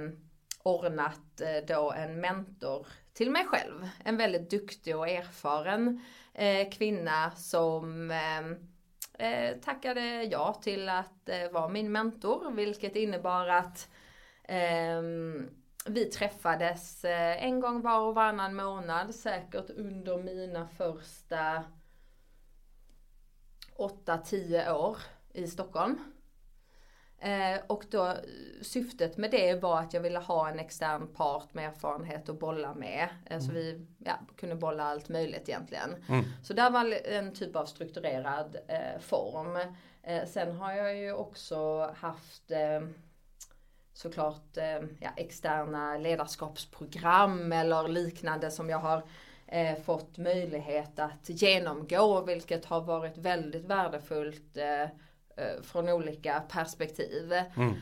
ordnat 0.64 1.42
eh, 1.42 1.66
då 1.68 1.92
en 1.92 2.22
mentor 2.22 2.88
till 3.20 3.32
mig 3.32 3.46
själv. 3.46 3.90
En 4.04 4.18
väldigt 4.18 4.50
duktig 4.50 4.98
och 4.98 5.10
erfaren 5.10 6.02
eh, 6.34 6.70
kvinna 6.70 7.32
som 7.32 8.12
ehm, 8.12 8.56
eh, 9.14 9.58
tackade 9.58 10.24
ja 10.24 10.54
till 10.54 10.90
att 10.90 11.30
eh, 11.30 11.52
vara 11.52 11.68
min 11.68 11.92
mentor. 11.92 12.52
Vilket 12.52 12.96
innebar 12.96 13.48
att 13.48 13.90
ehm, 14.44 15.50
vi 15.86 16.06
träffades 16.06 17.06
eh, 17.06 17.44
en 17.44 17.60
gång 17.60 17.82
var 17.82 18.00
och 18.00 18.16
varannan 18.16 18.56
månad. 18.56 19.16
Säkert 19.16 19.70
under 19.70 20.18
mina 20.18 20.68
första 20.68 21.64
8-10 23.78 24.74
år 24.74 24.98
i 25.34 25.48
Stockholm. 25.48 26.00
Eh, 27.22 27.60
och 27.68 27.86
då 27.90 28.14
syftet 28.62 29.18
med 29.18 29.32
det 29.32 29.56
var 29.56 29.80
att 29.80 29.94
jag 29.94 30.02
ville 30.02 30.20
ha 30.20 30.50
en 30.50 30.60
extern 30.60 31.08
part 31.08 31.54
med 31.54 31.68
erfarenhet 31.70 32.30
att 32.30 32.40
bolla 32.40 32.74
med. 32.74 33.10
Eh, 33.26 33.36
mm. 33.36 33.42
Så 33.42 33.52
vi 33.52 33.88
ja, 33.98 34.14
kunde 34.38 34.56
bolla 34.56 34.84
allt 34.84 35.10
möjligt 35.10 35.50
egentligen. 35.50 35.96
Mm. 36.10 36.26
Så 36.44 36.54
där 36.54 36.70
var 36.70 37.08
en 37.08 37.34
typ 37.34 37.56
av 37.56 37.66
strukturerad 37.66 38.58
eh, 38.68 39.00
form. 39.00 39.58
Eh, 40.04 40.26
sen 40.26 40.56
har 40.56 40.74
jag 40.74 40.98
ju 40.98 41.14
också 41.14 41.90
haft 41.96 42.52
eh, 42.52 42.82
såklart 43.94 44.58
eh, 44.58 44.82
ja, 45.00 45.10
externa 45.16 45.98
ledarskapsprogram 45.98 47.52
eller 47.52 47.88
liknande 47.88 48.52
som 48.52 48.70
jag 48.70 48.80
har 48.80 49.04
fått 49.84 50.18
möjlighet 50.18 51.00
att 51.00 51.30
genomgå 51.30 52.22
vilket 52.22 52.66
har 52.66 52.82
varit 52.82 53.18
väldigt 53.18 53.66
värdefullt 53.66 54.58
från 55.64 55.90
olika 55.90 56.40
perspektiv. 56.40 57.34
Mm. 57.34 57.74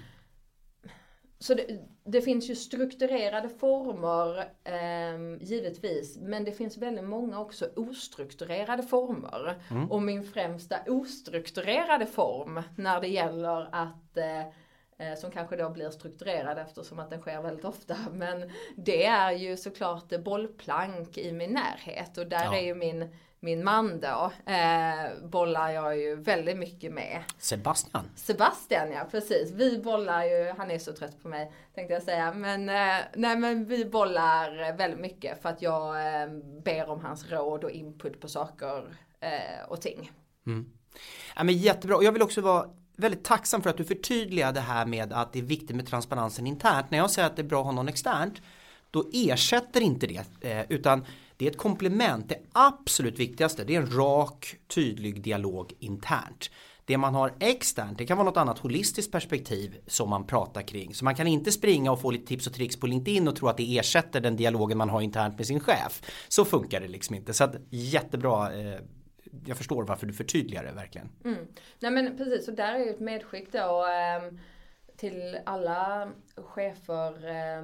Så 1.40 1.54
det, 1.54 1.80
det, 2.04 2.22
finns 2.22 2.50
ju 2.50 2.56
strukturerade 2.56 3.50
former 3.50 4.38
eh, 4.64 5.48
givetvis 5.48 6.18
men 6.18 6.44
det 6.44 6.52
finns 6.52 6.78
väldigt 6.78 7.04
många 7.04 7.40
också 7.40 7.70
ostrukturerade 7.76 8.84
former. 8.84 9.62
Mm. 9.72 9.92
Och 9.92 10.02
min 10.02 10.24
främsta 10.24 10.78
ostrukturerade 10.88 12.06
form 12.06 12.62
när 12.76 13.02
det 13.02 13.08
gäller 13.08 13.70
att 13.72 14.18
eh, 14.18 14.42
eh, 14.98 15.18
som 15.18 15.32
kanske 15.32 15.56
då 15.56 15.70
blir 15.70 15.90
strukturerad 15.90 16.58
eftersom 16.58 17.00
att 17.00 17.10
den 17.10 17.22
sker 17.22 17.42
väldigt 17.42 17.66
ofta. 17.66 17.98
Men 18.12 18.52
det 18.76 19.06
är 19.06 19.32
ju 19.32 19.58
såklart 19.58 20.24
bollplank 20.24 21.18
i 21.18 21.32
min 21.32 21.52
närhet 21.52 22.18
och 22.18 22.28
där 22.28 22.46
ja. 22.46 22.58
är 22.58 22.62
ju 22.62 22.76
min 22.76 23.10
min 23.40 23.64
man 23.64 24.00
då, 24.00 24.32
eh, 24.46 25.28
bollar 25.30 25.70
jag 25.70 25.98
ju 25.98 26.16
väldigt 26.16 26.58
mycket 26.58 26.94
med. 26.94 27.24
Sebastian? 27.38 28.04
Sebastian 28.16 28.92
ja, 28.92 29.08
precis. 29.12 29.52
Vi 29.52 29.78
bollar 29.78 30.24
ju, 30.24 30.54
han 30.58 30.72
är 30.72 30.80
så 30.80 30.94
trött 30.94 31.24
på 31.24 31.28
mig 31.28 31.52
tänkte 31.78 31.94
jag 31.94 32.04
säga. 32.04 32.34
Men, 32.34 32.70
eh, 32.70 33.06
nej, 33.16 33.38
men 33.38 33.66
vi 33.66 33.86
bollar 33.86 34.78
väldigt 34.78 35.00
mycket 35.00 35.42
för 35.42 35.50
att 35.50 35.62
jag 35.62 35.96
eh, 36.22 36.30
ber 36.64 36.90
om 36.90 37.02
hans 37.02 37.32
råd 37.32 37.64
och 37.64 37.72
input 37.72 38.22
på 38.22 38.28
saker 38.28 38.98
eh, 39.20 39.68
och 39.68 39.82
ting. 39.82 40.12
Mm. 40.48 40.66
Ja, 41.36 41.44
men 41.44 41.58
jättebra, 41.58 41.98
och 41.98 42.04
jag 42.04 42.12
vill 42.12 42.22
också 42.22 42.42
vara 42.42 42.70
väldigt 42.96 43.24
tacksam 43.24 43.62
för 43.62 43.70
att 43.70 43.78
du 43.78 43.86
förtydligar 43.86 44.54
det 44.54 44.60
här 44.60 44.86
med 44.86 45.14
att 45.14 45.34
det 45.34 45.40
är 45.40 45.44
viktigt 45.44 45.76
med 45.76 45.88
transparensen 45.88 46.48
internt. 46.48 46.92
När 46.92 46.98
jag 46.98 47.12
säger 47.12 47.26
att 47.26 47.36
det 47.36 47.42
är 47.42 47.48
bra 47.48 47.60
att 47.60 47.66
ha 47.66 47.72
någon 47.72 47.88
externt, 47.88 48.42
då 48.92 49.10
ersätter 49.14 49.82
inte 49.82 50.08
det, 50.08 50.50
eh, 50.52 50.66
utan 50.70 51.06
det 51.38 51.46
är 51.46 51.52
ett 51.52 51.58
komplement. 51.58 52.30
Det 52.30 52.40
absolut 52.52 53.20
viktigaste 53.20 53.64
det 53.64 53.76
är 53.76 53.82
en 53.82 53.98
rak, 53.98 54.56
tydlig 54.68 55.24
dialog 55.24 55.74
internt. 55.80 56.50
Det 56.86 56.98
man 56.98 57.16
har 57.16 57.34
externt, 57.40 57.98
det 57.98 58.06
kan 58.06 58.18
vara 58.18 58.26
något 58.26 58.38
annat 58.38 58.60
holistiskt 58.60 59.12
perspektiv 59.12 59.78
som 59.88 60.10
man 60.10 60.28
pratar 60.28 60.62
kring. 60.62 60.94
Så 60.94 61.06
man 61.06 61.16
kan 61.16 61.28
inte 61.28 61.52
springa 61.52 61.92
och 61.92 62.02
få 62.02 62.12
lite 62.12 62.28
tips 62.28 62.48
och 62.48 62.54
tricks 62.54 62.80
på 62.80 62.88
LinkedIn 62.88 63.28
och 63.28 63.36
tro 63.36 63.48
att 63.48 63.58
det 63.58 63.78
ersätter 63.78 64.22
den 64.22 64.36
dialogen 64.36 64.78
man 64.78 64.90
har 64.90 65.02
internt 65.02 65.38
med 65.38 65.48
sin 65.48 65.60
chef. 65.60 66.02
Så 66.28 66.46
funkar 66.46 66.82
det 66.82 66.88
liksom 66.88 67.16
inte. 67.16 67.34
Så 67.34 67.44
att 67.44 67.56
jättebra 67.70 68.54
eh, 68.54 68.80
jag 69.46 69.58
förstår 69.58 69.84
varför 69.84 70.08
du 70.08 70.14
förtydligar 70.14 70.64
det 70.64 70.72
verkligen. 70.72 71.10
Mm. 71.26 71.48
Nej 71.80 71.92
men 71.92 72.18
precis, 72.18 72.46
så 72.46 72.52
där 72.52 72.74
är 72.74 72.80
ju 72.80 72.90
ett 72.90 73.00
medskick 73.00 73.52
då 73.52 73.88
eh, 73.88 74.34
till 74.98 75.40
alla 75.46 76.12
chefer 76.36 77.28
eh, 77.28 77.60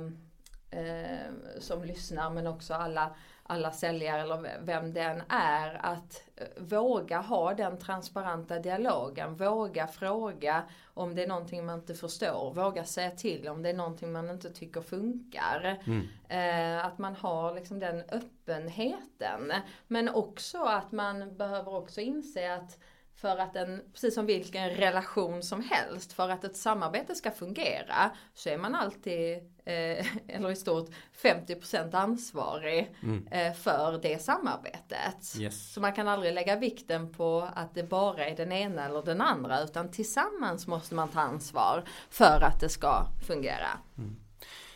eh, 0.79 1.31
som 1.59 1.83
lyssnar 1.83 2.29
men 2.29 2.47
också 2.47 2.73
alla 2.73 3.15
alla 3.43 3.71
säljare 3.71 4.21
eller 4.21 4.59
vem 4.61 4.93
den 4.93 5.23
är 5.29 5.85
att 5.85 6.23
eh, 6.35 6.47
våga 6.57 7.21
ha 7.21 7.53
den 7.53 7.77
transparenta 7.77 8.59
dialogen. 8.59 9.35
Våga 9.35 9.87
fråga 9.87 10.63
om 10.93 11.15
det 11.15 11.23
är 11.23 11.27
någonting 11.27 11.65
man 11.65 11.79
inte 11.79 11.93
förstår. 11.93 12.53
Våga 12.53 12.83
säga 12.83 13.11
till 13.11 13.47
om 13.47 13.61
det 13.63 13.69
är 13.69 13.73
någonting 13.73 14.11
man 14.11 14.29
inte 14.29 14.49
tycker 14.49 14.81
funkar. 14.81 15.83
Mm. 15.85 16.07
Eh, 16.27 16.85
att 16.85 16.97
man 16.97 17.15
har 17.15 17.53
liksom 17.53 17.79
den 17.79 18.03
öppenheten. 18.11 19.53
Men 19.87 20.09
också 20.09 20.63
att 20.63 20.91
man 20.91 21.37
behöver 21.37 21.75
också 21.75 22.01
inse 22.01 22.53
att 22.53 22.79
för 23.23 23.37
att 23.37 23.55
en, 23.55 23.81
precis 23.93 24.15
som 24.15 24.25
vilken 24.25 24.69
relation 24.69 25.43
som 25.43 25.61
helst, 25.61 26.13
för 26.13 26.29
att 26.29 26.43
ett 26.43 26.57
samarbete 26.57 27.15
ska 27.15 27.31
fungera 27.31 28.11
så 28.33 28.49
är 28.49 28.57
man 28.57 28.75
alltid, 28.75 29.37
eh, 29.65 30.05
eller 30.27 30.51
i 30.51 30.55
stort 30.55 30.89
50% 31.21 31.95
ansvarig 31.95 32.95
mm. 33.03 33.27
eh, 33.27 33.53
för 33.53 33.99
det 34.01 34.21
samarbetet. 34.21 35.35
Yes. 35.39 35.73
Så 35.73 35.81
man 35.81 35.93
kan 35.93 36.07
aldrig 36.07 36.33
lägga 36.33 36.55
vikten 36.55 37.13
på 37.13 37.49
att 37.55 37.75
det 37.75 37.83
bara 37.83 38.25
är 38.25 38.35
den 38.35 38.51
ena 38.51 38.85
eller 38.85 39.03
den 39.03 39.21
andra 39.21 39.61
utan 39.61 39.91
tillsammans 39.91 40.67
måste 40.67 40.95
man 40.95 41.07
ta 41.07 41.19
ansvar 41.19 41.83
för 42.09 42.41
att 42.41 42.59
det 42.59 42.69
ska 42.69 43.07
fungera. 43.27 43.69
Mm. 43.97 44.15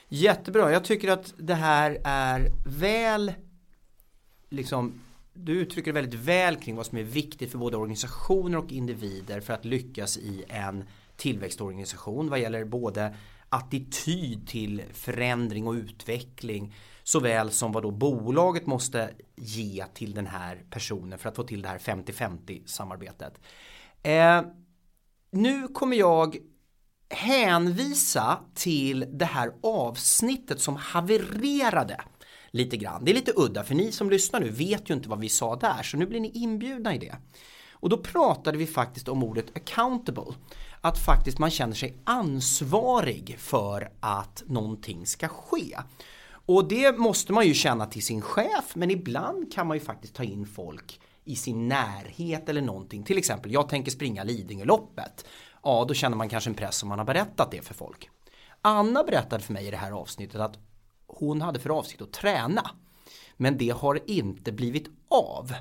Jättebra, 0.08 0.72
jag 0.72 0.84
tycker 0.84 1.12
att 1.12 1.34
det 1.38 1.56
här 1.56 2.02
är 2.04 2.52
väl 2.66 3.34
liksom 4.50 5.02
du 5.38 5.54
uttrycker 5.54 5.92
väldigt 5.94 6.20
väl 6.20 6.56
kring 6.56 6.76
vad 6.76 6.86
som 6.86 6.98
är 6.98 7.04
viktigt 7.04 7.52
för 7.52 7.58
både 7.58 7.78
organisationer 7.78 8.58
och 8.58 8.72
individer 8.72 9.42
för 9.42 9.54
att 9.54 9.66
lyckas 9.66 10.18
i 10.18 10.44
en 10.48 10.84
tillväxtorganisation 11.16 12.30
vad 12.30 12.40
gäller 12.40 12.66
både 12.66 13.16
attityd 13.50 14.48
till 14.48 14.84
förändring 14.94 15.68
och 15.68 15.74
utveckling 15.74 16.76
såväl 17.04 17.52
som 17.52 17.72
vad 17.72 17.84
då 17.84 17.92
bolaget 17.92 18.66
måste 18.66 19.10
ge 19.36 19.86
till 19.94 20.14
den 20.14 20.28
här 20.28 20.64
personen 20.70 21.20
för 21.20 21.30
att 21.30 21.36
få 21.36 21.44
till 21.44 21.62
det 21.62 21.70
här 21.70 21.78
50-50 21.78 22.66
samarbetet. 22.66 23.40
Eh, 24.04 24.42
nu 25.32 25.68
kommer 25.68 25.98
jag 25.98 26.38
hänvisa 27.10 28.40
till 28.54 29.06
det 29.12 29.26
här 29.26 29.52
avsnittet 29.64 30.62
som 30.62 30.76
havererade 30.76 32.02
lite 32.58 32.78
grann. 32.78 33.06
Det 33.06 33.12
är 33.12 33.16
lite 33.16 33.34
udda 33.36 33.64
för 33.64 33.76
ni 33.76 33.92
som 33.92 34.10
lyssnar 34.10 34.40
nu 34.40 34.50
vet 34.50 34.90
ju 34.90 34.94
inte 34.94 35.10
vad 35.10 35.20
vi 35.20 35.30
sa 35.30 35.56
där 35.56 35.84
så 35.84 35.98
nu 35.98 36.06
blir 36.06 36.20
ni 36.20 36.32
inbjudna 36.34 36.96
i 36.96 36.98
det. 36.98 37.16
Och 37.80 37.90
då 37.90 37.98
pratade 37.98 38.58
vi 38.58 38.68
faktiskt 38.68 39.08
om 39.08 39.24
ordet 39.24 39.58
accountable. 39.58 40.34
Att 40.82 41.06
faktiskt 41.06 41.40
man 41.40 41.50
känner 41.50 41.76
sig 41.76 41.98
ansvarig 42.04 43.36
för 43.40 43.92
att 44.00 44.44
någonting 44.48 45.06
ska 45.06 45.28
ske. 45.28 45.78
Och 46.30 46.68
det 46.68 46.98
måste 46.98 47.34
man 47.34 47.48
ju 47.48 47.54
känna 47.54 47.86
till 47.86 48.04
sin 48.04 48.22
chef 48.22 48.76
men 48.76 48.92
ibland 48.92 49.54
kan 49.54 49.68
man 49.68 49.78
ju 49.78 49.82
faktiskt 49.82 50.16
ta 50.16 50.24
in 50.24 50.46
folk 50.46 51.00
i 51.26 51.36
sin 51.36 51.68
närhet 51.68 52.50
eller 52.50 52.62
någonting. 52.62 53.04
Till 53.04 53.18
exempel, 53.18 53.52
jag 53.52 53.70
tänker 53.70 53.92
springa 53.92 54.24
Lidingöloppet. 54.24 55.26
Ja, 55.64 55.86
då 55.88 55.94
känner 55.94 56.18
man 56.18 56.30
kanske 56.30 56.50
en 56.50 56.56
press 56.56 56.84
om 56.84 56.90
man 56.90 57.00
har 57.00 57.06
berättat 57.06 57.52
det 57.52 57.62
för 57.62 57.74
folk. 57.74 58.10
Anna 58.62 59.04
berättade 59.04 59.44
för 59.44 59.54
mig 59.54 59.68
i 59.68 59.72
det 59.72 59.78
här 59.78 59.92
avsnittet 59.92 60.42
att 60.42 60.58
hon 61.08 61.42
hade 61.42 61.60
för 61.60 61.70
avsikt 61.70 62.02
att 62.02 62.14
träna. 62.14 62.72
Men 63.38 63.58
det 63.58 63.70
har 63.70 64.10
inte 64.10 64.52
blivit 64.52 64.88
av. 65.10 65.54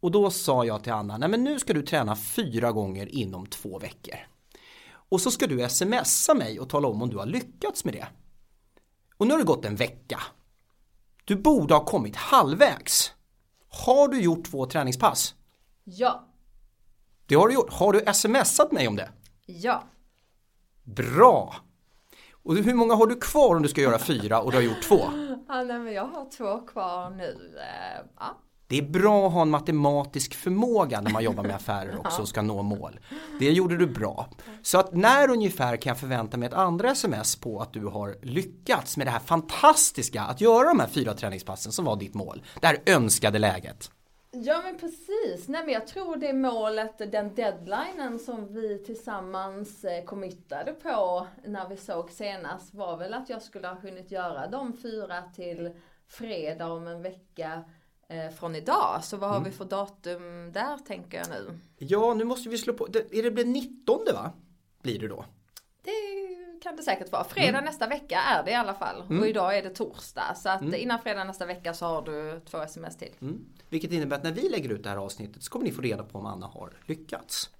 Och 0.00 0.10
då 0.10 0.30
sa 0.30 0.64
jag 0.64 0.82
till 0.82 0.92
Anna, 0.92 1.18
nej 1.18 1.28
men 1.28 1.44
nu 1.44 1.58
ska 1.58 1.72
du 1.72 1.82
träna 1.82 2.16
fyra 2.16 2.72
gånger 2.72 3.14
inom 3.14 3.46
två 3.46 3.78
veckor. 3.78 4.16
Och 5.08 5.20
så 5.20 5.30
ska 5.30 5.46
du 5.46 5.68
smsa 5.68 6.34
mig 6.34 6.60
och 6.60 6.68
tala 6.68 6.88
om 6.88 7.02
om 7.02 7.10
du 7.10 7.16
har 7.16 7.26
lyckats 7.26 7.84
med 7.84 7.94
det. 7.94 8.08
Och 9.16 9.26
nu 9.26 9.32
har 9.32 9.38
det 9.38 9.46
gått 9.46 9.64
en 9.64 9.76
vecka. 9.76 10.20
Du 11.24 11.36
borde 11.36 11.74
ha 11.74 11.84
kommit 11.84 12.16
halvvägs. 12.16 13.12
Har 13.68 14.08
du 14.08 14.20
gjort 14.20 14.44
två 14.50 14.66
träningspass? 14.66 15.34
Ja. 15.84 16.28
Det 17.26 17.34
har 17.34 17.48
du 17.48 17.54
gjort. 17.54 17.72
Har 17.72 17.92
du 17.92 18.14
smsat 18.14 18.72
mig 18.72 18.88
om 18.88 18.96
det? 18.96 19.10
Ja. 19.46 19.84
Bra! 20.82 21.54
Och 22.46 22.56
hur 22.56 22.74
många 22.74 22.94
har 22.94 23.06
du 23.06 23.16
kvar 23.16 23.56
om 23.56 23.62
du 23.62 23.68
ska 23.68 23.80
göra 23.80 23.98
fyra 23.98 24.40
och 24.40 24.50
du 24.50 24.56
har 24.56 24.62
gjort 24.62 24.82
två? 24.82 25.00
Ja, 25.48 25.62
nej, 25.62 25.78
men 25.78 25.92
jag 25.92 26.04
har 26.06 26.30
två 26.30 26.66
kvar 26.66 27.10
nu. 27.10 27.58
Eh, 27.60 28.06
Ja. 28.18 28.38
Det 28.68 28.78
är 28.78 28.82
bra 28.82 29.26
att 29.26 29.32
ha 29.32 29.42
en 29.42 29.50
matematisk 29.50 30.34
förmåga 30.34 31.00
när 31.00 31.10
man 31.10 31.24
jobbar 31.24 31.42
med 31.42 31.56
affärer 31.56 31.98
också 32.04 32.22
och 32.22 32.28
ska 32.28 32.42
nå 32.42 32.62
mål. 32.62 33.00
Det 33.38 33.50
gjorde 33.52 33.76
du 33.76 33.86
bra. 33.86 34.28
Så 34.62 34.78
att 34.78 34.94
när 34.94 35.30
ungefär 35.30 35.76
kan 35.76 35.90
jag 35.90 35.98
förvänta 35.98 36.36
mig 36.36 36.46
ett 36.46 36.54
andra 36.54 36.90
sms 36.90 37.36
på 37.36 37.60
att 37.60 37.72
du 37.72 37.86
har 37.86 38.16
lyckats 38.22 38.96
med 38.96 39.06
det 39.06 39.10
här 39.10 39.18
fantastiska 39.20 40.22
att 40.22 40.40
göra 40.40 40.68
de 40.68 40.80
här 40.80 40.88
fyra 40.88 41.14
träningspassen 41.14 41.72
som 41.72 41.84
var 41.84 41.96
ditt 41.96 42.14
mål. 42.14 42.42
Det 42.60 42.66
här 42.66 42.78
önskade 42.86 43.38
läget. 43.38 43.90
Ja 44.44 44.62
men 44.64 44.78
precis, 44.78 45.48
nej 45.48 45.64
men 45.64 45.74
jag 45.74 45.86
tror 45.86 46.16
det 46.16 46.32
målet, 46.32 46.98
den 46.98 47.34
deadlinen 47.34 48.18
som 48.18 48.54
vi 48.54 48.78
tillsammans 48.78 49.84
eh, 49.84 50.04
committade 50.04 50.72
på 50.72 51.26
när 51.44 51.68
vi 51.68 51.76
såg 51.76 52.10
senast 52.10 52.74
var 52.74 52.96
väl 52.96 53.14
att 53.14 53.30
jag 53.30 53.42
skulle 53.42 53.68
ha 53.68 53.74
hunnit 53.74 54.10
göra 54.10 54.46
de 54.46 54.76
fyra 54.76 55.22
till 55.22 55.70
fredag 56.06 56.72
om 56.72 56.86
en 56.86 57.02
vecka 57.02 57.64
eh, 58.08 58.30
från 58.30 58.54
idag. 58.54 59.04
Så 59.04 59.16
vad 59.16 59.30
har 59.30 59.44
vi 59.44 59.50
för 59.50 59.64
datum 59.64 60.52
där 60.52 60.78
tänker 60.78 61.18
jag 61.18 61.28
nu? 61.28 61.58
Ja, 61.78 62.14
nu 62.14 62.24
måste 62.24 62.48
vi 62.48 62.58
slå 62.58 62.74
på. 62.74 62.86
Är 63.10 63.22
det 63.22 63.30
blir 63.30 63.44
19 63.44 63.98
va? 64.12 64.32
Blir 64.82 65.00
det 65.00 65.08
då? 65.08 65.24
Kan 66.62 66.76
det 66.76 66.82
säkert 66.82 67.12
vara. 67.12 67.24
Fredag 67.24 67.60
nästa 67.60 67.86
vecka 67.86 68.20
är 68.20 68.44
det 68.44 68.50
i 68.50 68.54
alla 68.54 68.74
fall. 68.74 69.20
Och 69.20 69.28
idag 69.28 69.58
är 69.58 69.62
det 69.62 69.70
torsdag. 69.70 70.34
Så 70.36 70.48
att 70.48 70.62
innan 70.62 70.98
fredag 70.98 71.24
nästa 71.24 71.46
vecka 71.46 71.74
så 71.74 71.86
har 71.86 72.02
du 72.02 72.40
två 72.50 72.62
sms 72.62 72.96
till. 72.96 73.12
Mm. 73.20 73.44
Vilket 73.68 73.92
innebär 73.92 74.16
att 74.16 74.22
när 74.22 74.32
vi 74.32 74.48
lägger 74.48 74.72
ut 74.72 74.82
det 74.82 74.88
här 74.88 74.96
avsnittet 74.96 75.42
så 75.42 75.50
kommer 75.50 75.64
ni 75.64 75.72
få 75.72 75.82
reda 75.82 76.02
på 76.02 76.18
om 76.18 76.26
Anna 76.26 76.46
har 76.46 76.72
lyckats. 76.86 77.50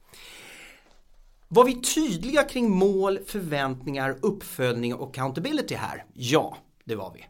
Var 1.48 1.64
vi 1.64 1.74
tydliga 1.74 2.44
kring 2.44 2.70
mål, 2.70 3.18
förväntningar, 3.26 4.18
uppföljning 4.22 4.94
och 4.94 5.08
accountability 5.10 5.74
här? 5.74 6.04
Ja, 6.12 6.56
det 6.84 6.94
var 6.94 7.12
vi. 7.14 7.26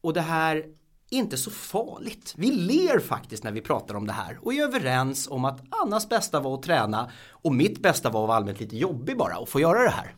Och 0.00 0.12
det 0.12 0.20
här 0.20 0.56
är 0.56 0.64
inte 1.10 1.36
så 1.36 1.50
farligt. 1.50 2.34
Vi 2.36 2.50
ler 2.50 2.98
faktiskt 2.98 3.44
när 3.44 3.52
vi 3.52 3.60
pratar 3.60 3.94
om 3.94 4.06
det 4.06 4.12
här 4.12 4.38
och 4.42 4.54
är 4.54 4.62
överens 4.62 5.28
om 5.28 5.44
att 5.44 5.60
Annas 5.70 6.08
bästa 6.08 6.40
var 6.40 6.54
att 6.54 6.62
träna 6.62 7.10
och 7.30 7.54
mitt 7.54 7.82
bästa 7.82 8.10
var 8.10 8.22
att 8.22 8.28
vara 8.28 8.36
allmänt 8.36 8.60
lite 8.60 8.76
jobbig 8.76 9.16
bara 9.16 9.38
och 9.38 9.48
få 9.48 9.60
göra 9.60 9.82
det 9.82 9.90
här. 9.90 10.14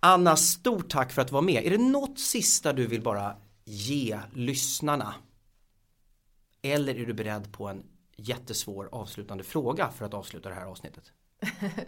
Anna, 0.00 0.36
stort 0.36 0.90
tack 0.90 1.12
för 1.12 1.22
att 1.22 1.28
du 1.28 1.34
var 1.34 1.42
med. 1.42 1.66
Är 1.66 1.70
det 1.70 1.78
något 1.78 2.18
sista 2.18 2.72
du 2.72 2.86
vill 2.86 3.02
bara 3.02 3.36
ge 3.64 4.20
lyssnarna? 4.34 5.14
Eller 6.62 6.94
är 6.94 7.06
du 7.06 7.12
beredd 7.12 7.52
på 7.52 7.68
en 7.68 7.82
jättesvår 8.16 8.88
avslutande 8.92 9.44
fråga 9.44 9.90
för 9.90 10.04
att 10.04 10.14
avsluta 10.14 10.48
det 10.48 10.54
här 10.54 10.66
avsnittet? 10.66 11.04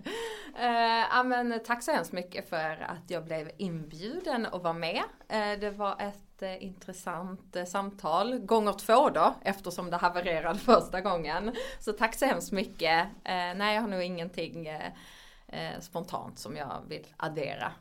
Eh, 0.55 1.25
men 1.25 1.61
tack 1.65 1.83
så 1.83 1.93
hemskt 1.93 2.13
mycket 2.13 2.49
för 2.49 2.87
att 2.89 3.11
jag 3.11 3.25
blev 3.25 3.51
inbjuden 3.59 4.47
att 4.47 4.63
vara 4.63 4.73
med. 4.73 5.03
Eh, 5.29 5.61
det 5.61 5.71
var 5.71 6.01
ett 6.01 6.43
eh, 6.43 6.65
intressant 6.65 7.57
eh, 7.57 7.65
samtal, 7.65 8.39
gånger 8.39 8.73
två 8.73 9.11
då, 9.11 9.35
eftersom 9.43 9.91
det 9.91 9.97
havererade 9.97 10.59
första 10.59 11.01
gången. 11.01 11.57
Så 11.81 11.93
tack 11.93 12.15
så 12.15 12.27
hemskt 12.27 12.53
mycket. 12.53 13.07
Eh, 13.07 13.55
nej, 13.57 13.75
jag 13.75 13.81
har 13.81 13.89
nog 13.89 14.03
ingenting 14.03 14.67
eh, 14.67 14.93
eh, 15.49 15.81
spontant 15.81 16.39
som 16.39 16.57
jag 16.57 16.83
vill 16.89 17.07
addera. 17.17 17.73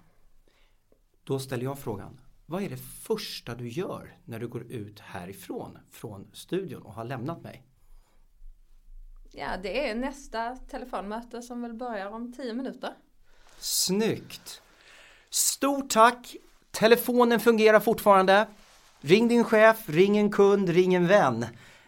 Då 1.30 1.40
ställer 1.40 1.64
jag 1.64 1.80
frågan. 1.80 2.20
Vad 2.46 2.64
är 2.64 2.70
det 2.70 2.78
första 2.78 3.56
du 3.56 3.70
gör 3.70 4.18
när 4.26 4.40
du 4.40 4.48
går 4.48 4.72
ut 4.72 5.00
härifrån, 5.00 5.78
från 5.92 6.28
studion 6.34 6.82
och 6.82 6.94
har 6.94 7.04
lämnat 7.04 7.42
mig? 7.42 7.64
Ja, 9.32 9.48
det 9.64 9.90
är 9.90 9.96
nästa 9.96 10.56
telefonmöte 10.56 11.42
som 11.42 11.62
väl 11.62 11.74
börjar 11.74 12.12
om 12.12 12.34
tio 12.34 12.54
minuter. 12.54 12.94
Snyggt! 13.60 14.62
Stort 15.30 15.90
tack! 15.90 16.36
Telefonen 16.72 17.40
fungerar 17.40 17.80
fortfarande. 17.80 18.48
Ring 19.02 19.28
din 19.28 19.44
chef, 19.44 19.90
ring 19.90 20.18
en 20.18 20.32
kund, 20.32 20.70
ring 20.70 20.94
en 20.96 21.08
vän. 21.08 21.46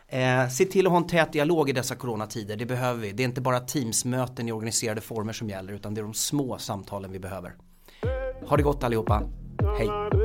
Eh, 0.07 0.49
se 0.49 0.65
till 0.65 0.85
att 0.85 0.91
ha 0.91 0.97
en 0.97 1.07
tät 1.07 1.33
dialog 1.33 1.69
i 1.69 1.73
dessa 1.73 1.95
coronatider, 1.95 2.55
det 2.55 2.65
behöver 2.65 3.01
vi. 3.01 3.11
Det 3.11 3.23
är 3.23 3.27
inte 3.27 3.41
bara 3.41 3.59
Teamsmöten 3.59 4.47
i 4.47 4.51
organiserade 4.51 5.01
former 5.01 5.33
som 5.33 5.49
gäller 5.49 5.73
utan 5.73 5.93
det 5.93 6.01
är 6.01 6.03
de 6.03 6.13
små 6.13 6.57
samtalen 6.57 7.11
vi 7.11 7.19
behöver. 7.19 7.55
Ha 8.47 8.57
det 8.57 8.63
gott 8.63 8.83
allihopa, 8.83 9.23
hej! 9.77 10.20